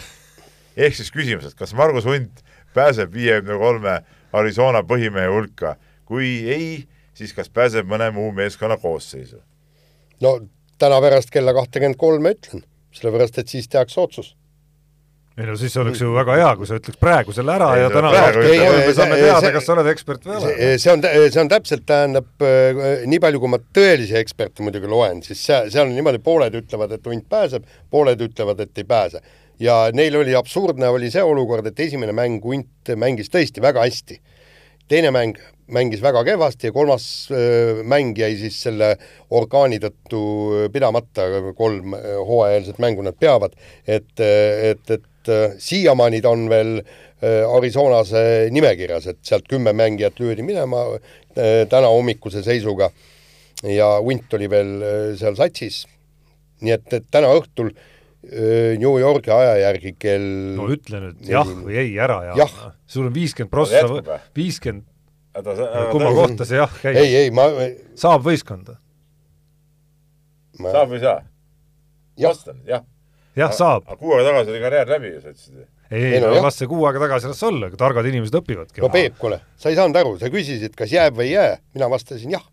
[0.78, 2.44] ehk siis küsimus, et kas Margus Hunt
[2.74, 4.02] pääseb viiekümne kolme
[4.34, 5.76] Arizona põhimehe hulka,
[6.06, 9.42] kui ei, siis kas pääseb mõne muu meeskonna koosseisu?
[10.22, 10.40] no
[10.78, 12.64] täna pärast kella kahtekümmend kolme ütlen
[12.94, 14.36] sellepärast et siis tehakse otsus.
[15.34, 17.92] Ei no siis oleks ju väga hea, kui sa ütleks praegu selle ära Ei, ja
[17.94, 20.74] täna me saame teada, kas sa oled ekspert või ei ole.
[20.82, 25.24] see, on, see on täpselt, tähendab äh, nii palju, kui ma tõelisi eksperte muidugi loen,
[25.26, 29.24] siis seal, seal on niimoodi, pooled ütlevad, et hunt pääseb, pooled ütlevad, et ei pääse.
[29.62, 34.20] ja neil oli absurdne, oli see olukord, et esimene mäng hunt mängis tõesti väga hästi.
[34.88, 35.40] teine mäng
[35.74, 38.98] mängis väga kehvasti ja kolmas öö, mäng jäi siis selle
[39.32, 40.22] orkaani tõttu
[40.74, 41.26] pidamata,
[41.58, 43.56] kolm öö, hooajalist mängu nad peavad,
[43.88, 46.76] et, et, et öö, siiamaani ta on veel
[47.24, 50.86] öö, Arizonas öö, nimekirjas, et sealt kümme mängijat löödi minema
[51.70, 52.92] täna hommikuse seisuga
[53.64, 54.74] ja hunt oli veel
[55.18, 55.86] seal satsis.
[56.62, 57.72] nii et, et täna õhtul
[58.80, 62.54] New Yorgi aja järgi kell no ütle nüüd jah või ei ära ja Jah.
[62.88, 63.82] sul on viiskümmend prossa
[64.36, 64.86] viiskümmend,
[65.92, 67.16] kumma kohta see jah käib ei,?
[67.26, 67.50] ei ma,
[68.00, 68.78] saab võistkonda?
[70.62, 71.20] ma saab või ei saa?
[72.24, 72.86] vastan, jah.
[73.36, 73.88] jah, saab.
[74.00, 75.64] kuu aega tagasi oli karjäär läbi ju, sa ütlesid.
[75.92, 76.44] ei, Ei no no jah.
[76.48, 78.82] las see kuu aega tagasi las olla, targad inimesed õpivadki.
[78.84, 81.90] no Peep, kuule, sa ei saanud aru, sa küsisid, kas jääb või ei jää, mina
[81.92, 82.46] vastasin jah,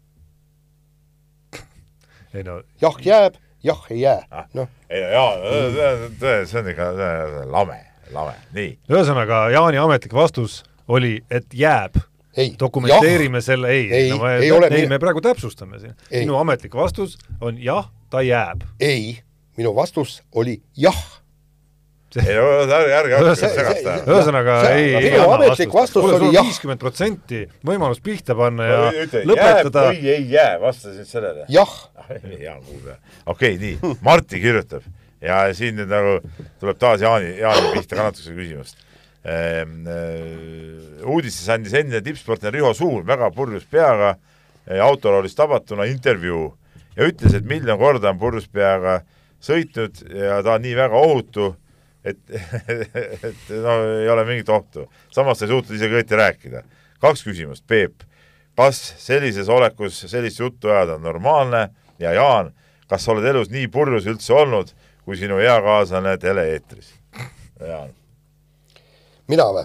[2.35, 6.91] ei no jah jääb, jah ei jää Ah., noh, ei no jaa, see on ikka
[7.51, 7.81] lame,
[8.15, 8.71] lame, nii.
[8.91, 11.99] ühesõnaga Jaani ametlik vastus oli, et jääb.
[12.37, 15.95] ei, dokumenteerime selle, ei, Ei, no ma, ei ole ei me praegu täpsustame siin.
[16.11, 16.21] Ei.
[16.25, 18.63] minu ametlik vastus on jah, ta jääb.
[18.81, 19.19] ei,
[19.61, 21.01] minu vastus oli jah.
[22.17, 24.07] ei no ärge, ärge hakake segast ajama.
[24.09, 26.49] ühesõnaga ei, ei minu anna ametlik vastus oli on jah.
[26.49, 29.85] viiskümmend protsenti võimalust pihta panna ja ütle, lõpetada.
[29.93, 31.47] või ei jää, vasta siis sellele.
[31.53, 31.77] jah,
[32.43, 32.97] hea kuulda.
[33.31, 34.87] okei, nii, Martti kirjutab
[35.23, 36.17] ja siin nüüd nagu
[36.63, 38.81] tuleb taas Jaani, Jaani pihta kannatuse küsimust
[39.23, 39.85] ehm,.
[41.05, 44.17] uudistes andis endine tippsportlane Riho Suur väga purjus peaga
[44.67, 46.49] eh, autoroolist tabatuna intervjuu
[46.97, 49.01] ja ütles, et miljon korda on purjus peaga
[49.41, 51.55] sõitnud ja ta on nii väga ohutu,
[52.05, 52.21] et,
[53.29, 54.87] et no ei ole mingit ohtu.
[55.11, 56.63] samas ta ei suutnud isegi õieti rääkida.
[57.01, 58.05] kaks küsimust, Peep
[58.61, 61.69] kas sellises olekus sellist juttu ajada on normaalne
[61.99, 62.53] ja Jaan,
[62.89, 64.73] kas sa oled elus nii purjus üldse olnud,
[65.05, 66.91] kui sinu eakaaslane tele-eetris?
[67.61, 67.95] Jaan,
[69.33, 69.65] mina või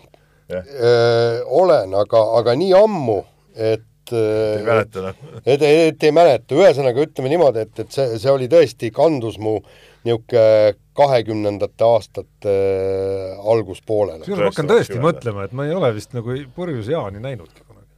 [1.59, 3.17] olen, aga, aga nii ammu,
[3.55, 5.25] et ei mäleta noh.
[5.41, 9.59] et, et ei mäleta, ühesõnaga ütleme niimoodi, et, et see, see oli tõesti, kandus mu
[10.05, 14.23] niisugune kahekümnendate aastate äh, alguspoolele.
[14.23, 17.89] kusjuures ma hakkan tõesti mõtlema, et ma ei ole vist nagu purjus Jaani näinudki kunagi.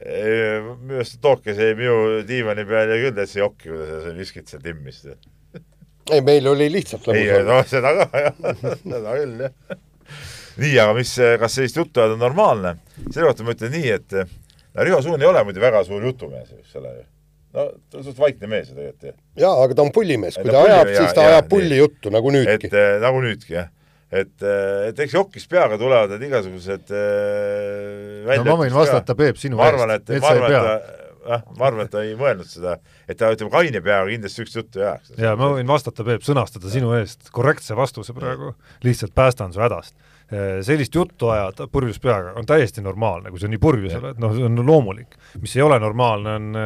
[0.00, 4.48] minu arust Tooke jäi minu diivani peal ja küll täitsa jokki, kui ta seda viskit
[4.48, 5.04] seal timmis.
[6.10, 7.52] ei, meil oli lihtsalt ei, lõbus olla.
[7.52, 8.42] no seda ka jah,
[8.86, 9.80] seda küll jah.
[10.64, 12.76] nii, aga mis, kas sellist juttu ajada on normaalne?
[13.10, 14.39] selle kohta ma ütlen nii, et
[14.74, 17.04] no Riho Suun ei ole muidu väga suur jutumees, eks ole ju.
[17.56, 19.16] no ta on suht vaikne mees ju tegelikult ju.
[19.42, 21.50] jaa, aga ta on pullimees, kui ta ta ajab, pulli- siis ta jaa, ajab jaa,
[21.56, 21.82] pulli nii.
[21.82, 22.72] juttu, nagu et nüüdki.
[22.72, 23.68] äh, nagu nüüdki jah,
[24.10, 24.46] et,
[24.90, 29.96] et eks jokis peaga tulevad need igasugused äh, no ma võin vastata, Peep, sinu arvan,
[29.98, 30.62] et, eest, et sa ei pea.
[30.78, 30.98] et
[31.30, 32.76] jah, ma arvan, et ta ei mõelnud seda,
[33.10, 35.16] et ta ütleme kaine peaga kindlasti niisugust juttu ei ajaks.
[35.20, 38.54] ja ma võin vastata, Peep, sõnastada sinu eest korrektse vastuse praegu,
[38.86, 39.94] lihtsalt päästan su hädast.
[40.30, 44.46] Sellist juttu ajada purjus peaga on täiesti normaalne, kui sa nii purjus oled, noh, see
[44.46, 45.16] on loomulik.
[45.42, 46.60] mis ei ole normaalne, on,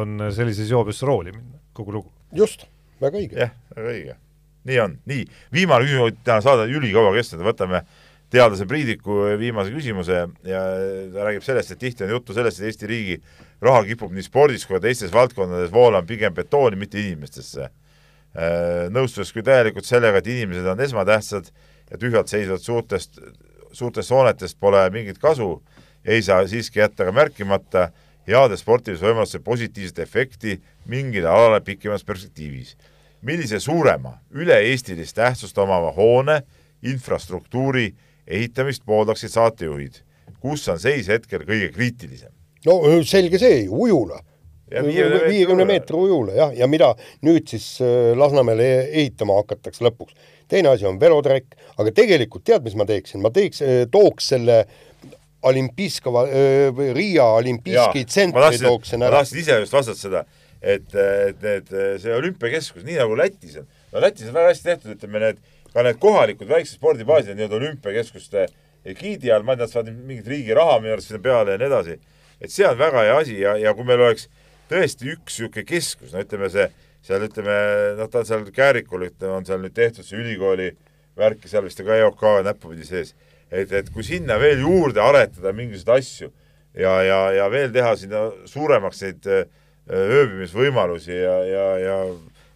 [0.00, 2.10] on sellises joobes rooli minna, kogu lugu.
[2.34, 2.66] just,
[3.02, 3.38] väga õige.
[3.44, 4.18] jah, väga õige.
[4.66, 5.22] nii on, nii,
[5.54, 7.84] viimane küsimus, täna saade on ülikaua kestnud, võtame
[8.32, 10.62] teadlase Priidiku viimase küsimuse ja
[11.14, 13.20] ta räägib sellest, et tihti on juttu sellest, et Eesti riigi
[13.62, 17.70] raha kipub nii spordis kui ka teistes valdkondades voolama pigem betooni, mitte inimestesse.
[18.92, 21.48] nõustudes küll täielikult sellega, et inimesed on esmatähtsad
[21.90, 23.20] ja tühjalt seisvad suurtest,
[23.72, 25.62] suurtest hoonetest pole mingit kasu,
[26.04, 27.88] ei saa siiski jätta ka märkimata
[28.26, 32.76] heade sportilise võimaluse positiivset efekti mingile alale pikemas perspektiivis
[33.26, 36.40] millise suurema üle-eestilist tähtsust omava hoone
[36.86, 37.90] infrastruktuuri
[38.26, 40.02] ehitamist pooldaksid saatejuhid?
[40.40, 42.32] kus on seis hetkel kõige kriitilisem?
[42.66, 44.20] no selge see, ujula.
[44.66, 46.34] Viiekümne meetri ujula.
[46.34, 46.92] jah, ja mida
[47.26, 47.78] nüüd siis
[48.18, 50.14] Lasnamäele ehitama hakatakse lõpuks.
[50.48, 53.62] Teine asi on velotrekk, aga tegelikult tead, mis ma teeksin, ma teeks,
[53.92, 54.64] tooks selle
[55.46, 56.24] Olimpiskova,
[56.96, 59.20] Riia Olimpijski ma tsentri tooksin ma ära.
[59.20, 60.22] tahtsin ise just vastata seda,
[60.62, 64.96] et, et need, see olümpiakeskus, nii nagu Lätis on, no Lätis on väga hästi tehtud,
[64.96, 65.42] ütleme need,
[65.74, 68.48] ka need kohalikud väiksed spordibaasid nii-öelda olümpiakeskuste
[68.86, 71.60] egiidi all, ma ei tea, nad saavad mingit riigi raha minu arust sinna peale ja
[71.60, 71.98] nii edasi.
[72.40, 74.26] et see on väga hea asi ja, ja kui meil oleks
[74.70, 76.66] tõesti üks niisugune keskus, no ütleme see,
[77.06, 77.56] seal ütleme,
[78.00, 80.72] noh, ta on seal Käärikul, ütleme, on seal nüüd tehtud see ülikooli
[81.16, 83.14] värk ja seal vist on ka EOK näppupidi sees.
[83.50, 86.32] et, et kui sinna veel juurde aretada mingisuguseid asju
[86.74, 89.44] ja, ja, ja veel teha sinna suuremaks neid öö,
[89.86, 92.00] ööbimisvõimalusi ja, ja, ja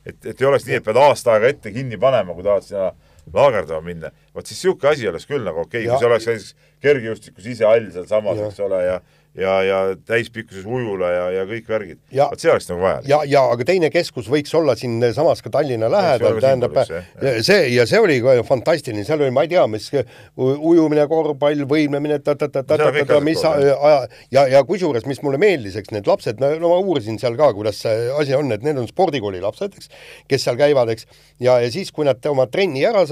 [0.04, 2.90] et, et ei oleks nii, et pead aasta aega ette kinni panema, kui tahad sinna
[3.30, 4.10] laagerdama minna.
[4.34, 7.68] vot siis niisugune asi oleks küll nagu okei okay,, kui see oleks näiteks kergejõustikus ise
[7.68, 9.00] all sealsamas, eks ole, ja ja,
[9.40, 12.00] ja täispikkuses ujula ja, ja kõik värgid.
[12.30, 13.08] vot see oleks nagu vajalik.
[13.10, 16.76] ja, ja aga teine keskus võiks olla siinsamas ka Tallinna lähedal, tähendab,
[17.46, 19.90] see ja see oli fantastiline, seal oli, ma ei tea, mis
[20.36, 22.20] ujumine, korvpall, võimlemine,
[23.24, 24.00] mis aja
[24.30, 27.80] ja, ja kusjuures, mis mulle meeldis, eks need lapsed, no ma uurisin seal ka, kuidas
[27.84, 29.90] see asi on, et need on spordikooli lapsed, eks,
[30.30, 31.06] kes seal käivad, eks,
[31.42, 33.04] ja, ja siis, kui nad oma trenni ära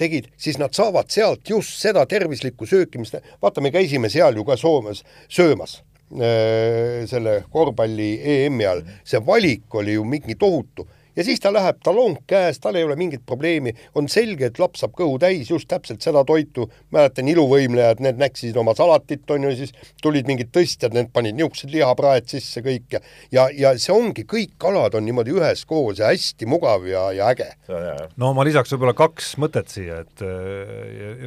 [0.00, 4.46] tegid, siis nad saavad sealt just seda tervislikku sööki, mis, vaata, me käisime seal ju
[4.48, 5.69] ka Soomes söömas,
[6.10, 12.18] selle korvpalli EM-i all, see valik oli ju mingi tohutu ja siis ta läheb, talong
[12.30, 16.02] käes, tal ei ole mingit probleemi, on selge, et laps saab kõhu täis just täpselt
[16.04, 21.12] seda toitu, mäletan iluvõimlejad, need näksisid oma salatit, on ju, siis tulid mingid tõstjad, need
[21.14, 23.00] panid niisugused lihapraed sisse kõik ja
[23.32, 27.48] ja, ja see ongi, kõik kalad on niimoodi üheskoos ja hästi mugav ja, ja äge.
[28.20, 30.24] no ma lisaks võib-olla kaks mõtet siia, et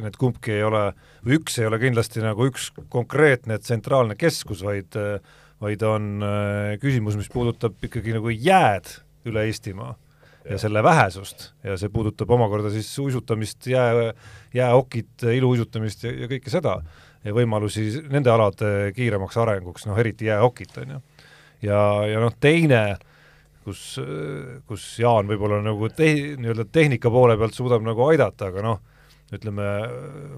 [0.04, 0.84] need kumbki ei ole
[1.24, 4.96] või üks ei ole kindlasti nagu üks konkreetne tsentraalne keskus, vaid
[5.62, 8.90] vaid on äh, küsimus, mis puudutab ikkagi nagu jääd
[9.28, 9.94] üle Eestimaa
[10.50, 11.50] ja selle vähesust.
[11.64, 14.12] Ja see puudutab omakorda siis uisutamist, jää,
[14.54, 16.78] jääokit, iluuisutamist ja, ja kõike seda.
[17.24, 21.02] Ja võimalusi nende alade kiiremaks arenguks, noh eriti jääokit, on ju.
[21.64, 21.78] ja,
[22.10, 22.82] ja noh, teine,
[23.64, 23.94] kus,
[24.68, 28.82] kus Jaan võib-olla nagu te-, nii-öelda tehnika poole pealt suudab nagu aidata, aga noh,
[29.32, 29.70] ütleme,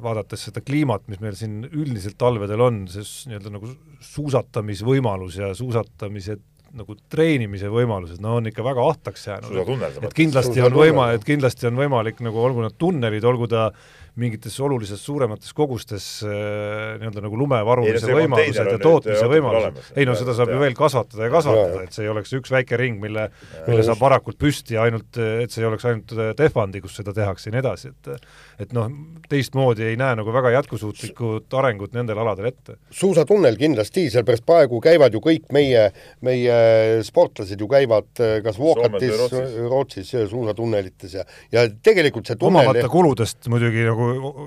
[0.00, 3.02] vaadates seda kliimat, mis meil siin üldiselt talvedel on, see
[3.32, 3.72] nii-öelda nagu
[4.12, 6.38] suusatamisvõimalus ja suusatamise
[6.76, 10.02] nagu treenimise võimalused, no on ikka väga ahtaks jäänud.
[10.02, 13.70] et kindlasti on võima-, et kindlasti on võimalik nagu olgu need tunnelid, olgu ta
[14.16, 19.92] mingites oluliselt suuremates kogustes äh, nii-öelda nagu lume varumise võimalused ja tootmise võimalused.
[19.96, 22.78] ei no seda saab ju veel kasvatada ja kasvatada, et see ei oleks üks väike
[22.80, 23.28] ring, mille,
[23.66, 27.50] mille saab varakult püsti ja ainult, et see ei oleks ainult Tehvandi, kus seda tehakse
[27.50, 28.88] ja nii edasi, et et noh,
[29.28, 32.78] teistmoodi ei näe nagu väga jätkusuutlikut arengut nendel aladel ette.
[32.90, 35.90] suusatunnel kindlasti, sellepärast praegu käivad ju kõik meie,
[36.24, 36.56] meie
[37.04, 42.88] sportlased ju käivad äh, kas Walkatis, Rootsis, Rootsis suusatunnelites ja, ja tegelikult see tunnel omamata
[42.92, 44.05] kuludest muidugi nagu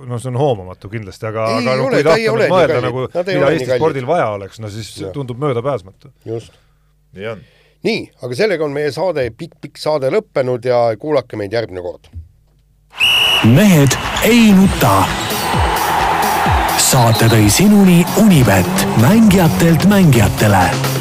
[0.09, 3.71] no see on hoomamatu kindlasti, aga, aga no, kui tahta nüüd mõelda nagu, mida Eesti
[3.75, 5.13] spordil vaja oleks, no siis ja.
[5.15, 6.11] tundub möödapääsmatu.
[6.25, 6.53] just.
[7.17, 7.43] nii on.
[7.87, 12.11] nii, aga sellega on meie saade pikk,, pikk-pikk saade lõppenud ja kuulake meid järgmine kord.
[13.47, 14.95] mehed ei nuta.
[16.89, 20.98] saate tõi sinuni Unibet, mängijatelt mängijatele